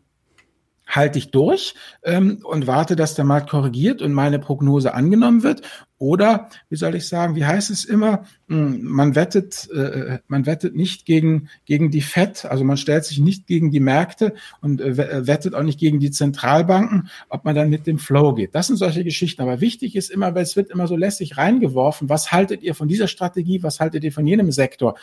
halte 0.96 1.20
ich 1.20 1.32
durch 1.32 1.76
ähm, 2.04 2.40
und 2.44 2.68
warte, 2.68 2.96
dass 2.96 3.16
der 3.16 3.26
Markt 3.26 3.50
korrigiert 3.50 4.02
und 4.02 4.14
meine 4.14 4.40
Prognose 4.40 4.94
angenommen 4.94 5.44
wird? 5.44 5.62
Oder, 5.98 6.50
wie 6.68 6.76
soll 6.76 6.96
ich 6.96 7.08
sagen, 7.08 7.36
wie 7.38 7.46
heißt 7.46 7.70
es 7.70 7.86
immer, 7.86 8.26
hm, 8.50 8.84
man 8.84 9.16
wettet, 9.16 9.70
äh, 9.72 10.20
man 10.28 10.46
wettet 10.46 10.76
nicht 10.76 11.06
gegen, 11.06 11.48
gegen 11.66 11.92
die 11.92 12.02
FED, 12.02 12.46
also 12.46 12.66
man 12.66 12.76
stellt 12.76 13.06
sich 13.06 13.20
nicht 13.20 13.48
gegen 13.48 13.72
die 13.72 13.80
Märkte 13.80 14.34
und 14.60 14.82
äh, 14.82 14.90
äh, 14.90 15.28
wettet 15.28 15.56
auch 15.56 15.64
nicht 15.64 15.80
gegen 15.80 16.02
die 16.02 16.12
Zentralbanken, 16.12 17.10
ob 17.30 17.46
man 17.46 17.56
dann 17.56 17.70
mit 17.70 17.88
dem 17.88 18.00
Flow 18.00 18.34
geht. 18.34 18.54
Das 18.54 18.68
sind 18.68 18.76
solche 18.76 19.06
Geschichten. 19.06 19.42
Aber 19.42 19.62
wichtig 19.62 19.96
ist 19.96 20.12
immer, 20.12 20.36
weil 20.36 20.44
es 20.44 20.58
wird 20.58 20.72
immer 20.72 20.88
so 20.88 20.98
lässig 20.98 21.38
reingeworfen, 21.38 22.10
was 22.10 22.34
haltet 22.34 22.64
ihr 22.64 22.76
von 22.76 22.90
dieser 22.90 23.08
Strategie, 23.08 23.64
was 23.64 23.80
haltet 23.80 24.04
ihr 24.04 24.12
von 24.12 24.28
jenem 24.28 24.52
Sektor? 24.52 24.96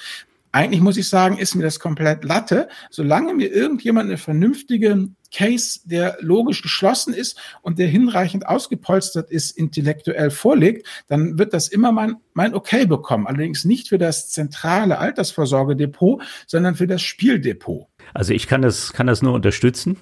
Eigentlich 0.53 0.81
muss 0.81 0.97
ich 0.97 1.09
sagen, 1.09 1.39
ist 1.39 1.55
mir 1.55 1.63
das 1.63 1.79
komplett 1.79 2.25
Latte. 2.25 2.69
Solange 2.91 3.35
mir 3.35 3.53
irgendjemand 3.53 4.09
eine 4.09 4.19
vernünftige 4.19 5.09
Case, 5.33 5.81
der 5.85 6.19
logisch 6.21 6.63
geschlossen 6.63 7.15
ist 7.15 7.39
und 7.63 7.79
der 7.79 7.87
hinreichend 7.87 8.47
ausgepolstert 8.47 9.31
ist, 9.31 9.57
intellektuell 9.57 10.31
vorlegt, 10.31 10.87
dann 11.07 11.39
wird 11.39 11.55
das 11.55 11.69
immer 11.69 11.93
mein, 11.93 12.17
mein 12.35 12.55
Okay 12.55 12.87
bekommen. 12.87 13.29
Allerdings 13.29 13.65
nicht 13.65 13.89
für 13.89 13.99
das 13.99 14.31
zentrale 14.31 14.99
Altersvorsorgedepot, 14.99 16.23
sondern 16.49 16.75
für 16.75 16.89
das 16.89 17.03
Spieldepot. 17.03 17.87
Also 18.13 18.33
ich 18.33 18.49
kann 18.49 18.63
das, 18.63 18.93
kann 18.93 19.07
das 19.07 19.23
nur 19.23 19.35
unterstützen 19.35 19.99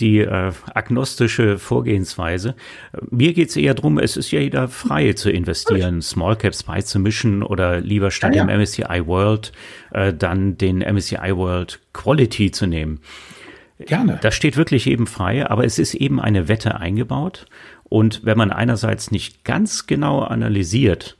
die 0.00 0.18
äh, 0.18 0.52
agnostische 0.74 1.58
Vorgehensweise. 1.58 2.54
Mir 3.10 3.32
geht's 3.32 3.56
eher 3.56 3.74
drum, 3.74 3.98
es 3.98 4.16
ist 4.16 4.30
ja 4.30 4.40
jeder 4.40 4.68
frei 4.68 5.14
zu 5.14 5.30
investieren, 5.30 6.02
Small 6.02 6.36
Caps 6.36 6.64
beizumischen 6.64 7.42
oder 7.42 7.80
lieber 7.80 8.10
statt 8.10 8.34
ja, 8.34 8.42
ja. 8.42 8.46
dem 8.46 8.60
MSCI 8.60 9.06
World 9.06 9.52
äh, 9.92 10.12
dann 10.12 10.58
den 10.58 10.78
MSCI 10.78 11.36
World 11.36 11.80
Quality 11.92 12.50
zu 12.50 12.66
nehmen. 12.66 13.00
Gerne. 13.78 14.18
Das 14.22 14.34
steht 14.34 14.56
wirklich 14.56 14.86
eben 14.86 15.06
frei, 15.06 15.48
aber 15.48 15.64
es 15.64 15.78
ist 15.78 15.94
eben 15.94 16.20
eine 16.20 16.48
Wette 16.48 16.76
eingebaut. 16.80 17.46
Und 17.84 18.24
wenn 18.24 18.38
man 18.38 18.50
einerseits 18.50 19.10
nicht 19.10 19.44
ganz 19.44 19.86
genau 19.86 20.20
analysiert, 20.20 21.16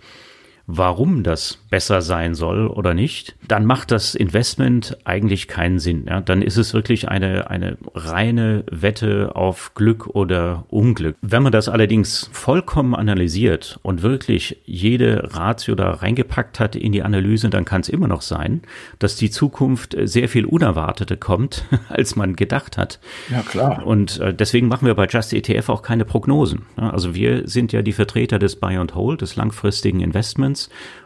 warum 0.67 1.23
das 1.23 1.59
besser 1.71 2.03
sein 2.03 2.35
soll 2.35 2.67
oder 2.67 2.93
nicht, 2.93 3.37
dann 3.47 3.65
macht 3.65 3.91
das 3.91 4.15
Investment 4.15 4.99
eigentlich 5.05 5.47
keinen 5.49 5.79
Sinn. 5.79 6.07
Ja? 6.09 6.21
Dann 6.21 6.43
ist 6.43 6.57
es 6.57 6.75
wirklich 6.75 7.09
eine, 7.09 7.51
eine 7.51 7.79
reine 7.95 8.65
Wette 8.71 9.37
auf 9.37 9.75
Glück 9.75 10.09
oder 10.09 10.65
Unglück. 10.69 11.17
Wenn 11.23 11.43
man 11.43 11.53
das 11.53 11.69
allerdings 11.69 12.29
vollkommen 12.33 12.95
analysiert 12.95 13.79
und 13.83 14.03
wirklich 14.03 14.61
jede 14.65 15.35
Ratio 15.35 15.75
da 15.75 15.91
reingepackt 15.91 16.59
hat 16.59 16.75
in 16.75 16.93
die 16.93 17.03
Analyse, 17.03 17.49
dann 17.49 17.65
kann 17.65 17.83
es 17.83 17.89
immer 17.89 18.09
noch 18.09 18.23
sein, 18.23 18.63
dass 18.99 19.17
die 19.17 19.31
Zukunft 19.31 19.97
sehr 20.05 20.29
viel 20.29 20.45
Unerwartete 20.45 21.17
kommt, 21.17 21.65
als 21.89 22.17
man 22.17 22.35
gedacht 22.35 22.77
hat. 22.77 22.99
Ja, 23.31 23.43
klar. 23.43 23.87
Und 23.87 24.19
äh, 24.19 24.35
deswegen 24.35 24.67
machen 24.69 24.87
wir 24.87 24.95
bei 24.95 25.07
Just 25.07 25.33
ETF 25.33 25.69
auch 25.69 25.83
keine 25.83 26.05
Prognosen. 26.05 26.63
Also 26.77 27.15
wir 27.15 27.47
sind 27.47 27.73
ja 27.73 27.83
die 27.83 27.93
Vertreter 27.93 28.39
des 28.39 28.57
Buy 28.57 28.77
and 28.77 28.95
Hold, 28.95 29.21
des 29.21 29.37
langfristigen 29.37 30.01
Investments 30.01 30.56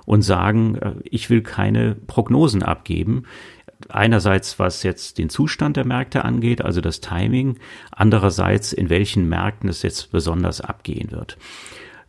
und 0.06 0.22
sagen, 0.22 0.76
äh, 0.76 0.92
ich 1.04 1.30
will 1.30 1.42
keine 1.42 1.94
Prognosen 2.06 2.62
abgeben. 2.62 3.24
Einerseits, 3.88 4.58
was 4.58 4.82
jetzt 4.82 5.18
den 5.18 5.30
Zustand 5.30 5.76
der 5.76 5.86
Märkte 5.86 6.24
angeht, 6.24 6.62
also 6.62 6.80
das 6.80 7.00
Timing, 7.00 7.58
andererseits, 7.90 8.72
in 8.72 8.90
welchen 8.90 9.28
Märkten 9.28 9.68
es 9.70 9.82
jetzt 9.82 10.12
besonders 10.12 10.60
abgehen 10.60 11.12
wird. 11.12 11.38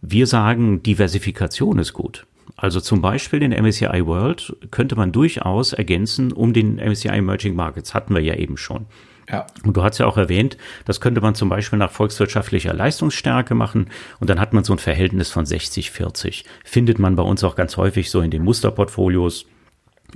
Wir 0.02 0.28
sagen, 0.28 0.84
Diversifikation 0.84 1.80
ist 1.80 1.94
gut. 1.94 2.26
Also 2.58 2.82
zum 2.82 3.02
Beispiel 3.02 3.40
den 3.40 3.52
MSCI 3.52 4.06
World 4.06 4.56
könnte 4.72 4.96
man 4.96 5.12
durchaus 5.12 5.74
ergänzen 5.74 6.32
um 6.32 6.54
den 6.54 6.76
MSCI 6.76 7.10
Emerging 7.10 7.56
Markets, 7.56 7.94
hatten 7.94 8.14
wir 8.14 8.22
ja 8.22 8.36
eben 8.36 8.58
schon. 8.58 8.86
Ja. 9.32 9.48
Und 9.64 9.78
du 9.78 9.84
hast 9.84 9.98
ja 9.98 10.06
auch 10.06 10.18
erwähnt, 10.18 10.58
das 10.86 11.00
könnte 11.00 11.22
man 11.22 11.36
zum 11.36 11.50
Beispiel 11.50 11.80
nach 11.80 11.92
volkswirtschaftlicher 11.92 12.74
Leistungsstärke 12.74 13.56
machen 13.56 13.90
und 14.20 14.30
dann 14.30 14.40
hat 14.40 14.54
man 14.54 14.64
so 14.64 14.74
ein 14.74 14.80
Verhältnis 14.80 15.30
von 15.30 15.46
60-40. 15.46 16.44
Findet 16.64 17.00
man 17.00 17.16
bei 17.16 17.24
uns 17.24 17.44
auch 17.44 17.56
ganz 17.56 17.78
häufig 17.78 18.12
so 18.12 18.22
in 18.22 18.32
den 18.32 18.44
Musterportfolios 18.44 19.46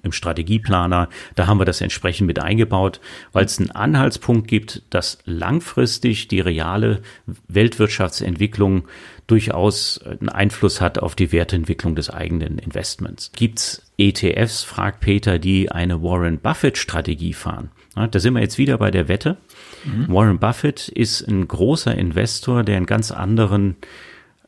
im 0.04 0.12
Strategieplaner. 0.12 1.10
Da 1.36 1.48
haben 1.48 1.60
wir 1.60 1.66
das 1.66 1.82
entsprechend 1.82 2.28
mit 2.28 2.40
eingebaut, 2.40 3.00
weil 3.32 3.46
es 3.46 3.60
einen 3.60 3.72
Anhaltspunkt 3.72 4.48
gibt, 4.48 4.84
dass 4.90 5.20
langfristig 5.26 6.28
die 6.28 6.42
reale 6.42 7.02
Weltwirtschaftsentwicklung 7.48 8.88
durchaus 9.28 10.02
einen 10.04 10.30
Einfluss 10.30 10.82
hat 10.82 11.00
auf 11.00 11.16
die 11.16 11.32
Wertentwicklung 11.32 11.96
des 11.96 12.10
eigenen 12.10 12.60
Investments. 12.60 13.32
Gibt's 13.34 13.82
ETFs, 13.98 14.64
fragt 14.64 15.00
Peter, 15.00 15.40
die 15.40 15.72
eine 15.72 16.04
Warren 16.04 16.40
Buffett 16.40 16.78
Strategie 16.78 17.34
fahren? 17.34 17.72
Da 17.96 18.20
sind 18.20 18.34
wir 18.34 18.42
jetzt 18.42 18.58
wieder 18.58 18.78
bei 18.78 18.92
der 18.92 19.08
Wette. 19.08 19.38
Mhm. 19.86 20.14
Warren 20.14 20.40
Buffett 20.40 20.90
ist 20.90 21.22
ein 21.22 21.48
großer 21.48 21.96
Investor, 21.96 22.64
der 22.64 22.78
einen 22.78 22.86
ganz 22.86 23.12
anderen 23.12 23.78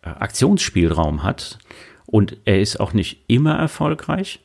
äh, 0.01 0.09
Aktionsspielraum 0.09 1.23
hat. 1.23 1.59
Und 2.05 2.37
er 2.45 2.61
ist 2.61 2.79
auch 2.79 2.93
nicht 2.93 3.23
immer 3.27 3.55
erfolgreich. 3.55 4.41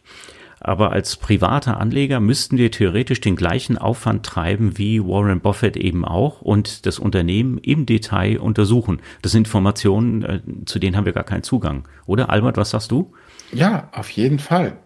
Aber 0.64 0.92
als 0.92 1.16
privater 1.16 1.80
Anleger 1.80 2.20
müssten 2.20 2.56
wir 2.56 2.70
theoretisch 2.70 3.20
den 3.20 3.34
gleichen 3.34 3.78
Aufwand 3.78 4.24
treiben 4.24 4.78
wie 4.78 5.02
Warren 5.02 5.40
Buffett 5.40 5.76
eben 5.76 6.04
auch 6.04 6.40
und 6.40 6.86
das 6.86 7.00
Unternehmen 7.00 7.58
im 7.58 7.84
Detail 7.84 8.38
untersuchen. 8.38 9.00
Das 9.22 9.32
sind 9.32 9.48
Informationen, 9.48 10.22
äh, 10.22 10.40
zu 10.64 10.78
denen 10.78 10.96
haben 10.96 11.04
wir 11.04 11.12
gar 11.12 11.24
keinen 11.24 11.42
Zugang. 11.42 11.88
Oder 12.06 12.30
Albert, 12.30 12.56
was 12.56 12.70
sagst 12.70 12.92
du? 12.92 13.12
Ja, 13.52 13.88
auf 13.92 14.10
jeden 14.10 14.38
Fall. 14.38 14.78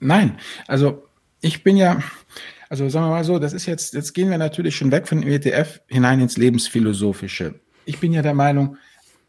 Nein, 0.00 0.38
also 0.66 1.04
ich 1.40 1.62
bin 1.62 1.76
ja, 1.76 2.00
also 2.70 2.88
sagen 2.88 3.06
wir 3.06 3.10
mal 3.10 3.24
so, 3.24 3.40
das 3.40 3.52
ist 3.52 3.66
jetzt, 3.66 3.94
jetzt 3.94 4.14
gehen 4.14 4.30
wir 4.30 4.38
natürlich 4.38 4.76
schon 4.76 4.92
weg 4.92 5.08
von 5.08 5.20
dem 5.20 5.28
ETF 5.28 5.80
hinein 5.88 6.20
ins 6.20 6.36
Lebensphilosophische. 6.36 7.56
Ich 7.84 7.98
bin 7.98 8.12
ja 8.12 8.22
der 8.22 8.32
Meinung, 8.32 8.76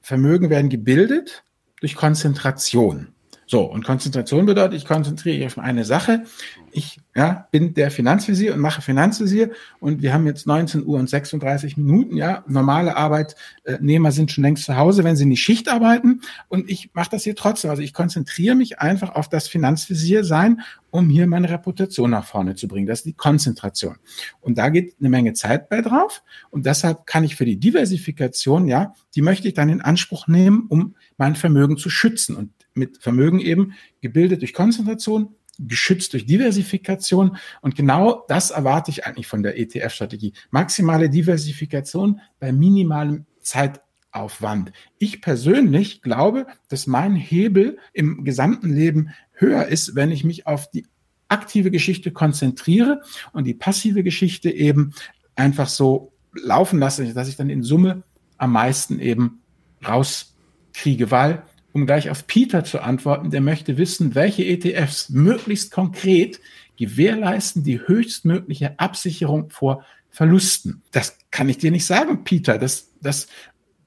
Vermögen 0.03 0.51
werden 0.51 0.69
gebildet 0.69 1.43
durch 1.79 1.95
Konzentration. 1.95 3.11
So, 3.51 3.63
und 3.63 3.83
Konzentration 3.83 4.45
bedeutet, 4.45 4.77
ich 4.77 4.85
konzentriere 4.85 5.39
mich 5.39 5.47
auf 5.47 5.57
eine 5.57 5.83
Sache. 5.83 6.23
Ich 6.71 7.01
ja, 7.13 7.49
bin 7.51 7.73
der 7.73 7.91
Finanzvisier 7.91 8.53
und 8.53 8.61
mache 8.61 8.81
Finanzvisier 8.81 9.51
und 9.81 10.01
wir 10.01 10.13
haben 10.13 10.25
jetzt 10.25 10.47
19 10.47 10.85
Uhr 10.85 10.97
und 10.97 11.09
36 11.09 11.75
Minuten. 11.75 12.15
Ja, 12.15 12.45
normale 12.47 12.95
Arbeitnehmer 12.95 14.13
sind 14.13 14.31
schon 14.31 14.45
längst 14.45 14.63
zu 14.63 14.77
Hause, 14.77 15.03
wenn 15.03 15.17
sie 15.17 15.25
nicht 15.25 15.43
Schicht 15.43 15.67
arbeiten 15.67 16.21
und 16.47 16.69
ich 16.69 16.91
mache 16.93 17.09
das 17.11 17.25
hier 17.25 17.35
trotzdem. 17.35 17.71
Also 17.71 17.83
ich 17.83 17.93
konzentriere 17.93 18.55
mich 18.55 18.79
einfach 18.79 19.15
auf 19.15 19.27
das 19.27 19.49
Finanzvisier 19.49 20.23
sein, 20.23 20.61
um 20.89 21.09
hier 21.09 21.27
meine 21.27 21.49
Reputation 21.49 22.11
nach 22.11 22.25
vorne 22.25 22.55
zu 22.55 22.69
bringen. 22.69 22.87
Das 22.87 22.99
ist 22.99 23.05
die 23.05 23.13
Konzentration. 23.15 23.97
Und 24.39 24.59
da 24.59 24.69
geht 24.69 24.95
eine 24.97 25.09
Menge 25.09 25.33
Zeit 25.33 25.67
bei 25.67 25.81
drauf 25.81 26.23
und 26.51 26.65
deshalb 26.65 27.05
kann 27.05 27.25
ich 27.25 27.35
für 27.35 27.43
die 27.43 27.59
Diversifikation, 27.59 28.69
ja, 28.69 28.93
die 29.13 29.21
möchte 29.21 29.49
ich 29.49 29.55
dann 29.55 29.67
in 29.67 29.81
Anspruch 29.81 30.27
nehmen, 30.27 30.67
um 30.69 30.95
mein 31.17 31.35
Vermögen 31.35 31.75
zu 31.75 31.89
schützen 31.89 32.37
und 32.37 32.51
mit 32.74 32.97
Vermögen 33.01 33.39
eben 33.39 33.74
gebildet 34.01 34.41
durch 34.41 34.53
Konzentration, 34.53 35.36
geschützt 35.59 36.13
durch 36.13 36.26
Diversifikation. 36.26 37.38
Und 37.61 37.76
genau 37.76 38.26
das 38.28 38.51
erwarte 38.51 38.91
ich 38.91 39.05
eigentlich 39.05 39.28
von 39.28 39.43
der 39.43 39.59
ETF-Strategie. 39.59 40.34
Maximale 40.49 41.09
Diversifikation 41.09 42.22
bei 42.39 42.51
minimalem 42.51 43.26
Zeitaufwand. 43.41 44.72
Ich 44.97 45.22
persönlich 45.22 46.01
glaube, 46.01 46.47
dass 46.69 46.88
mein 46.88 47.15
Hebel 47.15 47.78
im 47.93 48.24
gesamten 48.24 48.74
Leben 48.74 49.09
höher 49.34 49.67
ist, 49.67 49.95
wenn 49.95 50.11
ich 50.11 50.24
mich 50.24 50.47
auf 50.47 50.69
die 50.69 50.86
aktive 51.28 51.72
Geschichte 51.72 52.11
konzentriere 52.11 53.01
und 53.32 53.45
die 53.45 53.53
passive 53.53 54.03
Geschichte 54.03 54.51
eben 54.51 54.93
einfach 55.36 55.69
so 55.69 56.11
laufen 56.34 56.80
lasse, 56.80 57.13
dass 57.13 57.28
ich 57.28 57.38
dann 57.38 57.49
in 57.49 57.63
Summe 57.63 58.03
am 58.38 58.51
meisten 58.53 58.99
eben 58.99 59.41
rauskriege, 59.86 61.11
weil 61.11 61.43
um 61.74 61.86
gleich 61.86 62.09
auf 62.09 62.28
Peter 62.28 62.63
zu 62.63 62.82
antworten, 62.82 63.32
der 63.32 63.41
möchte 63.41 63.78
wissen, 63.78 64.15
welche 64.15 64.43
ETFs 64.43 65.09
möglichst 65.09 65.72
konkret 65.72 66.39
gewährleisten 66.78 67.63
die 67.63 67.80
höchstmögliche 67.80 68.80
Absicherung 68.80 69.49
vor 69.49 69.86
Verlusten. 70.09 70.82
Das 70.91 71.17
kann 71.32 71.47
ich 71.47 71.57
dir 71.57 71.72
nicht 71.72 71.86
sagen, 71.86 72.24
Peter. 72.24 72.57
Das, 72.57 72.89
das, 73.01 73.28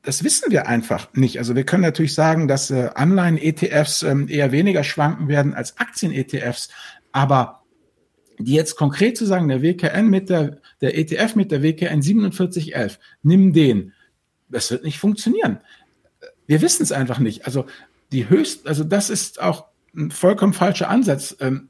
das 0.02 0.24
wissen 0.24 0.50
wir 0.50 0.66
einfach 0.66 1.12
nicht. 1.12 1.38
Also 1.38 1.54
wir 1.54 1.64
können 1.64 1.82
natürlich 1.82 2.14
sagen, 2.14 2.48
dass 2.48 2.70
äh, 2.70 2.90
Anleihen-ETFs 2.94 4.02
ähm, 4.02 4.28
eher 4.28 4.52
weniger 4.52 4.84
schwanken 4.84 5.28
werden 5.28 5.54
als 5.54 5.78
Aktien-ETFs, 5.78 6.70
aber 7.12 7.64
die 8.38 8.54
jetzt 8.54 8.76
konkret 8.76 9.16
zu 9.16 9.26
sagen, 9.26 9.48
der 9.48 9.62
WKN 9.62 10.08
mit 10.08 10.28
der, 10.28 10.58
der 10.80 10.98
ETF 10.98 11.36
mit 11.36 11.52
der 11.52 11.62
WKN 11.62 12.02
4711, 12.02 12.98
nimm 13.22 13.52
den. 13.52 13.92
Das 14.48 14.70
wird 14.70 14.84
nicht 14.84 14.98
funktionieren. 14.98 15.60
Wir 16.46 16.60
wissen 16.62 16.82
es 16.82 16.92
einfach 16.92 17.18
nicht. 17.18 17.46
Also 17.46 17.66
die 18.12 18.28
höchst, 18.28 18.66
also 18.66 18.84
das 18.84 19.10
ist 19.10 19.40
auch 19.40 19.66
ein 19.96 20.10
vollkommen 20.10 20.52
falscher 20.52 20.88
Ansatz. 20.88 21.36
Ähm, 21.40 21.68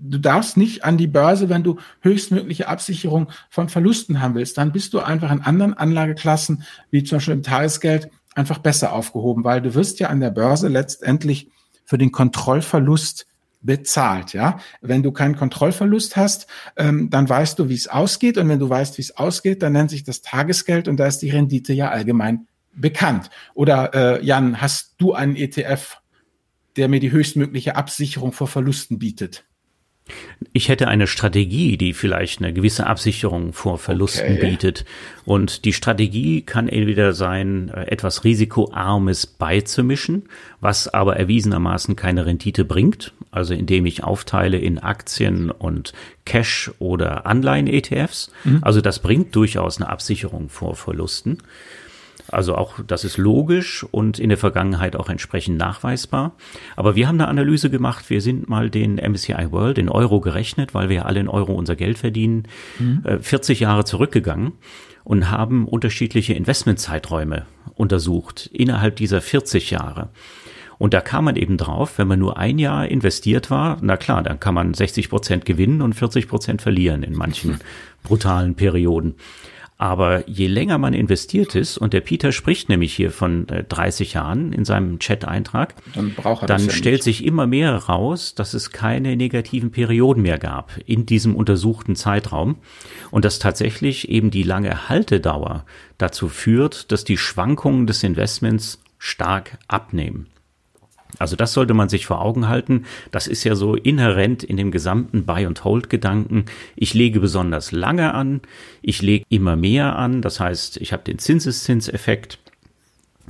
du 0.00 0.18
darfst 0.18 0.56
nicht 0.56 0.84
an 0.84 0.96
die 0.96 1.06
Börse, 1.06 1.48
wenn 1.48 1.62
du 1.62 1.78
höchstmögliche 2.00 2.68
Absicherung 2.68 3.30
von 3.50 3.68
Verlusten 3.68 4.20
haben 4.20 4.34
willst. 4.34 4.58
Dann 4.58 4.72
bist 4.72 4.94
du 4.94 5.00
einfach 5.00 5.30
in 5.30 5.42
anderen 5.42 5.74
Anlageklassen, 5.74 6.64
wie 6.90 7.04
zum 7.04 7.16
Beispiel 7.16 7.34
im 7.34 7.42
Tagesgeld, 7.42 8.10
einfach 8.34 8.58
besser 8.58 8.92
aufgehoben, 8.92 9.44
weil 9.44 9.60
du 9.60 9.74
wirst 9.74 10.00
ja 10.00 10.08
an 10.08 10.20
der 10.20 10.30
Börse 10.30 10.68
letztendlich 10.68 11.50
für 11.84 11.98
den 11.98 12.12
Kontrollverlust 12.12 13.26
bezahlt, 13.62 14.32
ja. 14.32 14.58
Wenn 14.80 15.02
du 15.02 15.12
keinen 15.12 15.36
Kontrollverlust 15.36 16.16
hast, 16.16 16.46
ähm, 16.76 17.10
dann 17.10 17.28
weißt 17.28 17.58
du, 17.58 17.68
wie 17.68 17.74
es 17.74 17.88
ausgeht. 17.88 18.38
Und 18.38 18.48
wenn 18.48 18.58
du 18.58 18.70
weißt, 18.70 18.96
wie 18.96 19.02
es 19.02 19.16
ausgeht, 19.16 19.62
dann 19.62 19.74
nennt 19.74 19.90
sich 19.90 20.04
das 20.04 20.22
Tagesgeld 20.22 20.88
und 20.88 20.96
da 20.96 21.06
ist 21.06 21.18
die 21.18 21.30
Rendite 21.30 21.72
ja 21.74 21.90
allgemein 21.90 22.46
bekannt. 22.72 23.30
Oder 23.54 23.94
äh, 23.94 24.24
Jan, 24.24 24.60
hast 24.60 24.94
du 24.98 25.12
einen 25.12 25.36
ETF, 25.36 25.98
der 26.76 26.88
mir 26.88 27.00
die 27.00 27.12
höchstmögliche 27.12 27.76
Absicherung 27.76 28.32
vor 28.32 28.46
Verlusten 28.46 28.98
bietet? 28.98 29.44
Ich 30.52 30.68
hätte 30.68 30.88
eine 30.88 31.06
Strategie, 31.06 31.76
die 31.76 31.92
vielleicht 31.92 32.40
eine 32.40 32.52
gewisse 32.52 32.86
Absicherung 32.86 33.52
vor 33.52 33.78
Verlusten 33.78 34.36
okay. 34.36 34.50
bietet. 34.50 34.84
Und 35.24 35.64
die 35.64 35.72
Strategie 35.72 36.42
kann 36.42 36.68
entweder 36.68 37.12
sein, 37.12 37.68
äh, 37.68 37.82
etwas 37.84 38.24
risikoarmes 38.24 39.26
beizumischen, 39.26 40.24
was 40.60 40.88
aber 40.88 41.16
erwiesenermaßen 41.16 41.94
keine 41.96 42.26
Rendite 42.26 42.64
bringt. 42.64 43.12
Also 43.30 43.54
indem 43.54 43.86
ich 43.86 44.02
aufteile 44.02 44.58
in 44.58 44.78
Aktien 44.78 45.50
und 45.50 45.92
Cash 46.24 46.72
oder 46.80 47.26
Anleihen-ETFs. 47.26 48.32
Mhm. 48.44 48.58
Also 48.62 48.80
das 48.80 48.98
bringt 48.98 49.36
durchaus 49.36 49.80
eine 49.80 49.88
Absicherung 49.88 50.48
vor 50.48 50.74
Verlusten. 50.74 51.38
Also 52.32 52.54
auch, 52.54 52.80
das 52.86 53.04
ist 53.04 53.16
logisch 53.16 53.84
und 53.90 54.18
in 54.18 54.28
der 54.28 54.38
Vergangenheit 54.38 54.96
auch 54.96 55.08
entsprechend 55.08 55.58
nachweisbar. 55.58 56.32
Aber 56.76 56.94
wir 56.94 57.08
haben 57.08 57.20
eine 57.20 57.28
Analyse 57.28 57.70
gemacht. 57.70 58.10
Wir 58.10 58.20
sind 58.20 58.48
mal 58.48 58.70
den 58.70 58.96
MSCI 58.96 59.50
World 59.50 59.78
in 59.78 59.88
Euro 59.88 60.20
gerechnet, 60.20 60.74
weil 60.74 60.88
wir 60.88 60.96
ja 60.96 61.02
alle 61.02 61.20
in 61.20 61.28
Euro 61.28 61.52
unser 61.54 61.76
Geld 61.76 61.98
verdienen, 61.98 62.44
mhm. 62.78 63.02
40 63.20 63.60
äh, 63.60 63.64
Jahre 63.64 63.84
zurückgegangen 63.84 64.52
und 65.04 65.30
haben 65.30 65.66
unterschiedliche 65.66 66.34
Investmentzeiträume 66.34 67.46
untersucht 67.74 68.48
innerhalb 68.52 68.96
dieser 68.96 69.20
40 69.20 69.70
Jahre. 69.70 70.10
Und 70.78 70.94
da 70.94 71.02
kam 71.02 71.26
man 71.26 71.36
eben 71.36 71.58
drauf, 71.58 71.98
wenn 71.98 72.08
man 72.08 72.18
nur 72.18 72.38
ein 72.38 72.58
Jahr 72.58 72.88
investiert 72.88 73.50
war, 73.50 73.76
na 73.82 73.98
klar, 73.98 74.22
dann 74.22 74.40
kann 74.40 74.54
man 74.54 74.72
60 74.72 75.10
Prozent 75.10 75.44
gewinnen 75.44 75.82
und 75.82 75.92
40 75.92 76.26
Prozent 76.26 76.62
verlieren 76.62 77.02
in 77.02 77.14
manchen 77.14 77.60
brutalen 78.02 78.54
Perioden. 78.54 79.16
Aber 79.80 80.28
je 80.28 80.46
länger 80.46 80.76
man 80.76 80.92
investiert 80.92 81.54
ist, 81.54 81.78
und 81.78 81.94
der 81.94 82.02
Peter 82.02 82.32
spricht 82.32 82.68
nämlich 82.68 82.92
hier 82.92 83.10
von 83.10 83.46
30 83.46 84.10
äh, 84.10 84.18
Jahren 84.18 84.52
in 84.52 84.66
seinem 84.66 84.98
Chat-Eintrag, 84.98 85.74
dann, 85.94 86.14
dann 86.46 86.66
ja 86.66 86.70
stellt 86.70 86.96
nicht. 86.96 87.04
sich 87.04 87.24
immer 87.24 87.46
mehr 87.46 87.74
raus, 87.74 88.34
dass 88.34 88.52
es 88.52 88.72
keine 88.72 89.16
negativen 89.16 89.70
Perioden 89.70 90.20
mehr 90.20 90.36
gab 90.36 90.72
in 90.84 91.06
diesem 91.06 91.34
untersuchten 91.34 91.96
Zeitraum 91.96 92.56
und 93.10 93.24
dass 93.24 93.38
tatsächlich 93.38 94.10
eben 94.10 94.30
die 94.30 94.42
lange 94.42 94.90
Haltedauer 94.90 95.64
dazu 95.96 96.28
führt, 96.28 96.92
dass 96.92 97.04
die 97.04 97.16
Schwankungen 97.16 97.86
des 97.86 98.02
Investments 98.02 98.82
stark 98.98 99.56
abnehmen. 99.66 100.26
Also 101.18 101.36
das 101.36 101.52
sollte 101.52 101.74
man 101.74 101.88
sich 101.88 102.06
vor 102.06 102.22
Augen 102.22 102.48
halten. 102.48 102.84
Das 103.10 103.26
ist 103.26 103.44
ja 103.44 103.54
so 103.54 103.74
inhärent 103.74 104.42
in 104.42 104.56
dem 104.56 104.70
gesamten 104.70 105.24
Buy 105.24 105.46
and 105.46 105.64
Hold 105.64 105.90
Gedanken. 105.90 106.46
Ich 106.76 106.94
lege 106.94 107.20
besonders 107.20 107.72
lange 107.72 108.14
an, 108.14 108.40
ich 108.82 109.02
lege 109.02 109.24
immer 109.28 109.56
mehr 109.56 109.96
an. 109.96 110.22
Das 110.22 110.40
heißt, 110.40 110.78
ich 110.78 110.92
habe 110.92 111.02
den 111.04 111.18
Zinseszinseffekt 111.18 112.38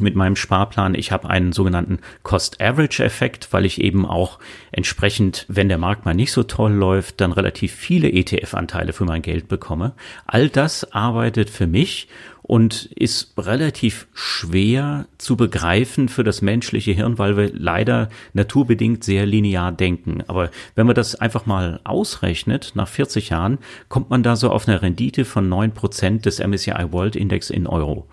mit 0.00 0.16
meinem 0.16 0.36
Sparplan. 0.36 0.94
Ich 0.94 1.12
habe 1.12 1.28
einen 1.28 1.52
sogenannten 1.52 1.98
Cost-Average-Effekt, 2.22 3.48
weil 3.52 3.64
ich 3.64 3.80
eben 3.80 4.06
auch 4.06 4.38
entsprechend, 4.72 5.44
wenn 5.48 5.68
der 5.68 5.78
Markt 5.78 6.04
mal 6.04 6.14
nicht 6.14 6.32
so 6.32 6.42
toll 6.42 6.72
läuft, 6.72 7.20
dann 7.20 7.32
relativ 7.32 7.72
viele 7.72 8.10
ETF-Anteile 8.10 8.92
für 8.92 9.04
mein 9.04 9.22
Geld 9.22 9.48
bekomme. 9.48 9.92
All 10.26 10.48
das 10.48 10.92
arbeitet 10.92 11.50
für 11.50 11.66
mich 11.66 12.08
und 12.50 12.86
ist 12.96 13.34
relativ 13.38 14.08
schwer 14.12 15.06
zu 15.18 15.36
begreifen 15.36 16.08
für 16.08 16.24
das 16.24 16.42
menschliche 16.42 16.90
Hirn, 16.90 17.16
weil 17.16 17.36
wir 17.36 17.52
leider 17.54 18.08
naturbedingt 18.32 19.04
sehr 19.04 19.24
linear 19.24 19.70
denken. 19.70 20.24
Aber 20.26 20.50
wenn 20.74 20.84
man 20.84 20.96
das 20.96 21.14
einfach 21.14 21.46
mal 21.46 21.78
ausrechnet, 21.84 22.72
nach 22.74 22.88
40 22.88 23.28
Jahren, 23.28 23.58
kommt 23.88 24.10
man 24.10 24.24
da 24.24 24.34
so 24.34 24.50
auf 24.50 24.66
eine 24.66 24.82
Rendite 24.82 25.24
von 25.24 25.48
neun 25.48 25.70
Prozent 25.70 26.26
des 26.26 26.40
MSCI 26.40 26.90
World 26.90 27.14
Index 27.14 27.50
in 27.50 27.68
Euro. 27.68 28.08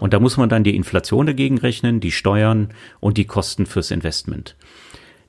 Und 0.00 0.12
da 0.12 0.18
muss 0.18 0.36
man 0.36 0.48
dann 0.48 0.64
die 0.64 0.74
Inflation 0.74 1.26
dagegen 1.26 1.58
rechnen, 1.58 2.00
die 2.00 2.10
Steuern 2.10 2.70
und 2.98 3.16
die 3.16 3.26
Kosten 3.26 3.64
fürs 3.64 3.92
Investment. 3.92 4.56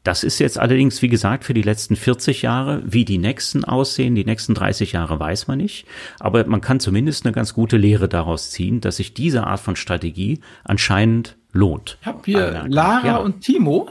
Das 0.04 0.24
ist 0.24 0.40
jetzt 0.40 0.58
allerdings, 0.58 1.02
wie 1.02 1.10
gesagt, 1.10 1.44
für 1.44 1.54
die 1.54 1.62
letzten 1.62 1.96
40 1.96 2.42
Jahre. 2.42 2.82
Wie 2.86 3.04
die 3.04 3.18
nächsten 3.18 3.66
aussehen, 3.66 4.16
die 4.16 4.24
nächsten 4.24 4.54
30 4.54 4.94
Jahre 4.94 5.20
weiß 5.20 5.48
man 5.48 5.58
nicht. 5.58 5.86
Aber 6.20 6.46
man 6.46 6.62
kann 6.62 6.80
zumindest 6.80 7.26
eine 7.26 7.34
ganz 7.34 7.54
gute 7.54 7.78
Lehre 7.78 8.08
daraus 8.08 8.52
ziehen, 8.52 8.80
dass 8.80 8.98
sich 8.98 9.14
diese 9.14 9.46
Art 9.46 9.60
von 9.60 9.76
Strategie 9.76 10.40
anscheinend 10.64 11.38
lohnt. 11.52 11.98
Ich 12.02 12.08
habe 12.08 12.22
hier 12.24 12.66
Lara 12.68 13.06
ja. 13.06 13.18
und 13.18 13.42
Timo, 13.42 13.90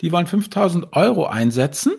die 0.00 0.12
wollen 0.12 0.26
5000 0.26 0.94
Euro 0.94 1.26
einsetzen. 1.26 1.92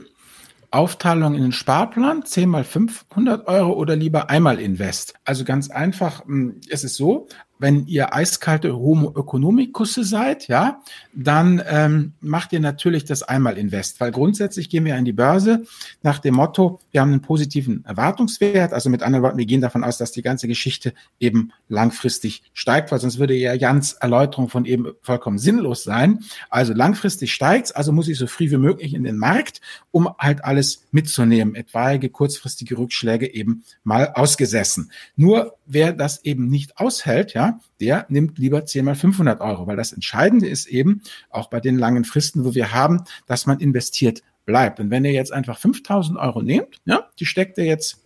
Aufteilung 0.73 1.35
in 1.35 1.41
den 1.41 1.51
Sparplan, 1.51 2.23
10 2.23 2.47
mal 2.47 2.63
500 2.63 3.45
Euro 3.47 3.73
oder 3.73 3.97
lieber 3.97 4.29
einmal 4.29 4.57
Invest. 4.57 5.15
Also 5.25 5.43
ganz 5.43 5.69
einfach, 5.69 6.25
hm, 6.25 6.61
es 6.69 6.85
ist 6.85 6.95
so, 6.95 7.27
wenn 7.61 7.87
ihr 7.87 8.13
eiskalte 8.13 8.75
Homo 8.75 9.13
economicus 9.17 9.95
seid, 9.95 10.47
ja, 10.47 10.81
dann 11.13 11.61
ähm, 11.67 12.13
macht 12.19 12.53
ihr 12.53 12.59
natürlich 12.59 13.05
das 13.05 13.23
einmal 13.23 13.57
Invest, 13.57 13.99
weil 13.99 14.11
grundsätzlich 14.11 14.69
gehen 14.69 14.85
wir 14.85 14.95
an 14.95 15.05
die 15.05 15.13
Börse 15.13 15.63
nach 16.03 16.19
dem 16.19 16.35
Motto, 16.35 16.79
wir 16.91 17.01
haben 17.01 17.11
einen 17.11 17.21
positiven 17.21 17.85
Erwartungswert, 17.85 18.73
also 18.73 18.89
mit 18.89 19.01
anderen 19.01 19.23
Worten, 19.23 19.37
wir 19.37 19.45
gehen 19.45 19.61
davon 19.61 19.83
aus, 19.83 19.97
dass 19.97 20.11
die 20.11 20.21
ganze 20.21 20.47
Geschichte 20.47 20.93
eben 21.19 21.51
langfristig 21.69 22.43
steigt, 22.53 22.91
weil 22.91 22.99
sonst 22.99 23.19
würde 23.19 23.33
ja 23.33 23.53
Jans 23.53 23.93
Erläuterung 23.93 24.49
von 24.49 24.65
eben 24.65 24.87
vollkommen 25.01 25.37
sinnlos 25.37 25.83
sein. 25.83 26.19
Also 26.49 26.73
langfristig 26.73 27.33
steigt 27.33 27.61
also 27.75 27.91
muss 27.91 28.07
ich 28.07 28.17
so 28.17 28.27
früh 28.27 28.49
wie 28.49 28.57
möglich 28.57 28.93
in 28.93 29.03
den 29.03 29.17
Markt, 29.17 29.61
um 29.91 30.09
halt 30.17 30.43
alles 30.43 30.85
mitzunehmen, 30.91 31.55
etwaige 31.55 32.09
kurzfristige 32.09 32.77
Rückschläge 32.77 33.31
eben 33.31 33.63
mal 33.83 34.11
ausgesessen. 34.15 34.91
Nur 35.15 35.57
wer 35.73 35.93
das 35.93 36.23
eben 36.25 36.47
nicht 36.47 36.77
aushält, 36.77 37.33
ja, 37.33 37.59
der 37.79 38.05
nimmt 38.09 38.37
lieber 38.37 38.65
10 38.65 38.85
mal 38.85 38.95
500 38.95 39.41
Euro, 39.41 39.67
weil 39.67 39.77
das 39.77 39.93
Entscheidende 39.93 40.47
ist 40.47 40.67
eben, 40.67 41.01
auch 41.29 41.49
bei 41.49 41.59
den 41.59 41.77
langen 41.77 42.03
Fristen, 42.03 42.43
wo 42.45 42.53
wir 42.53 42.73
haben, 42.73 43.03
dass 43.25 43.45
man 43.45 43.59
investiert 43.59 44.21
bleibt. 44.45 44.79
Und 44.79 44.89
wenn 44.91 45.05
ihr 45.05 45.11
jetzt 45.11 45.31
einfach 45.31 45.57
5000 45.57 46.17
Euro 46.19 46.41
nehmt, 46.41 46.81
ja, 46.85 47.09
die 47.19 47.25
steckt 47.25 47.57
ihr 47.57 47.65
jetzt 47.65 48.00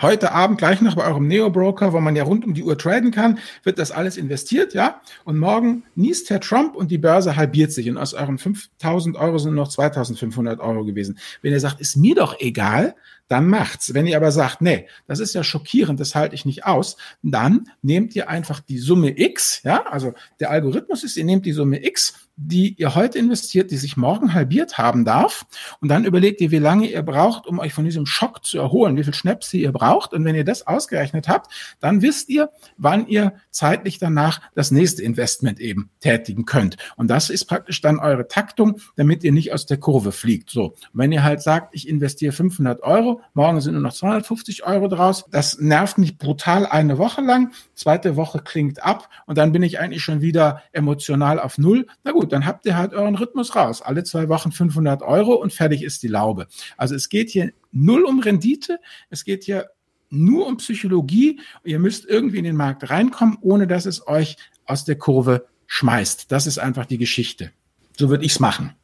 heute 0.00 0.32
Abend 0.32 0.58
gleich 0.58 0.80
noch 0.80 0.96
bei 0.96 1.04
eurem 1.04 1.26
Neo-Broker, 1.26 1.92
wo 1.92 2.00
man 2.00 2.16
ja 2.16 2.24
rund 2.24 2.44
um 2.44 2.54
die 2.54 2.62
Uhr 2.62 2.76
traden 2.78 3.10
kann, 3.10 3.38
wird 3.62 3.78
das 3.78 3.90
alles 3.90 4.16
investiert, 4.16 4.74
ja. 4.74 5.00
Und 5.24 5.38
morgen 5.38 5.84
niest 5.94 6.30
Herr 6.30 6.40
Trump 6.40 6.74
und 6.76 6.90
die 6.90 6.98
Börse 6.98 7.36
halbiert 7.36 7.72
sich 7.72 7.88
und 7.88 7.98
aus 7.98 8.14
euren 8.14 8.38
5000 8.38 9.16
Euro 9.16 9.38
sind 9.38 9.54
noch 9.54 9.68
2500 9.68 10.60
Euro 10.60 10.84
gewesen. 10.84 11.18
Wenn 11.42 11.52
ihr 11.52 11.60
sagt, 11.60 11.80
ist 11.80 11.96
mir 11.96 12.14
doch 12.14 12.38
egal, 12.40 12.94
dann 13.28 13.48
macht's. 13.48 13.92
Wenn 13.94 14.06
ihr 14.06 14.16
aber 14.16 14.30
sagt, 14.30 14.60
nee, 14.60 14.86
das 15.06 15.20
ist 15.20 15.34
ja 15.34 15.42
schockierend, 15.42 15.98
das 15.98 16.14
halte 16.14 16.34
ich 16.34 16.44
nicht 16.44 16.64
aus, 16.64 16.96
dann 17.22 17.68
nehmt 17.82 18.14
ihr 18.14 18.28
einfach 18.28 18.60
die 18.60 18.78
Summe 18.78 19.18
X, 19.18 19.62
ja, 19.64 19.84
also 19.86 20.14
der 20.40 20.50
Algorithmus 20.50 21.04
ist, 21.04 21.16
ihr 21.16 21.24
nehmt 21.24 21.46
die 21.46 21.52
Summe 21.52 21.84
X 21.84 22.25
die 22.36 22.74
ihr 22.74 22.94
heute 22.94 23.18
investiert, 23.18 23.70
die 23.70 23.78
sich 23.78 23.96
morgen 23.96 24.34
halbiert 24.34 24.76
haben 24.76 25.04
darf. 25.04 25.46
Und 25.80 25.88
dann 25.88 26.04
überlegt 26.04 26.40
ihr, 26.40 26.50
wie 26.50 26.58
lange 26.58 26.86
ihr 26.86 27.02
braucht, 27.02 27.46
um 27.46 27.58
euch 27.58 27.72
von 27.72 27.84
diesem 27.84 28.04
Schock 28.04 28.44
zu 28.44 28.58
erholen, 28.58 28.96
wie 28.96 29.04
viel 29.04 29.14
Schnäpse 29.14 29.56
ihr 29.56 29.72
braucht. 29.72 30.12
Und 30.12 30.24
wenn 30.24 30.34
ihr 30.34 30.44
das 30.44 30.66
ausgerechnet 30.66 31.28
habt, 31.28 31.52
dann 31.80 32.02
wisst 32.02 32.28
ihr, 32.28 32.50
wann 32.76 33.06
ihr 33.08 33.32
zeitlich 33.50 33.98
danach 33.98 34.40
das 34.54 34.70
nächste 34.70 35.02
Investment 35.02 35.60
eben 35.60 35.90
tätigen 36.00 36.44
könnt. 36.44 36.76
Und 36.96 37.08
das 37.08 37.30
ist 37.30 37.46
praktisch 37.46 37.80
dann 37.80 37.98
eure 37.98 38.28
Taktung, 38.28 38.80
damit 38.96 39.24
ihr 39.24 39.32
nicht 39.32 39.52
aus 39.52 39.64
der 39.64 39.78
Kurve 39.78 40.12
fliegt. 40.12 40.50
So. 40.50 40.66
Und 40.66 40.76
wenn 40.92 41.12
ihr 41.12 41.24
halt 41.24 41.40
sagt, 41.40 41.74
ich 41.74 41.88
investiere 41.88 42.32
500 42.32 42.82
Euro, 42.82 43.22
morgen 43.32 43.62
sind 43.62 43.72
nur 43.72 43.82
noch 43.82 43.94
250 43.94 44.64
Euro 44.66 44.88
draus, 44.88 45.24
das 45.30 45.58
nervt 45.58 45.96
mich 45.96 46.18
brutal 46.18 46.66
eine 46.66 46.98
Woche 46.98 47.22
lang. 47.22 47.52
Zweite 47.74 48.16
Woche 48.16 48.40
klingt 48.40 48.82
ab 48.82 49.08
und 49.24 49.38
dann 49.38 49.52
bin 49.52 49.62
ich 49.62 49.80
eigentlich 49.80 50.02
schon 50.02 50.20
wieder 50.20 50.62
emotional 50.72 51.40
auf 51.40 51.56
Null. 51.56 51.86
Na 52.04 52.12
gut, 52.12 52.25
gut, 52.26 52.32
dann 52.32 52.44
habt 52.44 52.66
ihr 52.66 52.76
halt 52.76 52.92
euren 52.92 53.14
Rhythmus 53.14 53.54
raus. 53.54 53.82
Alle 53.82 54.04
zwei 54.04 54.28
Wochen 54.28 54.52
500 54.52 55.02
Euro 55.02 55.34
und 55.34 55.52
fertig 55.52 55.82
ist 55.82 56.02
die 56.02 56.08
Laube. 56.08 56.48
Also 56.76 56.94
es 56.94 57.08
geht 57.08 57.30
hier 57.30 57.52
null 57.72 58.02
um 58.02 58.20
Rendite, 58.20 58.78
es 59.10 59.24
geht 59.24 59.44
hier 59.44 59.70
nur 60.10 60.46
um 60.46 60.56
Psychologie. 60.56 61.40
Ihr 61.64 61.78
müsst 61.78 62.04
irgendwie 62.04 62.38
in 62.38 62.44
den 62.44 62.56
Markt 62.56 62.90
reinkommen, 62.90 63.38
ohne 63.40 63.66
dass 63.66 63.86
es 63.86 64.06
euch 64.06 64.36
aus 64.64 64.84
der 64.84 64.96
Kurve 64.96 65.46
schmeißt. 65.66 66.30
Das 66.32 66.46
ist 66.46 66.58
einfach 66.58 66.86
die 66.86 66.98
Geschichte. 66.98 67.52
So 67.96 68.08
würde 68.08 68.24
ich 68.24 68.32
es 68.32 68.40
machen. 68.40 68.74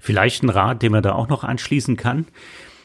Vielleicht 0.00 0.42
ein 0.42 0.50
Rat, 0.50 0.82
den 0.82 0.92
man 0.92 1.02
da 1.02 1.12
auch 1.12 1.28
noch 1.28 1.44
anschließen 1.44 1.96
kann. 1.96 2.26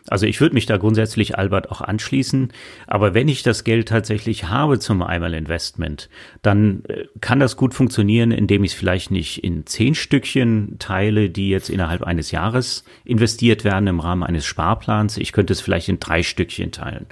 Also 0.09 0.25
ich 0.25 0.41
würde 0.41 0.53
mich 0.53 0.65
da 0.65 0.77
grundsätzlich 0.77 1.37
Albert 1.37 1.71
auch 1.71 1.79
anschließen, 1.79 2.51
aber 2.87 3.13
wenn 3.13 3.29
ich 3.29 3.41
das 3.41 3.63
Geld 3.63 3.87
tatsächlich 3.87 4.49
habe 4.49 4.77
zum 4.79 5.01
Einmal-Investment, 5.01 6.09
dann 6.41 6.83
äh, 6.89 7.05
kann 7.21 7.39
das 7.39 7.55
gut 7.55 7.73
funktionieren, 7.73 8.31
indem 8.31 8.65
ich 8.65 8.73
es 8.73 8.77
vielleicht 8.77 9.11
nicht 9.11 9.43
in 9.43 9.65
zehn 9.65 9.95
Stückchen 9.95 10.75
teile, 10.77 11.29
die 11.29 11.49
jetzt 11.49 11.69
innerhalb 11.69 12.03
eines 12.03 12.31
Jahres 12.31 12.83
investiert 13.05 13.63
werden 13.63 13.87
im 13.87 14.01
Rahmen 14.01 14.23
eines 14.23 14.45
Sparplans. 14.45 15.17
Ich 15.17 15.31
könnte 15.31 15.53
es 15.53 15.61
vielleicht 15.61 15.87
in 15.87 15.99
drei 15.99 16.21
Stückchen 16.21 16.71
teilen. 16.71 17.05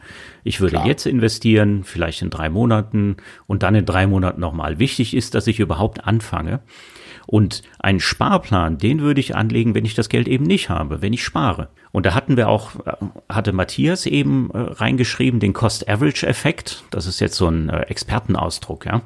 Ich 0.43 0.59
würde 0.59 0.75
Klar. 0.77 0.87
jetzt 0.87 1.05
investieren, 1.05 1.83
vielleicht 1.85 2.21
in 2.21 2.29
drei 2.29 2.49
Monaten 2.49 3.17
und 3.47 3.63
dann 3.63 3.75
in 3.75 3.85
drei 3.85 4.05
Monaten 4.05 4.41
nochmal. 4.41 4.79
Wichtig 4.79 5.15
ist, 5.15 5.33
dass 5.33 5.47
ich 5.47 5.59
überhaupt 5.59 6.03
anfange. 6.05 6.59
Und 7.31 7.61
einen 7.79 8.01
Sparplan, 8.01 8.77
den 8.77 8.99
würde 8.99 9.21
ich 9.21 9.37
anlegen, 9.37 9.73
wenn 9.73 9.85
ich 9.85 9.95
das 9.95 10.09
Geld 10.09 10.27
eben 10.27 10.43
nicht 10.43 10.67
habe, 10.67 11.01
wenn 11.01 11.13
ich 11.13 11.23
spare. 11.23 11.69
Und 11.93 12.05
da 12.05 12.13
hatten 12.13 12.35
wir 12.35 12.49
auch, 12.49 12.85
äh, 12.85 12.91
hatte 13.29 13.53
Matthias 13.53 14.05
eben 14.05 14.51
äh, 14.51 14.57
reingeschrieben, 14.57 15.39
den 15.39 15.53
Cost-Average-Effekt. 15.53 16.83
Das 16.91 17.05
ist 17.05 17.21
jetzt 17.21 17.37
so 17.37 17.47
ein 17.47 17.69
äh, 17.69 17.83
Expertenausdruck, 17.83 18.85
ja. 18.85 19.03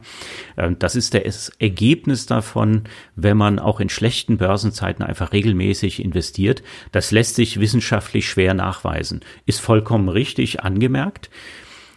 Äh, 0.56 0.72
das 0.80 0.96
ist 0.96 1.14
das 1.14 1.50
Ergebnis 1.60 2.26
davon, 2.26 2.86
wenn 3.16 3.38
man 3.38 3.60
auch 3.60 3.80
in 3.80 3.90
schlechten 3.90 4.38
Börsenzeiten 4.38 5.06
einfach 5.06 5.32
regelmäßig 5.32 6.04
investiert. 6.04 6.64
Das 6.92 7.12
lässt 7.12 7.36
sich 7.36 7.60
wissenschaftlich 7.60 8.28
schwer 8.28 8.56
nachweisen. 8.56 9.22
Ist 9.46 9.62
vollkommen 9.62 10.10
richtig 10.10 10.64
angemerkt. 10.64 11.30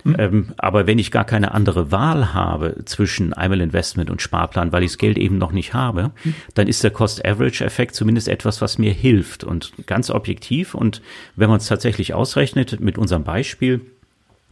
Hm. 0.09 0.17
Ähm, 0.19 0.49
aber 0.57 0.87
wenn 0.87 0.99
ich 0.99 1.11
gar 1.11 1.25
keine 1.25 1.53
andere 1.53 1.91
Wahl 1.91 2.33
habe 2.35 2.85
zwischen 2.85 3.33
einmal 3.33 3.61
Investment 3.61 4.11
und 4.11 4.23
Sparplan, 4.23 4.73
weil 4.73 4.83
ich 4.83 4.93
das 4.93 4.99
Geld 4.99 5.19
eben 5.19 5.39
noch 5.39 5.53
nicht 5.53 5.75
habe, 5.75 6.13
hm. 6.23 6.35
dann 6.55 6.69
ist 6.69 6.83
der 6.85 6.91
Cost-Average-Effekt 6.91 7.95
zumindest 7.95 8.29
etwas, 8.29 8.61
was 8.61 8.79
mir 8.79 8.93
hilft 8.93 9.45
und 9.45 9.73
ganz 9.87 10.11
objektiv. 10.11 10.75
Und 10.75 11.03
wenn 11.37 11.51
man 11.51 11.59
es 11.59 11.67
tatsächlich 11.67 12.15
ausrechnet 12.15 12.81
mit 12.81 12.99
unserem 12.99 13.25
Beispiel, 13.25 13.81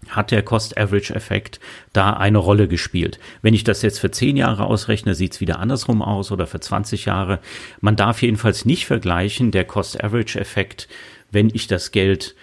hat 0.09 0.31
der 0.31 0.43
Cost-Average-Effekt 0.43 1.61
da 1.93 2.13
eine 2.13 2.39
Rolle 2.39 2.69
gespielt. 2.69 3.19
Wenn 3.43 3.55
ich 3.55 3.65
das 3.65 3.83
jetzt 3.83 3.99
für 3.99 4.11
zehn 4.11 4.37
Jahre 4.37 4.65
ausrechne, 4.67 5.15
sieht 5.15 5.33
es 5.33 5.41
wieder 5.41 5.59
andersrum 5.59 6.03
aus 6.03 6.31
oder 6.31 6.47
für 6.47 6.61
20 6.61 7.07
Jahre. 7.07 7.41
Man 7.81 7.97
darf 7.97 8.23
jedenfalls 8.23 8.65
nicht 8.65 8.87
vergleichen, 8.87 9.51
der 9.51 9.65
Cost-Average-Effekt, 9.65 10.89
wenn 11.31 11.51
ich 11.53 11.67
das 11.67 11.91
Geld 11.91 12.35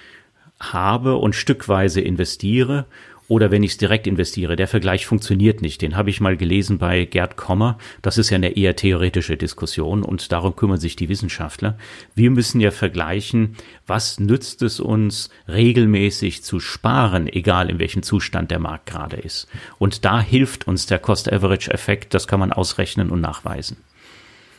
habe 0.72 1.18
und 1.18 1.36
stückweise 1.36 2.00
investiere 2.00 2.86
oder 3.28 3.52
wenn 3.52 3.64
ich 3.64 3.72
es 3.72 3.78
direkt 3.78 4.06
investiere. 4.06 4.56
Der 4.56 4.68
Vergleich 4.68 5.06
funktioniert 5.06 5.62
nicht. 5.62 5.82
Den 5.82 5.96
habe 5.96 6.10
ich 6.10 6.22
mal 6.22 6.38
gelesen 6.38 6.78
bei 6.78 7.06
Gerd 7.06 7.36
Kommer. 7.36 7.78
Das 8.02 8.18
ist 8.18 8.30
ja 8.30 8.36
eine 8.36 8.56
eher 8.56 8.76
theoretische 8.76 9.38
Diskussion 9.38 10.04
und 10.04 10.32
darum 10.32 10.56
kümmern 10.56 10.80
sich 10.80 10.96
die 10.96 11.10
Wissenschaftler. 11.10 11.78
Wir 12.16 12.30
müssen 12.32 12.60
ja 12.60 12.72
vergleichen, 12.72 13.56
was 13.88 14.20
nützt 14.20 14.62
es 14.62 14.80
uns 14.80 15.30
regelmäßig 15.48 16.44
zu 16.44 16.60
sparen, 16.60 17.28
egal 17.28 17.70
in 17.70 17.80
welchem 17.80 18.04
Zustand 18.04 18.52
der 18.52 18.60
Markt 18.60 18.88
gerade 18.88 19.18
ist. 19.18 19.48
Und 19.80 20.06
da 20.06 20.22
hilft 20.22 20.68
uns 20.68 20.86
der 20.86 21.00
Cost-Average-Effekt. 21.00 22.14
Das 22.14 22.28
kann 22.28 22.40
man 22.40 22.52
ausrechnen 22.52 23.10
und 23.10 23.22
nachweisen. 23.22 23.78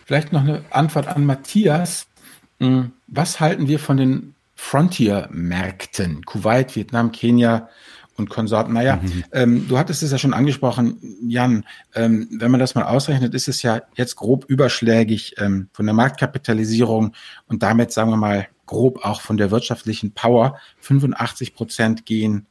Vielleicht 0.06 0.32
noch 0.32 0.40
eine 0.40 0.64
Antwort 0.70 1.06
an 1.06 1.24
Matthias. 1.24 2.06
Hm, 2.60 2.92
was 3.06 3.40
halten 3.40 3.68
wir 3.68 3.78
von 3.78 3.96
den 3.96 4.33
Frontier-Märkten, 4.64 6.24
Kuwait, 6.24 6.74
Vietnam, 6.74 7.12
Kenia 7.12 7.68
und 8.16 8.30
Konsorten. 8.30 8.72
Naja, 8.72 8.96
mhm. 8.96 9.24
ähm, 9.32 9.68
du 9.68 9.76
hattest 9.76 10.02
es 10.02 10.10
ja 10.10 10.16
schon 10.16 10.32
angesprochen, 10.32 10.98
Jan, 11.28 11.66
ähm, 11.94 12.28
wenn 12.30 12.50
man 12.50 12.60
das 12.60 12.74
mal 12.74 12.84
ausrechnet, 12.84 13.34
ist 13.34 13.46
es 13.46 13.60
ja 13.62 13.82
jetzt 13.94 14.16
grob 14.16 14.46
überschlägig 14.46 15.34
ähm, 15.36 15.68
von 15.72 15.84
der 15.84 15.94
Marktkapitalisierung 15.94 17.12
und 17.46 17.62
damit, 17.62 17.92
sagen 17.92 18.10
wir 18.10 18.16
mal, 18.16 18.48
grob 18.64 19.04
auch 19.04 19.20
von 19.20 19.36
der 19.36 19.50
wirtschaftlichen 19.50 20.12
Power. 20.12 20.58
85 20.78 21.54
Prozent 21.54 22.06
gehen 22.06 22.46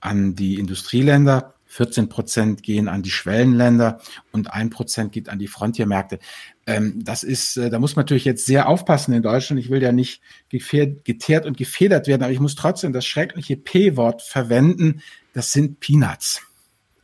an 0.00 0.34
die 0.34 0.56
Industrieländer, 0.56 1.54
14 1.76 2.08
Prozent 2.08 2.62
gehen 2.62 2.88
an 2.88 3.02
die 3.02 3.10
Schwellenländer 3.10 4.00
und 4.32 4.50
ein 4.50 4.70
Prozent 4.70 5.12
geht 5.12 5.28
an 5.28 5.38
die 5.38 5.46
Frontiermärkte. 5.46 6.18
Ähm, 6.66 7.04
das 7.04 7.22
ist, 7.22 7.58
äh, 7.58 7.68
da 7.68 7.78
muss 7.78 7.96
man 7.96 8.04
natürlich 8.04 8.24
jetzt 8.24 8.46
sehr 8.46 8.66
aufpassen 8.66 9.12
in 9.12 9.22
Deutschland. 9.22 9.60
Ich 9.60 9.68
will 9.68 9.82
ja 9.82 9.92
nicht 9.92 10.22
geteert 10.48 11.44
und 11.44 11.58
gefedert 11.58 12.06
werden, 12.06 12.22
aber 12.22 12.32
ich 12.32 12.40
muss 12.40 12.54
trotzdem 12.54 12.94
das 12.94 13.04
schreckliche 13.04 13.58
P-Wort 13.58 14.22
verwenden. 14.22 15.02
Das 15.34 15.52
sind 15.52 15.80
Peanuts. 15.80 16.40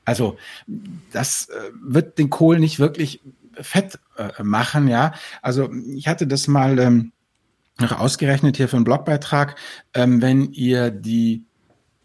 Also 0.06 0.38
das 1.12 1.50
äh, 1.50 1.70
wird 1.82 2.18
den 2.18 2.30
Kohl 2.30 2.58
nicht 2.58 2.78
wirklich 2.78 3.20
fett 3.60 3.98
äh, 4.16 4.42
machen, 4.42 4.88
ja. 4.88 5.12
Also 5.42 5.70
ich 5.94 6.08
hatte 6.08 6.26
das 6.26 6.48
mal 6.48 6.78
ähm, 6.78 7.12
ausgerechnet 7.78 8.56
hier 8.56 8.68
für 8.68 8.76
einen 8.76 8.84
Blogbeitrag, 8.84 9.56
ähm, 9.92 10.22
wenn 10.22 10.50
ihr 10.52 10.90
die 10.90 11.44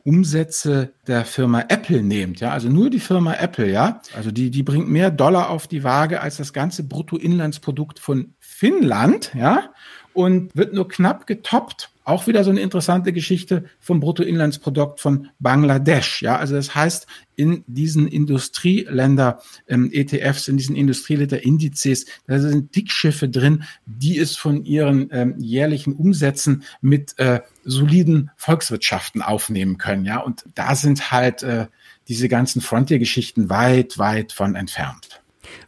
Umsätze 0.08 0.93
der 1.05 1.26
Firma 1.26 1.66
Apple 1.68 2.01
nehmt, 2.01 2.39
ja, 2.39 2.51
also 2.51 2.70
nur 2.70 2.89
die 2.89 3.01
Firma 3.01 3.34
Apple, 3.34 3.70
ja, 3.70 4.01
also 4.16 4.32
die, 4.32 4.51
die 4.51 4.64
bringt 4.64 4.88
mehr 4.88 5.12
Dollar 5.12 5.49
auf 5.49 5.68
die 5.68 5.84
Waage 5.84 6.22
als 6.22 6.38
das 6.38 6.53
ganze 6.53 6.88
Bruttoinlandsprodukt 6.88 7.99
von 7.99 8.34
Finnland, 8.39 9.34
ja, 9.36 9.70
und 10.18 10.55
wird 10.55 10.74
nur 10.74 10.88
knapp 10.88 11.28
getoppt 11.28 11.91
auch 12.07 12.26
wieder 12.26 12.45
so 12.45 12.51
eine 12.51 12.61
interessante 12.61 13.11
Geschichte 13.11 13.65
vom 13.82 13.99
Bruttoinlandsprodukt 13.99 15.01
von 15.01 15.28
Bangladesch. 15.39 16.22
Ja, 16.22 16.38
also 16.38 16.55
das 16.55 16.74
heißt, 16.74 17.05
in 17.36 17.65
diesen 17.68 18.07
Industrieländer 18.07 19.41
ähm, 19.68 19.89
ETFs, 19.91 20.47
in 20.47 20.55
diesen 20.55 20.78
Industrieländer-Indizes, 20.78 22.05
da 22.26 22.39
sind 22.39 22.74
Dickschiffe 22.78 23.28
drin, 23.28 23.65
die 23.86 24.18
es 24.18 24.38
von 24.38 24.63
ihren 24.63 25.09
ähm, 25.11 25.36
jährlichen 25.38 25.91
Umsätzen 25.91 26.63
mit 26.80 27.20
äh, 27.20 27.41
soliden 27.65 28.32
Volkswirtschaften 28.38 29.22
aufnehmen 29.22 29.78
können. 29.78 30.05
Ja, 30.05 30.20
und 30.20 30.45
da 30.55 30.76
sind 30.76 31.11
halt 31.11 31.43
äh, 31.43 31.68
diese 32.07 32.30
ganzen 32.30 32.61
Frontier-Geschichten 32.61 33.49
weit, 33.49 33.97
weit 33.97 34.32
von 34.32 34.55
entfernt. 34.55 35.07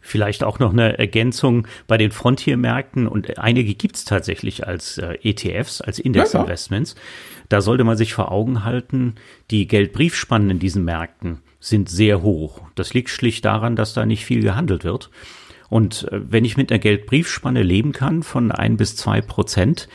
Vielleicht 0.00 0.44
auch 0.44 0.58
noch 0.58 0.72
eine 0.72 0.98
Ergänzung 0.98 1.66
bei 1.86 1.96
den 1.96 2.10
Frontiermärkten 2.10 3.06
und 3.06 3.38
einige 3.38 3.74
gibt 3.74 3.96
es 3.96 4.04
tatsächlich 4.04 4.66
als 4.66 4.98
äh, 4.98 5.18
ETFs, 5.22 5.80
als 5.80 5.98
Indexinvestments. 5.98 6.94
Da 7.48 7.60
sollte 7.60 7.84
man 7.84 7.96
sich 7.96 8.14
vor 8.14 8.30
Augen 8.30 8.64
halten, 8.64 9.16
die 9.50 9.66
Geldbriefspannen 9.66 10.50
in 10.50 10.58
diesen 10.58 10.84
Märkten 10.84 11.40
sind 11.58 11.90
sehr 11.90 12.22
hoch. 12.22 12.62
Das 12.74 12.94
liegt 12.94 13.10
schlicht 13.10 13.44
daran, 13.44 13.76
dass 13.76 13.92
da 13.92 14.06
nicht 14.06 14.24
viel 14.24 14.42
gehandelt 14.42 14.84
wird. 14.84 15.10
Und 15.68 16.10
äh, 16.10 16.20
wenn 16.30 16.44
ich 16.44 16.56
mit 16.56 16.70
einer 16.70 16.78
Geldbriefspanne 16.78 17.62
leben 17.62 17.92
kann 17.92 18.22
von 18.22 18.50
ein 18.52 18.76
bis 18.76 18.96
zwei 18.96 19.20
Prozent, 19.20 19.88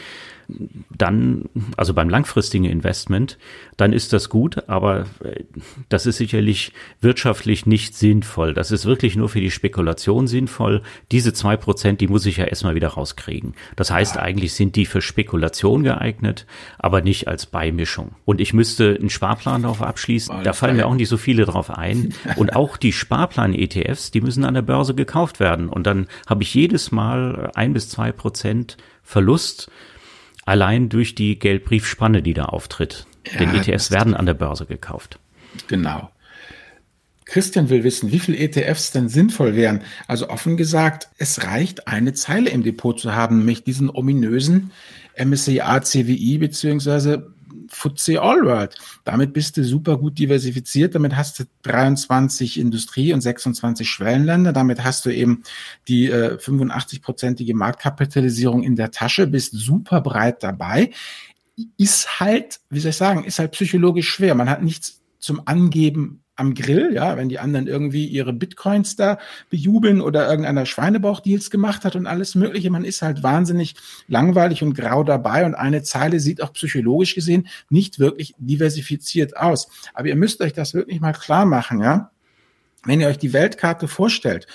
dann, 0.47 1.45
also 1.77 1.93
beim 1.93 2.09
langfristigen 2.09 2.65
Investment, 2.65 3.37
dann 3.77 3.93
ist 3.93 4.13
das 4.13 4.29
gut, 4.29 4.69
aber 4.69 5.05
äh, 5.23 5.43
das 5.89 6.05
ist 6.05 6.17
sicherlich 6.17 6.71
wirtschaftlich 7.01 7.65
nicht 7.65 7.95
sinnvoll. 7.95 8.53
Das 8.53 8.71
ist 8.71 8.85
wirklich 8.85 9.15
nur 9.15 9.29
für 9.29 9.41
die 9.41 9.51
Spekulation 9.51 10.27
sinnvoll. 10.27 10.81
Diese 11.11 11.33
zwei 11.33 11.57
Prozent, 11.57 12.01
die 12.01 12.07
muss 12.07 12.25
ich 12.25 12.37
ja 12.37 12.45
erstmal 12.45 12.75
wieder 12.75 12.89
rauskriegen. 12.89 13.53
Das 13.75 13.91
heißt, 13.91 14.17
eigentlich 14.17 14.53
sind 14.53 14.75
die 14.75 14.85
für 14.85 15.01
Spekulation 15.01 15.83
geeignet, 15.83 16.45
aber 16.77 17.01
nicht 17.01 17.27
als 17.27 17.45
Beimischung. 17.47 18.15
Und 18.25 18.39
ich 18.39 18.53
müsste 18.53 18.95
einen 18.99 19.09
Sparplan 19.09 19.63
darauf 19.63 19.81
abschließen. 19.81 20.43
Da 20.43 20.53
fallen 20.53 20.75
mir 20.75 20.87
auch 20.87 20.95
nicht 20.95 21.09
so 21.09 21.17
viele 21.17 21.45
drauf 21.45 21.69
ein. 21.69 22.13
Und 22.35 22.55
auch 22.55 22.77
die 22.77 22.93
Sparplan-ETFs, 22.93 24.11
die 24.11 24.21
müssen 24.21 24.45
an 24.45 24.53
der 24.53 24.61
Börse 24.61 24.95
gekauft 24.95 25.39
werden. 25.39 25.69
Und 25.69 25.87
dann 25.87 26.07
habe 26.27 26.43
ich 26.43 26.53
jedes 26.53 26.91
Mal 26.91 27.51
ein 27.55 27.73
bis 27.73 27.89
zwei 27.89 28.11
Prozent 28.11 28.77
Verlust 29.03 29.69
allein 30.45 30.89
durch 30.89 31.15
die 31.15 31.37
Geldbriefspanne, 31.37 32.21
die 32.21 32.33
da 32.33 32.45
auftritt. 32.45 33.05
Ja, 33.31 33.39
Denn 33.39 33.55
ETFs 33.55 33.91
werden 33.91 34.13
an 34.13 34.25
der 34.25 34.35
Börse 34.35 34.65
gekauft. 34.65 35.19
Genau. 35.67 36.11
Christian 37.25 37.69
will 37.69 37.83
wissen, 37.83 38.11
wie 38.11 38.19
viele 38.19 38.37
ETFs 38.37 38.91
denn 38.91 39.09
sinnvoll 39.09 39.55
wären. 39.55 39.81
Also 40.07 40.29
offen 40.29 40.57
gesagt, 40.57 41.09
es 41.17 41.43
reicht, 41.43 41.87
eine 41.87 42.13
Zeile 42.13 42.51
im 42.51 42.63
Depot 42.63 42.99
zu 42.99 43.15
haben, 43.15 43.39
nämlich 43.39 43.63
diesen 43.63 43.89
ominösen 43.89 44.71
MSCI 45.17 45.79
CWI 45.81 46.37
beziehungsweise 46.37 47.33
FTSE 47.75 48.19
Allworld. 48.19 48.75
Damit 49.03 49.33
bist 49.33 49.57
du 49.57 49.63
super 49.63 49.97
gut 49.97 50.17
diversifiziert. 50.17 50.95
Damit 50.95 51.15
hast 51.15 51.39
du 51.39 51.43
23 51.63 52.59
Industrie- 52.59 53.13
und 53.13 53.21
26 53.21 53.89
Schwellenländer. 53.89 54.53
Damit 54.53 54.83
hast 54.83 55.05
du 55.05 55.09
eben 55.09 55.43
die 55.87 56.07
äh, 56.09 56.37
85-prozentige 56.37 57.55
Marktkapitalisierung 57.55 58.63
in 58.63 58.75
der 58.75 58.91
Tasche, 58.91 59.27
bist 59.27 59.53
super 59.53 60.01
breit 60.01 60.41
dabei. 60.43 60.91
Ist 61.77 62.19
halt, 62.19 62.59
wie 62.69 62.79
soll 62.79 62.89
ich 62.89 62.97
sagen, 62.97 63.23
ist 63.23 63.39
halt 63.39 63.51
psychologisch 63.51 64.09
schwer. 64.09 64.35
Man 64.35 64.49
hat 64.49 64.63
nichts 64.63 65.01
zum 65.19 65.41
Angeben 65.45 66.21
am 66.35 66.53
Grill, 66.53 66.93
ja, 66.93 67.17
wenn 67.17 67.29
die 67.29 67.39
anderen 67.39 67.67
irgendwie 67.67 68.05
ihre 68.05 68.33
Bitcoins 68.33 68.95
da 68.95 69.17
bejubeln 69.49 70.01
oder 70.01 70.27
irgendeiner 70.29 70.65
Schweinebauchdeals 70.65 71.49
gemacht 71.49 71.85
hat 71.85 71.95
und 71.95 72.07
alles 72.07 72.35
Mögliche. 72.35 72.69
Man 72.69 72.85
ist 72.85 73.01
halt 73.01 73.23
wahnsinnig 73.23 73.75
langweilig 74.07 74.61
und 74.61 74.73
grau 74.73 75.03
dabei 75.03 75.45
und 75.45 75.55
eine 75.55 75.83
Zeile 75.83 76.19
sieht 76.19 76.41
auch 76.41 76.53
psychologisch 76.53 77.15
gesehen 77.15 77.47
nicht 77.69 77.99
wirklich 77.99 78.35
diversifiziert 78.37 79.37
aus. 79.37 79.69
Aber 79.93 80.07
ihr 80.07 80.15
müsst 80.15 80.41
euch 80.41 80.53
das 80.53 80.73
wirklich 80.73 80.99
mal 80.99 81.13
klar 81.13 81.45
machen, 81.45 81.81
ja. 81.81 82.11
Wenn 82.83 83.01
ihr 83.01 83.07
euch 83.07 83.17
die 83.17 83.33
Weltkarte 83.33 83.87
vorstellt 83.87 84.45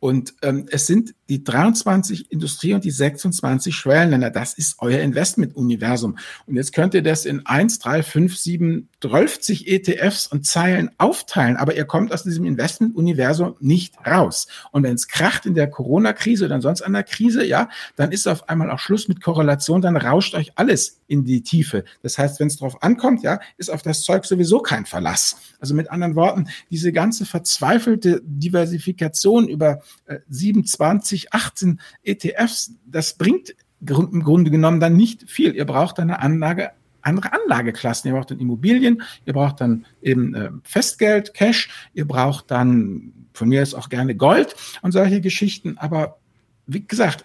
und 0.00 0.32
ähm, 0.40 0.64
es 0.70 0.86
sind 0.86 1.14
die 1.28 1.44
23 1.44 2.32
Industrie- 2.32 2.72
und 2.72 2.84
die 2.84 2.90
26 2.90 3.74
Schwellenländer. 3.74 4.30
Das 4.30 4.54
ist 4.54 4.76
euer 4.78 5.00
Investmentuniversum. 5.00 6.16
Und 6.46 6.56
jetzt 6.56 6.72
könnt 6.72 6.94
ihr 6.94 7.02
das 7.02 7.26
in 7.26 7.44
1, 7.44 7.78
3, 7.80 8.02
5, 8.02 8.36
7, 8.36 8.88
12 9.00 9.66
ETFs 9.66 10.26
und 10.26 10.46
Zeilen 10.46 10.90
aufteilen. 10.98 11.56
Aber 11.56 11.74
ihr 11.74 11.84
kommt 11.84 12.12
aus 12.12 12.22
diesem 12.22 12.44
Investmentuniversum 12.44 13.56
nicht 13.60 13.94
raus. 14.06 14.46
Und 14.72 14.82
wenn 14.82 14.94
es 14.94 15.08
kracht 15.08 15.46
in 15.46 15.54
der 15.54 15.68
Corona-Krise 15.68 16.44
oder 16.44 16.60
sonst 16.60 16.82
einer 16.82 17.02
Krise, 17.02 17.44
ja, 17.44 17.68
dann 17.96 18.12
ist 18.12 18.26
auf 18.26 18.48
einmal 18.48 18.70
auch 18.70 18.78
Schluss 18.78 19.08
mit 19.08 19.22
Korrelation. 19.22 19.80
Dann 19.80 19.96
rauscht 19.96 20.34
euch 20.34 20.52
alles 20.56 21.00
in 21.06 21.24
die 21.24 21.42
Tiefe. 21.42 21.84
Das 22.02 22.18
heißt, 22.18 22.40
wenn 22.40 22.48
es 22.48 22.56
drauf 22.56 22.82
ankommt, 22.82 23.22
ja, 23.22 23.40
ist 23.56 23.70
auf 23.70 23.82
das 23.82 24.02
Zeug 24.02 24.24
sowieso 24.24 24.60
kein 24.60 24.86
Verlass. 24.86 25.36
Also 25.60 25.74
mit 25.74 25.90
anderen 25.90 26.14
Worten, 26.14 26.48
diese 26.70 26.92
ganze 26.92 27.24
verzweifelte 27.24 28.20
Diversifikation 28.24 29.48
über 29.48 29.80
27, 30.28 31.24
äh, 31.24 31.28
18 31.30 31.80
ETFs, 32.02 32.72
das 32.86 33.14
bringt 33.14 33.54
im 33.80 34.22
Grunde 34.22 34.50
genommen 34.50 34.78
dann 34.78 34.94
nicht 34.94 35.30
viel. 35.30 35.54
Ihr 35.54 35.64
braucht 35.64 35.98
eine 35.98 36.20
Anlage, 36.20 36.72
andere 37.02 37.32
Anlageklassen. 37.32 38.08
Ihr 38.08 38.14
braucht 38.16 38.30
dann 38.30 38.40
Immobilien, 38.40 39.02
ihr 39.24 39.32
braucht 39.32 39.60
dann 39.60 39.86
eben 40.02 40.34
äh, 40.34 40.50
Festgeld, 40.62 41.34
Cash, 41.34 41.70
ihr 41.94 42.06
braucht 42.06 42.50
dann 42.50 43.12
von 43.32 43.48
mir 43.48 43.62
ist 43.62 43.74
auch 43.74 43.88
gerne 43.88 44.14
Gold 44.14 44.54
und 44.82 44.92
solche 44.92 45.20
Geschichten. 45.20 45.78
Aber 45.78 46.18
wie 46.66 46.86
gesagt, 46.86 47.24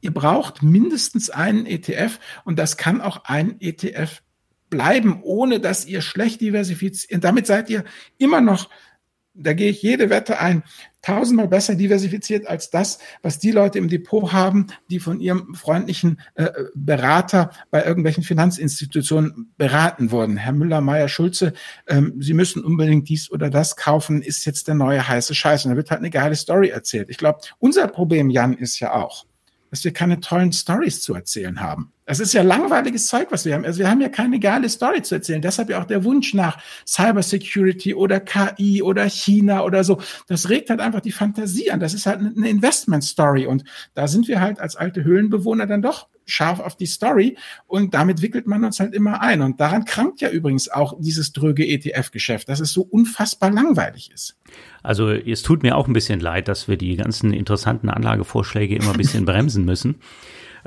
ihr 0.00 0.12
braucht 0.12 0.62
mindestens 0.62 1.30
einen 1.30 1.66
ETF 1.66 2.18
und 2.44 2.58
das 2.58 2.76
kann 2.76 3.00
auch 3.00 3.24
ein 3.24 3.60
ETF 3.60 4.22
bleiben, 4.70 5.20
ohne 5.22 5.60
dass 5.60 5.86
ihr 5.86 6.02
schlecht 6.02 6.40
diversifiziert. 6.40 7.24
Damit 7.24 7.46
seid 7.46 7.70
ihr 7.70 7.84
immer 8.18 8.40
noch 8.40 8.68
da 9.38 9.52
gehe 9.52 9.70
ich 9.70 9.82
jede 9.82 10.10
Wette 10.10 10.40
ein, 10.40 10.62
tausendmal 11.02 11.48
besser 11.48 11.74
diversifiziert 11.74 12.46
als 12.46 12.70
das, 12.70 12.98
was 13.22 13.38
die 13.38 13.52
Leute 13.52 13.78
im 13.78 13.88
Depot 13.88 14.32
haben, 14.32 14.66
die 14.90 14.98
von 14.98 15.20
ihrem 15.20 15.54
freundlichen 15.54 16.20
äh, 16.34 16.50
Berater 16.74 17.50
bei 17.70 17.84
irgendwelchen 17.84 18.24
Finanzinstitutionen 18.24 19.52
beraten 19.56 20.10
wurden. 20.10 20.36
Herr 20.36 20.52
Müller, 20.52 20.80
Meier, 20.80 21.08
Schulze, 21.08 21.52
ähm, 21.86 22.14
Sie 22.20 22.34
müssen 22.34 22.64
unbedingt 22.64 23.08
dies 23.08 23.30
oder 23.30 23.48
das 23.48 23.76
kaufen, 23.76 24.22
ist 24.22 24.44
jetzt 24.44 24.68
der 24.68 24.74
neue 24.74 25.06
heiße 25.06 25.34
Scheiß. 25.34 25.64
Und 25.64 25.70
da 25.70 25.76
wird 25.76 25.90
halt 25.90 26.00
eine 26.00 26.10
geile 26.10 26.34
Story 26.34 26.68
erzählt. 26.68 27.08
Ich 27.10 27.18
glaube, 27.18 27.40
unser 27.58 27.86
Problem, 27.88 28.28
Jan, 28.28 28.54
ist 28.54 28.80
ja 28.80 28.92
auch, 28.92 29.24
dass 29.70 29.84
wir 29.84 29.92
keine 29.92 30.20
tollen 30.20 30.52
Stories 30.52 31.02
zu 31.02 31.14
erzählen 31.14 31.60
haben. 31.60 31.92
Das 32.06 32.20
ist 32.20 32.32
ja 32.32 32.42
langweiliges 32.42 33.06
Zeug, 33.06 33.28
was 33.30 33.44
wir 33.44 33.54
haben. 33.54 33.66
Also 33.66 33.80
wir 33.80 33.90
haben 33.90 34.00
ja 34.00 34.08
keine 34.08 34.40
geile 34.40 34.68
Story 34.70 35.02
zu 35.02 35.16
erzählen. 35.16 35.42
Deshalb 35.42 35.68
ja 35.68 35.80
auch 35.80 35.84
der 35.84 36.04
Wunsch 36.04 36.32
nach 36.32 36.58
Cybersecurity 36.86 37.94
oder 37.94 38.18
KI 38.18 38.82
oder 38.82 39.04
China 39.04 39.62
oder 39.62 39.84
so. 39.84 40.00
Das 40.26 40.48
regt 40.48 40.70
halt 40.70 40.80
einfach 40.80 41.00
die 41.00 41.12
Fantasie 41.12 41.70
an. 41.70 41.80
Das 41.80 41.92
ist 41.92 42.06
halt 42.06 42.20
eine 42.20 42.48
Investment-Story. 42.48 43.46
Und 43.46 43.64
da 43.92 44.08
sind 44.08 44.26
wir 44.26 44.40
halt 44.40 44.58
als 44.58 44.74
alte 44.74 45.04
Höhlenbewohner 45.04 45.66
dann 45.66 45.82
doch 45.82 46.08
scharf 46.28 46.60
auf 46.60 46.76
die 46.76 46.86
Story 46.86 47.36
und 47.66 47.94
damit 47.94 48.22
wickelt 48.22 48.46
man 48.46 48.64
uns 48.64 48.80
halt 48.80 48.94
immer 48.94 49.20
ein. 49.22 49.42
Und 49.42 49.60
daran 49.60 49.84
krankt 49.84 50.20
ja 50.20 50.30
übrigens 50.30 50.68
auch 50.68 50.94
dieses 50.98 51.32
dröge 51.32 51.66
ETF-Geschäft, 51.66 52.48
dass 52.48 52.60
es 52.60 52.72
so 52.72 52.82
unfassbar 52.82 53.50
langweilig 53.50 54.10
ist. 54.12 54.36
Also 54.82 55.10
es 55.10 55.42
tut 55.42 55.62
mir 55.62 55.76
auch 55.76 55.88
ein 55.88 55.92
bisschen 55.92 56.20
leid, 56.20 56.48
dass 56.48 56.68
wir 56.68 56.76
die 56.76 56.96
ganzen 56.96 57.32
interessanten 57.32 57.88
Anlagevorschläge 57.88 58.76
immer 58.76 58.92
ein 58.92 58.96
bisschen 58.96 59.24
bremsen 59.26 59.64
müssen. 59.64 59.96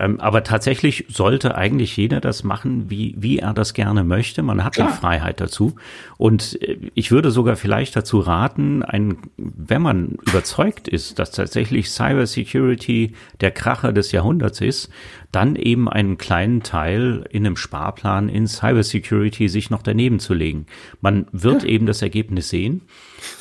Ähm, 0.01 0.19
aber 0.19 0.43
tatsächlich 0.43 1.05
sollte 1.09 1.55
eigentlich 1.55 1.95
jeder 1.95 2.19
das 2.19 2.43
machen, 2.43 2.89
wie, 2.89 3.13
wie 3.19 3.37
er 3.37 3.53
das 3.53 3.75
gerne 3.75 4.03
möchte. 4.03 4.41
Man 4.41 4.63
hat 4.63 4.73
Klar. 4.73 4.87
die 4.87 4.97
Freiheit 4.97 5.39
dazu. 5.39 5.75
Und 6.17 6.59
äh, 6.63 6.77
ich 6.95 7.11
würde 7.11 7.29
sogar 7.29 7.55
vielleicht 7.55 7.95
dazu 7.95 8.19
raten, 8.19 8.81
ein, 8.81 9.17
wenn 9.37 9.83
man 9.83 10.17
überzeugt 10.27 10.87
ist, 10.87 11.19
dass 11.19 11.29
tatsächlich 11.29 11.91
Cybersecurity 11.91 13.13
der 13.41 13.51
Kracher 13.51 13.93
des 13.93 14.11
Jahrhunderts 14.11 14.59
ist, 14.59 14.89
dann 15.31 15.55
eben 15.55 15.87
einen 15.87 16.17
kleinen 16.17 16.63
Teil 16.63 17.23
in 17.29 17.45
einem 17.45 17.55
Sparplan 17.55 18.27
in 18.27 18.47
Cybersecurity 18.47 19.49
sich 19.49 19.69
noch 19.69 19.83
daneben 19.83 20.19
zu 20.19 20.33
legen. 20.33 20.65
Man 20.99 21.27
wird 21.31 21.61
ja. 21.61 21.69
eben 21.69 21.85
das 21.85 22.01
Ergebnis 22.01 22.49
sehen. 22.49 22.81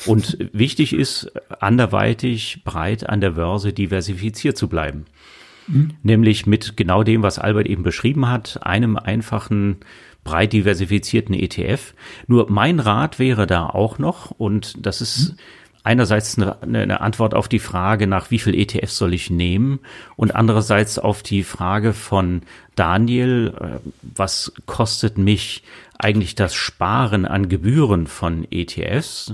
Und 0.05 0.37
wichtig 0.53 0.93
ist, 0.93 1.31
anderweitig 1.59 2.61
breit 2.63 3.09
an 3.09 3.19
der 3.19 3.31
Börse 3.31 3.73
diversifiziert 3.73 4.57
zu 4.57 4.67
bleiben. 4.67 5.05
Mhm. 5.67 5.91
Nämlich 6.03 6.45
mit 6.45 6.77
genau 6.77 7.03
dem, 7.03 7.23
was 7.23 7.39
Albert 7.39 7.67
eben 7.67 7.83
beschrieben 7.83 8.27
hat, 8.27 8.59
einem 8.63 8.97
einfachen 8.97 9.77
breit 10.23 10.53
diversifizierten 10.53 11.35
ETF. 11.35 11.93
Nur 12.27 12.49
mein 12.49 12.79
Rat 12.79 13.19
wäre 13.19 13.47
da 13.47 13.65
auch 13.65 13.97
noch, 13.97 14.31
und 14.31 14.85
das 14.85 15.01
ist 15.01 15.35
einerseits 15.83 16.37
eine, 16.37 16.61
eine, 16.61 17.01
Antwort 17.01 17.33
auf 17.33 17.47
die 17.47 17.59
Frage 17.59 18.07
nach, 18.07 18.29
wie 18.29 18.39
viel 18.39 18.55
ETFs 18.55 18.97
soll 18.97 19.13
ich 19.13 19.29
nehmen 19.29 19.79
und 20.15 20.35
andererseits 20.35 20.99
auf 20.99 21.23
die 21.23 21.43
Frage 21.43 21.93
von 21.93 22.43
Daniel, 22.75 23.53
äh, 23.59 23.89
was 24.15 24.53
kostet 24.65 25.17
mich 25.17 25.63
eigentlich 25.97 26.35
das 26.35 26.53
Sparen 26.53 27.25
an 27.25 27.49
Gebühren 27.49 28.07
von 28.07 28.45
ETFs? 28.51 29.33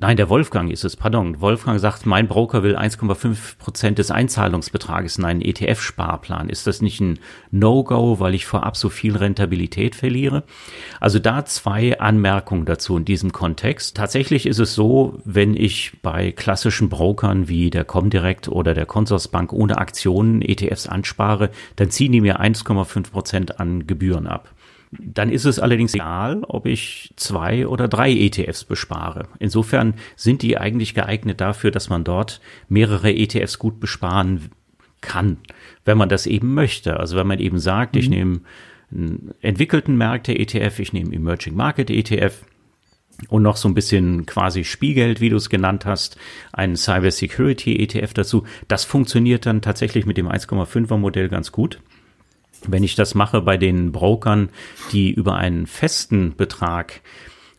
Nein, 0.00 0.16
der 0.16 0.28
Wolfgang 0.28 0.70
ist 0.70 0.84
es, 0.84 0.94
pardon. 0.94 1.40
Wolfgang 1.40 1.80
sagt, 1.80 2.06
mein 2.06 2.28
Broker 2.28 2.62
will 2.62 2.76
1,5 2.76 3.58
Prozent 3.58 3.98
des 3.98 4.12
Einzahlungsbetrages 4.12 5.18
in 5.18 5.24
einen 5.24 5.40
ETF-Sparplan. 5.40 6.48
Ist 6.50 6.68
das 6.68 6.80
nicht 6.80 7.00
ein 7.00 7.18
No-Go, 7.50 8.20
weil 8.20 8.36
ich 8.36 8.46
vorab 8.46 8.76
so 8.76 8.90
viel 8.90 9.16
Rentabilität 9.16 9.96
verliere? 9.96 10.44
Also 11.00 11.18
da 11.18 11.44
zwei 11.46 11.98
Anmerkungen 11.98 12.64
dazu 12.64 12.96
in 12.96 13.06
diesem 13.06 13.32
Kontext. 13.32 13.96
Tatsächlich 13.96 14.46
ist 14.46 14.60
es 14.60 14.76
so, 14.76 15.18
wenn 15.24 15.56
ich 15.56 15.94
bei 16.00 16.30
klassischen 16.30 16.88
Brokern 16.88 17.48
wie 17.48 17.70
der 17.70 17.84
Comdirect 17.84 18.46
oder 18.46 18.74
der 18.74 18.86
Consorsbank 18.86 19.52
ohne 19.52 19.78
Aktionen 19.78 20.42
ETFs 20.42 20.86
anspare, 20.86 21.50
dann 21.74 21.90
ziehen 21.90 22.12
die 22.12 22.20
mir 22.20 22.40
1,5 22.40 23.10
Prozent 23.10 23.58
an 23.58 23.88
Gebühren 23.88 24.28
ab. 24.28 24.54
Dann 24.90 25.30
ist 25.30 25.44
es 25.44 25.58
allerdings 25.58 25.94
egal, 25.94 26.44
ob 26.44 26.66
ich 26.66 27.12
zwei 27.16 27.66
oder 27.66 27.88
drei 27.88 28.10
ETFs 28.10 28.64
bespare. 28.64 29.28
Insofern 29.38 29.94
sind 30.16 30.42
die 30.42 30.56
eigentlich 30.56 30.94
geeignet 30.94 31.40
dafür, 31.40 31.70
dass 31.70 31.90
man 31.90 32.04
dort 32.04 32.40
mehrere 32.68 33.12
ETFs 33.12 33.58
gut 33.58 33.80
besparen 33.80 34.50
kann, 35.00 35.38
wenn 35.84 35.98
man 35.98 36.08
das 36.08 36.26
eben 36.26 36.54
möchte. 36.54 36.98
Also 36.98 37.16
wenn 37.16 37.26
man 37.26 37.38
eben 37.38 37.58
sagt, 37.58 37.94
mhm. 37.94 38.00
ich 38.00 38.08
nehme 38.08 38.40
einen 38.90 39.34
entwickelten 39.42 39.96
Märkte 39.96 40.38
ETF, 40.38 40.78
ich 40.78 40.92
nehme 40.92 41.14
Emerging 41.14 41.54
Market 41.54 41.90
ETF, 41.90 42.44
und 43.28 43.42
noch 43.42 43.56
so 43.56 43.68
ein 43.68 43.74
bisschen 43.74 44.26
quasi 44.26 44.62
Spielgeld, 44.62 45.20
wie 45.20 45.28
du 45.28 45.36
es 45.36 45.50
genannt 45.50 45.84
hast, 45.86 46.16
ein 46.52 46.76
Cyber 46.76 47.10
Security 47.10 47.82
ETF 47.82 48.14
dazu. 48.14 48.44
Das 48.68 48.84
funktioniert 48.84 49.44
dann 49.44 49.60
tatsächlich 49.60 50.06
mit 50.06 50.16
dem 50.16 50.28
1,5er 50.28 50.96
Modell 50.98 51.28
ganz 51.28 51.50
gut. 51.50 51.80
Wenn 52.66 52.82
ich 52.82 52.94
das 52.94 53.14
mache 53.14 53.40
bei 53.40 53.56
den 53.56 53.92
Brokern, 53.92 54.50
die 54.92 55.10
über 55.10 55.36
einen 55.36 55.66
festen 55.66 56.34
Betrag 56.36 57.02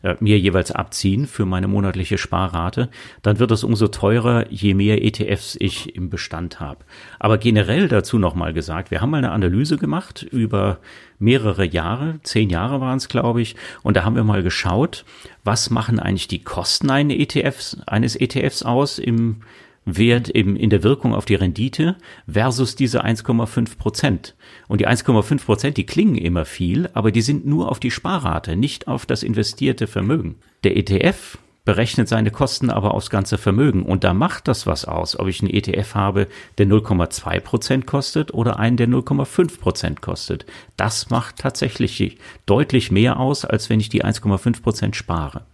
äh, 0.02 0.16
mir 0.20 0.38
jeweils 0.38 0.72
abziehen 0.72 1.26
für 1.26 1.44
meine 1.44 1.68
monatliche 1.68 2.16
Sparrate, 2.16 2.88
dann 3.20 3.38
wird 3.38 3.50
es 3.50 3.64
umso 3.64 3.88
teurer, 3.88 4.50
je 4.50 4.72
mehr 4.72 5.04
ETFs 5.04 5.56
ich 5.60 5.94
im 5.94 6.08
Bestand 6.08 6.58
habe. 6.58 6.84
Aber 7.18 7.36
generell 7.36 7.86
dazu 7.86 8.18
nochmal 8.18 8.54
gesagt, 8.54 8.90
wir 8.90 9.02
haben 9.02 9.10
mal 9.10 9.18
eine 9.18 9.32
Analyse 9.32 9.76
gemacht 9.76 10.22
über 10.22 10.78
mehrere 11.18 11.66
Jahre, 11.66 12.18
zehn 12.22 12.48
Jahre 12.48 12.80
waren 12.80 12.96
es, 12.96 13.08
glaube 13.08 13.42
ich, 13.42 13.56
und 13.82 13.96
da 13.96 14.04
haben 14.04 14.16
wir 14.16 14.24
mal 14.24 14.42
geschaut, 14.42 15.04
was 15.44 15.68
machen 15.68 16.00
eigentlich 16.00 16.28
die 16.28 16.42
Kosten 16.42 16.88
eines 16.88 17.18
ETFs, 17.18 17.76
eines 17.86 18.16
ETFs 18.16 18.62
aus 18.62 18.98
im 18.98 19.42
Wert 19.84 20.28
im, 20.28 20.56
in 20.56 20.70
der 20.70 20.82
Wirkung 20.82 21.14
auf 21.14 21.24
die 21.24 21.34
Rendite 21.34 21.96
versus 22.30 22.76
diese 22.76 23.04
1,5 23.04 23.78
Prozent. 23.78 24.34
Und 24.68 24.80
die 24.80 24.88
1,5 24.88 25.44
Prozent, 25.44 25.76
die 25.76 25.86
klingen 25.86 26.16
immer 26.16 26.44
viel, 26.44 26.90
aber 26.92 27.12
die 27.12 27.22
sind 27.22 27.46
nur 27.46 27.70
auf 27.70 27.80
die 27.80 27.90
Sparrate, 27.90 28.56
nicht 28.56 28.88
auf 28.88 29.06
das 29.06 29.22
investierte 29.22 29.86
Vermögen. 29.86 30.36
Der 30.64 30.76
ETF 30.76 31.38
berechnet 31.64 32.08
seine 32.08 32.30
Kosten 32.30 32.70
aber 32.70 32.94
aufs 32.94 33.10
ganze 33.10 33.38
Vermögen. 33.38 33.84
Und 33.84 34.02
da 34.02 34.14
macht 34.14 34.48
das 34.48 34.66
was 34.66 34.86
aus, 34.86 35.18
ob 35.18 35.28
ich 35.28 35.40
einen 35.40 35.52
ETF 35.52 35.94
habe, 35.94 36.26
der 36.58 36.66
0,2 36.66 37.40
Prozent 37.40 37.86
kostet 37.86 38.32
oder 38.32 38.58
einen, 38.58 38.76
der 38.76 38.88
0,5 38.88 39.60
Prozent 39.60 40.00
kostet. 40.00 40.46
Das 40.76 41.10
macht 41.10 41.36
tatsächlich 41.36 42.18
deutlich 42.46 42.90
mehr 42.90 43.20
aus, 43.20 43.44
als 43.44 43.70
wenn 43.70 43.80
ich 43.80 43.88
die 43.88 44.04
1,5 44.04 44.62
Prozent 44.62 44.96
spare. 44.96 45.44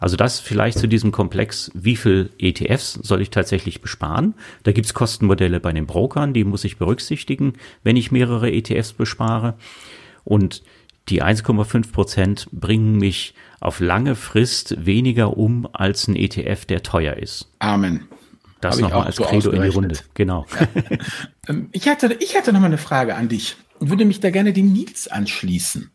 Also 0.00 0.16
das 0.16 0.40
vielleicht 0.40 0.78
zu 0.78 0.88
diesem 0.88 1.12
Komplex, 1.12 1.70
wie 1.74 1.96
viel 1.96 2.30
ETFs 2.38 2.94
soll 2.94 3.20
ich 3.20 3.30
tatsächlich 3.30 3.80
besparen? 3.80 4.34
Da 4.62 4.72
gibt's 4.72 4.94
Kostenmodelle 4.94 5.60
bei 5.60 5.72
den 5.72 5.86
Brokern, 5.86 6.32
die 6.32 6.44
muss 6.44 6.64
ich 6.64 6.78
berücksichtigen, 6.78 7.52
wenn 7.84 7.96
ich 7.96 8.10
mehrere 8.10 8.50
ETFs 8.50 8.94
bespare. 8.94 9.54
Und 10.24 10.62
die 11.08 11.22
1,5 11.22 11.92
Prozent 11.92 12.48
bringen 12.50 12.96
mich 12.96 13.34
auf 13.60 13.80
lange 13.80 14.14
Frist 14.14 14.86
weniger 14.86 15.36
um 15.36 15.68
als 15.72 16.08
ein 16.08 16.16
ETF, 16.16 16.64
der 16.64 16.82
teuer 16.82 17.14
ist. 17.14 17.52
Amen. 17.58 18.08
Das 18.60 18.78
nochmal 18.78 19.06
als 19.06 19.16
so 19.16 19.24
Credo 19.24 19.50
in 19.50 19.62
die 19.62 19.68
Runde. 19.68 19.98
Genau. 20.14 20.46
Ähm, 21.48 21.70
ich 21.72 21.88
hatte, 21.88 22.14
ich 22.20 22.36
hatte 22.36 22.52
noch 22.52 22.60
mal 22.60 22.66
eine 22.66 22.76
Frage 22.76 23.14
an 23.14 23.30
dich 23.30 23.56
und 23.78 23.88
würde 23.88 24.04
mich 24.04 24.20
da 24.20 24.28
gerne 24.28 24.52
dem 24.52 24.72
Nils 24.72 25.08
anschließen. 25.08 25.90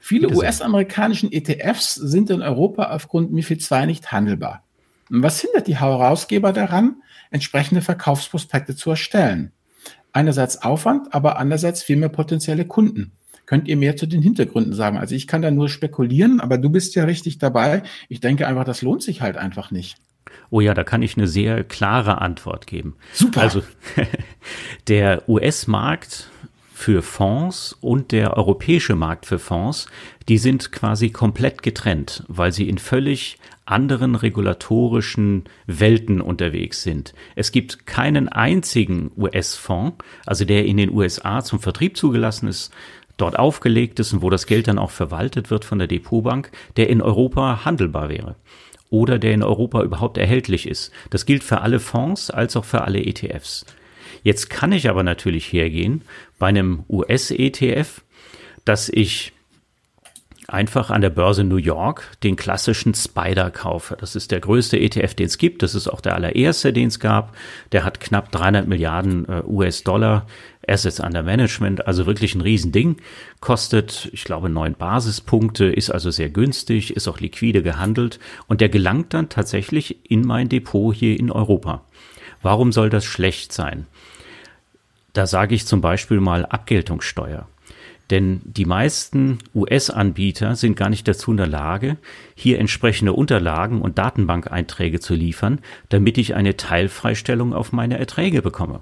Viele 0.00 0.28
US-amerikanischen 0.28 1.32
ETFs 1.32 1.94
sind 1.94 2.30
in 2.30 2.42
Europa 2.42 2.90
aufgrund 2.90 3.32
MIFID 3.32 3.70
II 3.70 3.86
nicht 3.86 4.12
handelbar. 4.12 4.62
Was 5.08 5.40
hindert 5.40 5.66
die 5.66 5.78
Herausgeber 5.78 6.52
daran, 6.52 7.02
entsprechende 7.30 7.80
Verkaufsprospekte 7.80 8.76
zu 8.76 8.90
erstellen? 8.90 9.52
Einerseits 10.12 10.62
Aufwand, 10.62 11.12
aber 11.12 11.38
andererseits 11.38 11.82
viel 11.82 11.96
mehr 11.96 12.08
potenzielle 12.08 12.64
Kunden. 12.64 13.12
Könnt 13.46 13.68
ihr 13.68 13.76
mehr 13.76 13.96
zu 13.96 14.06
den 14.06 14.22
Hintergründen 14.22 14.72
sagen? 14.72 14.98
Also 14.98 15.14
ich 15.14 15.28
kann 15.28 15.42
da 15.42 15.50
nur 15.50 15.68
spekulieren, 15.68 16.40
aber 16.40 16.58
du 16.58 16.68
bist 16.68 16.96
ja 16.96 17.04
richtig 17.04 17.38
dabei. 17.38 17.82
Ich 18.08 18.20
denke 18.20 18.46
einfach, 18.46 18.64
das 18.64 18.82
lohnt 18.82 19.02
sich 19.02 19.22
halt 19.22 19.36
einfach 19.36 19.70
nicht. 19.70 19.96
Oh 20.50 20.60
ja, 20.60 20.74
da 20.74 20.84
kann 20.84 21.02
ich 21.02 21.16
eine 21.16 21.28
sehr 21.28 21.62
klare 21.62 22.20
Antwort 22.20 22.66
geben. 22.66 22.96
Super. 23.12 23.42
Also 23.42 23.62
der 24.88 25.28
US-Markt 25.28 26.28
für 26.76 27.00
Fonds 27.00 27.74
und 27.80 28.12
der 28.12 28.36
europäische 28.36 28.96
Markt 28.96 29.24
für 29.24 29.38
Fonds, 29.38 29.86
die 30.28 30.36
sind 30.36 30.72
quasi 30.72 31.08
komplett 31.08 31.62
getrennt, 31.62 32.22
weil 32.28 32.52
sie 32.52 32.68
in 32.68 32.76
völlig 32.76 33.38
anderen 33.64 34.14
regulatorischen 34.14 35.44
Welten 35.66 36.20
unterwegs 36.20 36.82
sind. 36.82 37.14
Es 37.34 37.50
gibt 37.50 37.86
keinen 37.86 38.28
einzigen 38.28 39.10
US-Fonds, 39.16 40.04
also 40.26 40.44
der 40.44 40.66
in 40.66 40.76
den 40.76 40.92
USA 40.92 41.42
zum 41.42 41.60
Vertrieb 41.60 41.96
zugelassen 41.96 42.46
ist, 42.46 42.74
dort 43.16 43.38
aufgelegt 43.38 43.98
ist 43.98 44.12
und 44.12 44.20
wo 44.20 44.28
das 44.28 44.46
Geld 44.46 44.68
dann 44.68 44.78
auch 44.78 44.90
verwaltet 44.90 45.50
wird 45.50 45.64
von 45.64 45.78
der 45.78 45.88
Depotbank, 45.88 46.52
der 46.76 46.90
in 46.90 47.00
Europa 47.00 47.64
handelbar 47.64 48.10
wäre 48.10 48.36
oder 48.90 49.18
der 49.18 49.32
in 49.32 49.42
Europa 49.42 49.82
überhaupt 49.82 50.18
erhältlich 50.18 50.68
ist. 50.68 50.92
Das 51.08 51.24
gilt 51.24 51.42
für 51.42 51.62
alle 51.62 51.80
Fonds 51.80 52.30
als 52.30 52.54
auch 52.54 52.66
für 52.66 52.82
alle 52.82 53.02
ETFs. 53.02 53.64
Jetzt 54.22 54.50
kann 54.50 54.72
ich 54.72 54.88
aber 54.88 55.02
natürlich 55.02 55.52
hergehen 55.52 56.02
bei 56.38 56.48
einem 56.48 56.84
US-ETF, 56.88 58.02
dass 58.64 58.88
ich 58.88 59.32
einfach 60.48 60.90
an 60.90 61.00
der 61.00 61.10
Börse 61.10 61.44
New 61.44 61.56
York 61.56 62.16
den 62.22 62.36
klassischen 62.36 62.94
Spider 62.94 63.50
kaufe. 63.50 63.96
Das 63.98 64.14
ist 64.14 64.30
der 64.30 64.40
größte 64.40 64.78
ETF, 64.78 65.14
den 65.14 65.26
es 65.26 65.38
gibt. 65.38 65.62
Das 65.62 65.74
ist 65.74 65.88
auch 65.88 66.00
der 66.00 66.14
allererste, 66.14 66.72
den 66.72 66.88
es 66.88 67.00
gab. 67.00 67.36
Der 67.72 67.84
hat 67.84 68.00
knapp 68.00 68.30
300 68.30 68.68
Milliarden 68.68 69.28
äh, 69.28 69.42
US-Dollar 69.44 70.26
Assets 70.68 71.00
under 71.00 71.22
Management, 71.22 71.86
also 71.86 72.06
wirklich 72.06 72.34
ein 72.34 72.40
Riesending. 72.40 72.96
Kostet, 73.40 74.08
ich 74.12 74.24
glaube, 74.24 74.48
neun 74.48 74.74
Basispunkte, 74.74 75.66
ist 75.66 75.90
also 75.90 76.10
sehr 76.10 76.28
günstig, 76.28 76.94
ist 76.96 77.08
auch 77.08 77.20
liquide 77.20 77.62
gehandelt 77.62 78.18
und 78.48 78.60
der 78.60 78.68
gelangt 78.68 79.14
dann 79.14 79.28
tatsächlich 79.28 80.10
in 80.10 80.22
mein 80.22 80.48
Depot 80.48 80.94
hier 80.94 81.18
in 81.18 81.30
Europa. 81.30 81.84
Warum 82.42 82.72
soll 82.72 82.90
das 82.90 83.04
schlecht 83.04 83.52
sein? 83.52 83.86
Da 85.16 85.26
sage 85.26 85.54
ich 85.54 85.66
zum 85.66 85.80
Beispiel 85.80 86.20
mal 86.20 86.44
Abgeltungssteuer. 86.44 87.48
Denn 88.10 88.42
die 88.44 88.66
meisten 88.66 89.38
US-Anbieter 89.54 90.56
sind 90.56 90.76
gar 90.76 90.90
nicht 90.90 91.08
dazu 91.08 91.30
in 91.30 91.38
der 91.38 91.46
Lage, 91.46 91.96
hier 92.34 92.58
entsprechende 92.58 93.14
Unterlagen 93.14 93.80
und 93.80 93.96
Datenbankeinträge 93.96 95.00
zu 95.00 95.14
liefern, 95.14 95.60
damit 95.88 96.18
ich 96.18 96.34
eine 96.34 96.58
Teilfreistellung 96.58 97.54
auf 97.54 97.72
meine 97.72 97.98
Erträge 97.98 98.42
bekomme. 98.42 98.80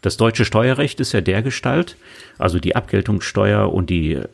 Das 0.00 0.16
deutsche 0.16 0.46
Steuerrecht 0.46 0.98
ist 1.00 1.12
ja 1.12 1.20
der 1.20 1.42
Gestalt, 1.42 1.96
also 2.38 2.58
die 2.58 2.74
Abgeltungssteuer 2.74 3.70
und 3.70 3.90
die 3.90 4.14
äh, 4.14 4.26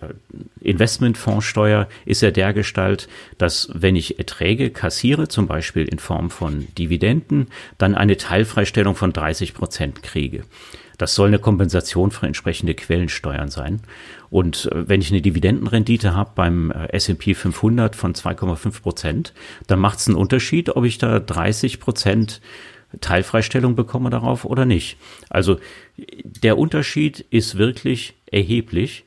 Investmentfondssteuer 0.61 1.88
ist 2.05 2.22
ja 2.22 2.30
der 2.30 2.53
Gestalt, 2.53 3.09
dass 3.38 3.68
wenn 3.74 3.97
ich 3.97 4.18
Erträge 4.18 4.70
kassiere, 4.70 5.26
zum 5.26 5.49
Beispiel 5.49 5.86
in 5.86 5.99
Form 5.99 6.30
von 6.30 6.68
Dividenden, 6.78 7.49
dann 7.78 7.97
eine 7.97 8.16
Teilfreistellung 8.16 8.95
von 8.95 9.12
30 9.12 9.55
Prozent 9.55 10.03
kriege. 10.05 10.45
Das 11.03 11.16
soll 11.16 11.26
eine 11.26 11.40
Kompensation 11.40 12.12
für 12.12 12.28
entsprechende 12.28 12.76
Quellensteuern 12.76 13.48
sein. 13.48 13.80
Und 14.30 14.70
äh, 14.70 14.88
wenn 14.88 15.00
ich 15.00 15.11
eine 15.11 15.20
Dividendenrendite 15.20 16.14
habe 16.14 16.30
beim 16.36 16.70
äh, 16.70 16.92
S&P 16.92 17.34
500 17.34 17.96
von 17.96 18.14
2,5 18.14 18.82
Prozent, 18.82 19.34
dann 19.66 19.80
macht 19.80 19.98
es 19.98 20.07
einen 20.07 20.16
Unterschied, 20.16 20.76
ob 20.76 20.84
ich 20.84 20.98
da 20.98 21.18
30 21.18 21.80
Prozent 21.80 22.40
Teilfreistellung 23.00 23.74
bekomme 23.74 24.11
darauf 24.11 24.44
oder 24.44 24.64
nicht. 24.64 24.96
Also 25.28 25.59
der 26.22 26.57
Unterschied 26.57 27.18
ist 27.30 27.59
wirklich 27.59 28.14
erheblich. 28.26 29.05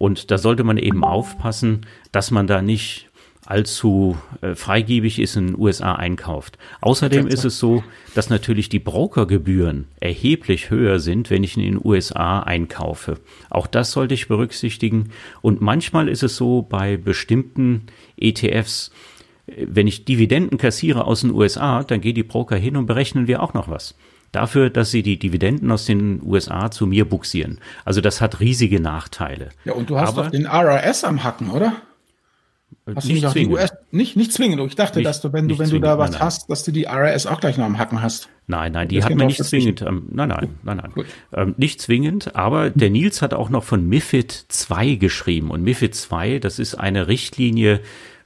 Und 0.00 0.32
da 0.32 0.38
sollte 0.38 0.64
man 0.64 0.78
eben 0.78 1.04
aufpassen, 1.04 1.86
dass 2.10 2.32
man 2.32 2.48
da 2.48 2.60
nicht 2.60 3.08
allzu 3.50 4.16
äh, 4.40 4.54
freigebig 4.54 5.18
ist 5.18 5.36
in 5.36 5.48
den 5.48 5.58
USA 5.58 5.94
einkauft. 5.94 6.56
Außerdem 6.80 7.26
ist 7.26 7.44
es 7.44 7.58
so, 7.58 7.82
dass 8.14 8.30
natürlich 8.30 8.68
die 8.68 8.78
Brokergebühren 8.78 9.88
erheblich 9.98 10.70
höher 10.70 11.00
sind, 11.00 11.30
wenn 11.30 11.42
ich 11.42 11.56
in 11.56 11.64
den 11.64 11.80
USA 11.82 12.40
einkaufe. 12.40 13.18
Auch 13.50 13.66
das 13.66 13.90
sollte 13.90 14.14
ich 14.14 14.28
berücksichtigen. 14.28 15.10
Und 15.42 15.60
manchmal 15.60 16.08
ist 16.08 16.22
es 16.22 16.36
so 16.36 16.62
bei 16.62 16.96
bestimmten 16.96 17.86
ETFs, 18.16 18.92
äh, 19.46 19.66
wenn 19.68 19.86
ich 19.86 20.04
Dividenden 20.04 20.56
kassiere 20.56 21.04
aus 21.04 21.22
den 21.22 21.32
USA, 21.32 21.82
dann 21.82 22.00
gehen 22.00 22.14
die 22.14 22.22
Broker 22.22 22.56
hin 22.56 22.76
und 22.76 22.86
berechnen 22.86 23.26
wir 23.26 23.42
auch 23.42 23.54
noch 23.54 23.68
was 23.68 23.96
dafür, 24.32 24.70
dass 24.70 24.92
sie 24.92 25.02
die 25.02 25.18
Dividenden 25.18 25.72
aus 25.72 25.86
den 25.86 26.22
USA 26.22 26.70
zu 26.70 26.86
mir 26.86 27.04
buxieren. 27.04 27.58
Also 27.84 28.00
das 28.00 28.20
hat 28.20 28.38
riesige 28.38 28.78
Nachteile. 28.78 29.48
Ja, 29.64 29.72
und 29.72 29.90
du 29.90 29.98
hast 29.98 30.10
Aber, 30.10 30.22
doch 30.22 30.30
den 30.30 30.46
RRS 30.46 31.02
am 31.02 31.24
Hacken, 31.24 31.50
oder? 31.50 31.72
Hast 32.94 33.06
nicht 33.06 33.22
du 33.22 33.28
zwingend. 33.30 33.54
US, 33.54 33.72
nicht, 33.90 34.16
nicht 34.16 34.32
zwingend. 34.32 34.60
Ich 34.66 34.74
dachte, 34.74 34.98
nicht, 34.98 35.08
dass 35.08 35.20
du, 35.20 35.32
wenn 35.32 35.48
du, 35.48 35.58
wenn 35.58 35.66
zwingend, 35.68 35.84
du 35.84 35.88
da 35.88 35.98
was 35.98 36.12
nein, 36.12 36.20
hast, 36.20 36.50
dass 36.50 36.64
du 36.64 36.72
die 36.72 36.86
RS 36.86 37.26
auch 37.26 37.40
gleich 37.40 37.56
noch 37.56 37.66
am 37.66 37.78
Hacken 37.78 38.02
hast. 38.02 38.28
Nein, 38.46 38.72
nein, 38.72 38.88
die 38.88 39.02
hat 39.04 39.14
man 39.14 39.28
nicht 39.28 39.44
zwingend. 39.44 39.82
Ähm, 39.82 40.08
nein, 40.10 40.28
nein, 40.28 40.48
nein, 40.62 40.76
nein. 40.78 41.04
Ähm, 41.32 41.54
nicht 41.56 41.80
zwingend, 41.80 42.34
aber 42.34 42.70
der 42.70 42.90
Nils 42.90 43.22
hat 43.22 43.32
auch 43.34 43.48
noch 43.48 43.64
von 43.64 43.88
MIFID 43.88 44.46
2 44.48 44.94
geschrieben. 44.94 45.50
Und 45.50 45.62
MIFID 45.62 45.94
2, 45.94 46.38
das 46.38 46.58
ist 46.58 46.74
eine 46.74 47.06
Richtlinie 47.06 47.80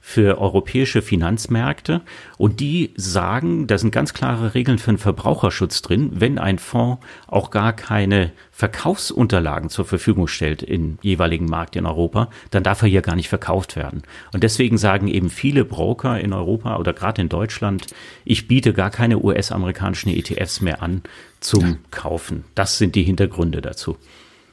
für 0.07 0.37
europäische 0.37 1.01
Finanzmärkte 1.01 2.01
und 2.37 2.59
die 2.59 2.93
sagen, 2.95 3.65
da 3.65 3.79
sind 3.79 3.89
ganz 3.89 4.13
klare 4.13 4.53
Regeln 4.53 4.77
für 4.77 4.91
den 4.91 4.99
Verbraucherschutz 4.99 5.81
drin, 5.81 6.11
wenn 6.13 6.37
ein 6.37 6.59
Fonds 6.59 7.03
auch 7.25 7.49
gar 7.49 7.73
keine 7.73 8.31
Verkaufsunterlagen 8.51 9.71
zur 9.71 9.83
Verfügung 9.83 10.27
stellt 10.27 10.61
im 10.61 10.99
jeweiligen 11.01 11.47
Markt 11.47 11.75
in 11.75 11.87
Europa, 11.87 12.29
dann 12.51 12.61
darf 12.61 12.83
er 12.83 12.87
hier 12.87 13.01
gar 13.01 13.15
nicht 13.15 13.29
verkauft 13.29 13.75
werden. 13.75 14.03
Und 14.31 14.43
deswegen 14.43 14.77
sagen 14.77 15.07
eben 15.07 15.31
viele 15.31 15.65
Broker 15.65 16.19
in 16.19 16.33
Europa 16.33 16.77
oder 16.77 16.93
gerade 16.93 17.23
in 17.23 17.27
Deutschland, 17.27 17.87
ich 18.25 18.47
biete 18.47 18.73
gar 18.73 18.91
keine 18.91 19.17
US-amerikanischen 19.17 20.11
ETFs 20.11 20.61
mehr 20.61 20.83
an 20.83 21.01
zum 21.39 21.79
Kaufen. 21.89 22.45
Das 22.53 22.77
sind 22.77 22.93
die 22.93 23.03
Hintergründe 23.03 23.59
dazu. 23.59 23.97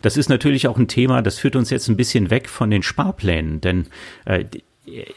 Das 0.01 0.17
ist 0.17 0.31
natürlich 0.31 0.67
auch 0.67 0.79
ein 0.79 0.89
Thema, 0.89 1.21
das 1.21 1.39
führt 1.39 1.57
uns 1.57 1.69
jetzt 1.69 1.89
ein 1.89 1.97
bisschen 1.99 2.31
weg 2.31 2.49
von 2.49 2.71
den 2.71 2.83
Sparplänen, 2.83 3.61
denn 3.61 3.89
äh, 4.25 4.47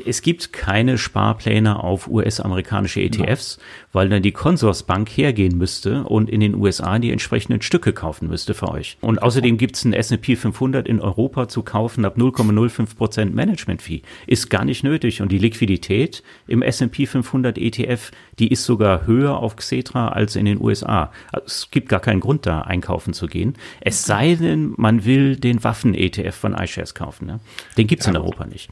es 0.05 0.22
gibt 0.22 0.53
keine 0.53 0.99
Sparpläne 0.99 1.84
auf 1.84 2.07
US-amerikanische 2.07 3.01
ETFs, 3.01 3.57
ja. 3.57 3.63
weil 3.93 4.09
dann 4.09 4.22
die 4.22 4.32
Consorsbank 4.32 5.09
hergehen 5.09 5.57
müsste 5.57 6.03
und 6.03 6.30
in 6.30 6.39
den 6.39 6.53
USA 6.53 6.99
die 6.99 7.11
entsprechenden 7.11 7.63
Stücke 7.63 7.91
kaufen 7.91 8.28
müsste 8.28 8.53
für 8.53 8.70
euch. 8.70 8.97
Und 9.01 9.24
außerdem 9.24 9.57
gibt 9.57 9.76
es 9.76 9.84
einen 9.84 9.93
S&P 9.93 10.36
500 10.36 10.88
in 10.88 11.01
Europa 11.01 11.47
zu 11.47 11.63
kaufen 11.63 12.05
ab 12.05 12.16
0,05 12.16 12.95
Prozent 12.95 13.34
Management-Fee. 13.34 14.03
Ist 14.28 14.51
gar 14.51 14.66
nicht 14.66 14.84
nötig. 14.84 15.24
Und 15.24 15.32
die 15.32 15.39
Liquidität 15.39 16.22
im 16.45 16.61
S&P 16.61 17.07
500 17.07 17.57
ETF, 17.57 18.11
die 18.38 18.49
ist 18.49 18.66
sogar 18.66 19.07
höher 19.07 19.38
auf 19.38 19.55
Xetra 19.55 20.09
als 20.09 20.36
in 20.36 20.45
den 20.45 20.61
USA. 20.61 21.11
Also 21.32 21.45
es 21.47 21.72
gibt 21.72 21.89
gar 21.89 22.01
keinen 22.01 22.20
Grund 22.20 22.45
da 22.45 22.61
einkaufen 22.61 23.13
zu 23.13 23.26
gehen. 23.26 23.55
Es 23.82 24.05
sei 24.05 24.36
denn, 24.36 24.76
man 24.78 25.05
will 25.05 25.38
den 25.38 25.63
Waffen-ETF 25.63 26.36
von 26.36 26.53
iShares 26.53 26.93
kaufen. 26.93 27.26
Ne? 27.26 27.39
Den 27.80 27.88
gibt's 27.88 28.05
in 28.05 28.16
Europa 28.16 28.45
nicht. 28.45 28.70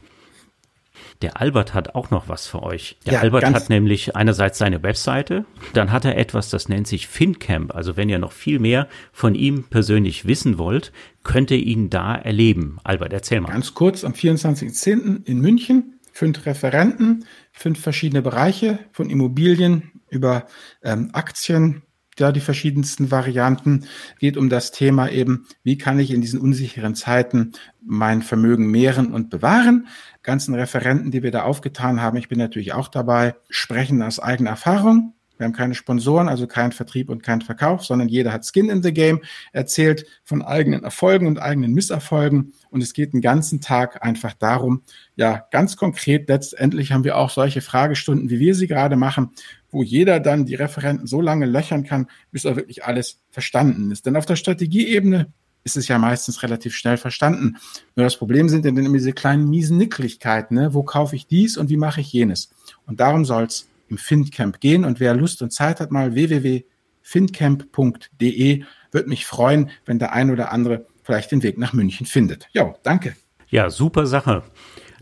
Der 1.24 1.40
Albert 1.40 1.72
hat 1.72 1.94
auch 1.94 2.10
noch 2.10 2.28
was 2.28 2.46
für 2.46 2.62
euch. 2.62 2.98
Der 3.06 3.14
ja, 3.14 3.20
Albert 3.20 3.46
hat 3.46 3.70
nämlich 3.70 4.14
einerseits 4.14 4.58
seine 4.58 4.82
Webseite, 4.82 5.46
dann 5.72 5.90
hat 5.90 6.04
er 6.04 6.18
etwas, 6.18 6.50
das 6.50 6.68
nennt 6.68 6.86
sich 6.86 7.08
FinCamp. 7.08 7.74
Also 7.74 7.96
wenn 7.96 8.10
ihr 8.10 8.18
noch 8.18 8.32
viel 8.32 8.58
mehr 8.58 8.88
von 9.10 9.34
ihm 9.34 9.64
persönlich 9.64 10.26
wissen 10.26 10.58
wollt, 10.58 10.92
könnt 11.22 11.50
ihr 11.50 11.56
ihn 11.56 11.88
da 11.88 12.14
erleben. 12.14 12.78
Albert, 12.84 13.14
erzähl 13.14 13.40
mal. 13.40 13.52
Ganz 13.52 13.72
kurz, 13.72 14.04
am 14.04 14.12
24.10. 14.12 15.24
in 15.24 15.40
München, 15.40 15.98
fünf 16.12 16.44
Referenten, 16.44 17.24
fünf 17.52 17.80
verschiedene 17.80 18.20
Bereiche 18.20 18.80
von 18.92 19.08
Immobilien 19.08 19.92
über 20.10 20.46
ähm, 20.82 21.08
Aktien, 21.14 21.84
ja, 22.18 22.32
die 22.32 22.40
verschiedensten 22.40 23.10
Varianten. 23.10 23.86
Geht 24.18 24.36
um 24.36 24.48
das 24.48 24.70
Thema 24.70 25.08
eben, 25.08 25.46
wie 25.62 25.78
kann 25.78 25.98
ich 25.98 26.10
in 26.10 26.20
diesen 26.20 26.40
unsicheren 26.40 26.94
Zeiten 26.94 27.52
mein 27.84 28.22
Vermögen 28.22 28.70
mehren 28.70 29.12
und 29.12 29.30
bewahren. 29.30 29.88
Ganzen 30.22 30.54
Referenten, 30.54 31.10
die 31.10 31.22
wir 31.22 31.30
da 31.30 31.42
aufgetan 31.42 32.00
haben, 32.00 32.16
ich 32.16 32.28
bin 32.28 32.38
natürlich 32.38 32.72
auch 32.72 32.88
dabei, 32.88 33.34
sprechen 33.50 34.02
aus 34.02 34.20
eigener 34.20 34.50
Erfahrung. 34.50 35.14
Wir 35.36 35.46
haben 35.46 35.52
keine 35.52 35.74
Sponsoren, 35.74 36.28
also 36.28 36.46
keinen 36.46 36.72
Vertrieb 36.72 37.10
und 37.10 37.22
keinen 37.22 37.40
Verkauf, 37.40 37.84
sondern 37.84 38.08
jeder 38.08 38.32
hat 38.32 38.46
Skin 38.46 38.70
in 38.70 38.82
the 38.82 38.92
Game, 38.92 39.20
erzählt 39.52 40.06
von 40.22 40.42
eigenen 40.42 40.84
Erfolgen 40.84 41.26
und 41.26 41.40
eigenen 41.40 41.72
Misserfolgen. 41.72 42.52
Und 42.70 42.82
es 42.82 42.92
geht 42.92 43.12
den 43.12 43.20
ganzen 43.20 43.60
Tag 43.60 44.04
einfach 44.04 44.34
darum, 44.34 44.82
ja, 45.16 45.44
ganz 45.50 45.76
konkret, 45.76 46.28
letztendlich 46.28 46.92
haben 46.92 47.04
wir 47.04 47.16
auch 47.16 47.30
solche 47.30 47.62
Fragestunden, 47.62 48.30
wie 48.30 48.38
wir 48.38 48.54
sie 48.54 48.68
gerade 48.68 48.96
machen, 48.96 49.30
wo 49.74 49.82
jeder 49.82 50.20
dann 50.20 50.46
die 50.46 50.54
Referenten 50.54 51.08
so 51.08 51.20
lange 51.20 51.46
löchern 51.46 51.82
kann, 51.84 52.06
bis 52.30 52.44
er 52.44 52.54
wirklich 52.54 52.84
alles 52.84 53.18
verstanden 53.30 53.90
ist. 53.90 54.06
Denn 54.06 54.14
auf 54.16 54.24
der 54.24 54.36
Strategieebene 54.36 55.32
ist 55.64 55.76
es 55.76 55.88
ja 55.88 55.98
meistens 55.98 56.44
relativ 56.44 56.76
schnell 56.76 56.96
verstanden. 56.96 57.56
Nur 57.96 58.04
das 58.04 58.16
Problem 58.16 58.48
sind 58.48 58.64
dann 58.64 58.76
immer 58.76 58.96
diese 58.96 59.12
kleinen 59.12 59.50
miesen 59.50 59.76
Nicklichkeiten. 59.76 60.56
Ne? 60.56 60.74
Wo 60.74 60.84
kaufe 60.84 61.16
ich 61.16 61.26
dies 61.26 61.56
und 61.56 61.70
wie 61.70 61.76
mache 61.76 62.02
ich 62.02 62.12
jenes? 62.12 62.50
Und 62.86 63.00
darum 63.00 63.24
soll 63.24 63.42
es 63.44 63.68
im 63.88 63.98
FindCamp 63.98 64.60
gehen. 64.60 64.84
Und 64.84 65.00
wer 65.00 65.12
Lust 65.14 65.42
und 65.42 65.52
Zeit 65.52 65.80
hat, 65.80 65.90
mal 65.90 66.14
www.findcamp.de, 66.14 68.62
wird 68.92 69.08
mich 69.08 69.26
freuen, 69.26 69.70
wenn 69.86 69.98
der 69.98 70.12
ein 70.12 70.30
oder 70.30 70.52
andere 70.52 70.86
vielleicht 71.02 71.32
den 71.32 71.42
Weg 71.42 71.58
nach 71.58 71.72
München 71.72 72.06
findet. 72.06 72.46
Ja, 72.52 72.74
danke. 72.84 73.16
Ja, 73.48 73.70
super 73.70 74.06
Sache. 74.06 74.44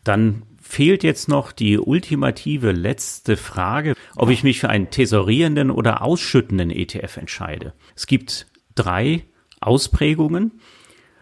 Dann 0.02 0.44
fehlt 0.72 1.04
jetzt 1.04 1.28
noch 1.28 1.52
die 1.52 1.78
ultimative 1.78 2.72
letzte 2.72 3.36
Frage, 3.36 3.92
ob 4.16 4.30
ich 4.30 4.42
mich 4.42 4.58
für 4.58 4.70
einen 4.70 4.88
tesorierenden 4.88 5.70
oder 5.70 6.00
ausschüttenden 6.00 6.70
ETF 6.70 7.18
entscheide. 7.18 7.74
Es 7.94 8.06
gibt 8.06 8.46
drei 8.74 9.26
Ausprägungen. 9.60 10.60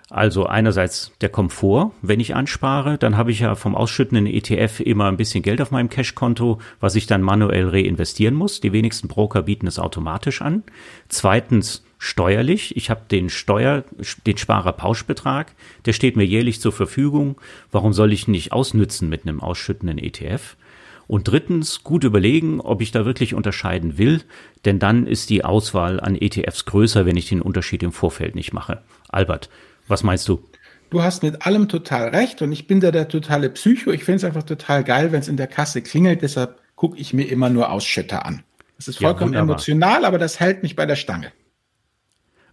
Also 0.09 0.46
einerseits 0.46 1.11
der 1.20 1.30
Komfort, 1.30 1.90
wenn 2.01 2.20
ich 2.20 2.36
anspare, 2.36 2.96
dann 2.96 3.16
habe 3.16 3.32
ich 3.32 3.40
ja 3.40 3.57
vom 3.57 3.74
ausschüttenden 3.74 4.26
ETF 4.26 4.78
immer 4.78 5.09
ein 5.09 5.16
bisschen 5.16 5.42
Geld 5.42 5.61
auf 5.61 5.72
meinem 5.72 5.88
Cashkonto, 5.88 6.61
was 6.78 6.94
ich 6.94 7.09
dann 7.09 7.20
manuell 7.20 7.68
reinvestieren 7.68 8.36
muss. 8.36 8.61
Die 8.61 8.72
wenigsten 8.72 9.09
Broker 9.09 9.42
bieten 9.42 9.66
es 9.66 9.80
automatisch 9.80 10.42
an. 10.42 10.62
Zweitens 11.09 11.84
steuerlich. 12.01 12.76
Ich 12.78 12.88
habe 12.88 13.03
den 13.11 13.28
Steuer, 13.28 13.84
den 14.26 14.38
Sparerpauschbetrag, 14.38 15.53
der 15.84 15.92
steht 15.92 16.16
mir 16.16 16.24
jährlich 16.24 16.61
zur 16.61 16.72
Verfügung. 16.72 17.36
Warum 17.70 17.92
soll 17.92 18.12
ich 18.12 18.26
ihn 18.26 18.30
nicht 18.30 18.53
ausnützen 18.53 19.11
mit 19.11 19.22
einem 19.22 19.40
ausschüttenden 19.40 19.98
ETF? 19.98 20.57
Und 21.07 21.28
drittens, 21.28 21.84
gut 21.84 22.05
überlegen, 22.05 22.61
ob 22.61 22.80
ich 22.80 22.90
da 22.90 23.05
wirklich 23.05 23.34
unterscheiden 23.34 23.98
will, 23.98 24.22
denn 24.64 24.78
dann 24.78 25.07
ist 25.07 25.28
die 25.28 25.44
Auswahl 25.44 26.01
an 26.01 26.16
ETFs 26.16 26.64
größer, 26.64 27.05
wenn 27.05 27.18
ich 27.18 27.28
den 27.28 27.42
Unterschied 27.42 27.82
im 27.82 27.92
Vorfeld 27.92 28.34
nicht 28.34 28.55
mache. 28.55 28.80
Albert, 29.11 29.51
was 29.86 30.03
meinst 30.03 30.26
du? 30.26 30.42
Du 30.88 31.03
hast 31.03 31.22
mit 31.22 31.44
allem 31.46 31.68
total 31.68 32.09
recht 32.09 32.40
und 32.40 32.51
ich 32.51 32.66
bin 32.66 32.80
da 32.80 32.90
der 32.90 33.09
totale 33.09 33.51
Psycho. 33.51 33.90
Ich 33.90 34.05
finde 34.05 34.16
es 34.16 34.24
einfach 34.24 34.44
total 34.44 34.84
geil, 34.84 35.12
wenn 35.12 35.20
es 35.20 35.28
in 35.28 35.36
der 35.36 35.48
Kasse 35.48 35.82
klingelt. 35.82 36.22
Deshalb 36.22 36.59
gucke 36.76 36.96
ich 36.96 37.12
mir 37.12 37.24
immer 37.24 37.51
nur 37.51 37.70
Ausschütter 37.70 38.24
an. 38.24 38.42
Das 38.78 38.88
ist 38.88 39.01
vollkommen 39.01 39.34
ja, 39.34 39.40
emotional, 39.40 40.07
aber 40.07 40.18
das 40.18 40.40
hält 40.40 40.62
mich 40.62 40.76
bei 40.76 40.86
der 40.86 40.96
Stange. 40.96 41.32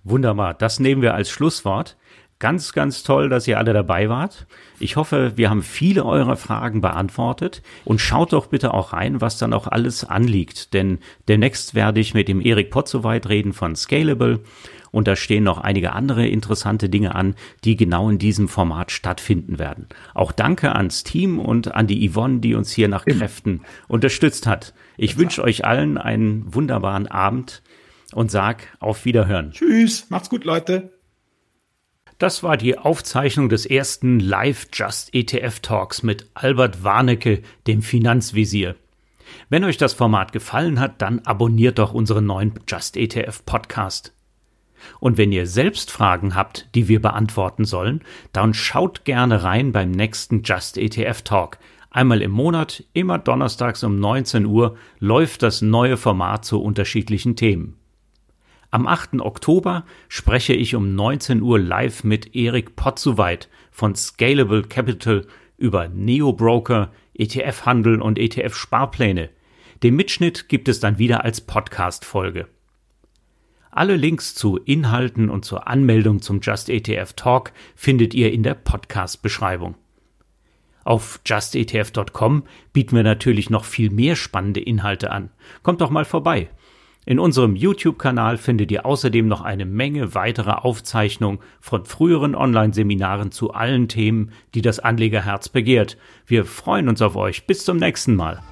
Wunderbar, 0.10 0.54
das 0.54 0.80
nehmen 0.80 1.02
wir 1.02 1.16
als 1.16 1.30
Schlusswort. 1.30 1.98
Ganz, 2.40 2.72
ganz 2.72 3.04
toll, 3.04 3.28
dass 3.28 3.46
ihr 3.46 3.58
alle 3.58 3.74
dabei 3.74 4.08
wart. 4.08 4.48
Ich 4.80 4.96
hoffe, 4.96 5.34
wir 5.36 5.50
haben 5.50 5.64
viele 5.64 6.06
eurer 6.06 6.38
Fragen 6.38 6.80
beantwortet 6.80 7.62
und 7.84 8.00
schaut 8.00 8.32
doch 8.32 8.46
bitte 8.46 8.74
auch 8.74 8.94
rein, 8.94 9.20
was 9.20 9.38
dann 9.38 9.52
auch 9.52 9.68
alles 9.68 10.06
anliegt, 10.06 10.74
denn 10.74 11.00
demnächst 11.28 11.76
werde 11.76 12.00
ich 12.00 12.14
mit 12.14 12.30
dem 12.30 12.40
Erik 12.40 12.70
Potzowait 12.70 13.28
reden 13.28 13.52
von 13.52 13.76
Scalable 13.76 14.40
und 14.92 15.10
da 15.10 15.18
stehen 15.18 15.44
noch 15.44 15.58
einige 15.58 15.92
andere 15.92 16.26
interessante 16.26 16.88
Dinge 16.88 17.14
an, 17.14 17.36
die 17.66 17.76
genau 17.76 18.10
in 18.10 18.18
diesem 18.18 18.48
Format 18.48 18.92
stattfinden 18.92 19.60
werden. 19.60 19.88
Auch 20.14 20.32
danke 20.32 20.74
ans 20.74 21.04
Team 21.04 21.40
und 21.40 21.74
an 21.76 21.88
die 21.88 22.10
Yvonne, 22.10 22.40
die 22.40 22.56
uns 22.56 22.72
hier 22.72 22.88
nach 22.88 23.04
Kräften 23.04 23.62
unterstützt 23.90 24.48
hat. 24.48 24.74
Ich 24.96 25.18
wünsche 25.18 25.44
euch 25.44 25.66
allen 25.66 25.98
einen 25.98 26.54
wunderbaren 26.54 27.08
Abend 27.08 27.62
und 28.14 28.32
sag 28.32 28.76
auf 28.80 29.06
Wiederhören. 29.06 29.52
Tschüss, 29.52 30.10
macht's 30.10 30.30
gut, 30.30 30.44
Leute. 30.44 30.92
Das 32.18 32.42
war 32.42 32.58
die 32.58 32.78
Aufzeichnung 32.80 33.48
des 33.48 33.68
ersten 33.68 34.20
Live 34.20 34.68
Just 34.74 35.14
ETF 35.14 35.60
Talks 35.60 36.02
mit 36.02 36.30
Albert 36.34 36.84
Warnecke, 36.84 37.44
dem 37.68 37.84
Finanzvisier. 37.84 38.76
Wenn 39.50 39.64
euch 39.64 39.78
das 39.78 39.94
Format 39.94 40.32
gefallen 40.32 40.80
hat, 40.80 41.02
dann 41.02 41.20
abonniert 41.20 41.78
doch 41.78 41.94
unseren 41.94 42.26
neuen 42.26 42.54
Just 42.68 42.98
ETF 42.98 43.46
Podcast. 43.46 44.14
Und 45.00 45.18
wenn 45.18 45.32
ihr 45.32 45.48
selbst 45.48 45.92
Fragen 45.92 46.34
habt, 46.34 46.70
die 46.74 46.88
wir 46.88 47.02
beantworten 47.02 47.66
sollen, 47.66 48.02
dann 48.32 48.54
schaut 48.54 49.06
gerne 49.06 49.44
rein 49.44 49.72
beim 49.72 49.92
nächsten 49.92 50.44
Just 50.44 50.78
ETF 50.78 51.22
Talk. 51.22 51.60
Einmal 51.90 52.22
im 52.22 52.32
Monat, 52.32 52.84
immer 52.94 53.18
donnerstags 53.18 53.84
um 53.84 54.00
19 54.00 54.46
Uhr, 54.46 54.76
läuft 55.00 55.44
das 55.44 55.62
neue 55.62 55.98
Format 55.98 56.46
zu 56.46 56.62
unterschiedlichen 56.62 57.36
Themen. 57.36 57.78
Am 58.70 58.86
8. 58.86 59.22
Oktober 59.22 59.86
spreche 60.10 60.54
ich 60.54 60.76
um 60.76 60.94
19 60.94 61.42
Uhr 61.42 61.58
live 61.58 62.04
mit 62.04 62.36
Erik 62.36 62.76
Potzuweit 62.76 63.48
von 63.72 63.96
Scalable 63.96 64.64
Capital 64.64 65.26
über 65.58 65.88
Neo 65.88 66.34
Broker, 66.34 66.92
ETF-Handel 67.14 68.02
und 68.02 68.20
ETF-Sparpläne. 68.20 69.30
Den 69.84 69.96
Mitschnitt 69.96 70.50
gibt 70.50 70.68
es 70.68 70.82
dann 70.82 70.98
wieder 70.98 71.24
als 71.24 71.40
Podcast-Folge. 71.42 72.48
Alle 73.72 73.96
Links 73.96 74.36
zu 74.36 74.58
Inhalten 74.58 75.30
und 75.30 75.46
zur 75.46 75.68
Anmeldung 75.68 76.22
zum 76.22 76.42
Just 76.42 76.70
ETF 76.70 77.14
Talk 77.14 77.54
findet 77.76 78.14
ihr 78.14 78.34
in 78.34 78.44
der 78.44 78.56
Podcast-Beschreibung. 78.56 79.76
Auf 80.84 81.22
justetf.com 81.26 82.44
bieten 82.74 82.96
wir 82.96 83.04
natürlich 83.04 83.50
noch 83.50 83.66
viel 83.66 83.92
mehr 83.92 84.16
spannende 84.16 84.62
Inhalte 84.62 85.12
an. 85.12 85.30
Kommt 85.62 85.82
doch 85.82 85.90
mal 85.90 86.06
vorbei. 86.06 86.50
In 87.08 87.20
unserem 87.20 87.56
YouTube-Kanal 87.56 88.38
findet 88.38 88.70
ihr 88.70 88.86
außerdem 88.86 89.30
noch 89.30 89.40
eine 89.40 89.66
Menge 89.66 90.14
weiterer 90.14 90.66
Aufzeichnungen 90.66 91.40
von 91.62 91.86
früheren 91.86 92.36
Online-Seminaren 92.36 93.32
zu 93.32 93.54
allen 93.54 93.88
Themen, 93.88 94.32
die 94.54 94.62
das 94.62 94.80
Anlegerherz 94.80 95.48
begehrt. 95.48 95.96
Wir 96.26 96.44
freuen 96.44 96.90
uns 96.90 97.02
auf 97.02 97.16
euch. 97.16 97.48
Bis 97.48 97.64
zum 97.64 97.78
nächsten 97.78 98.18
Mal. 98.18 98.44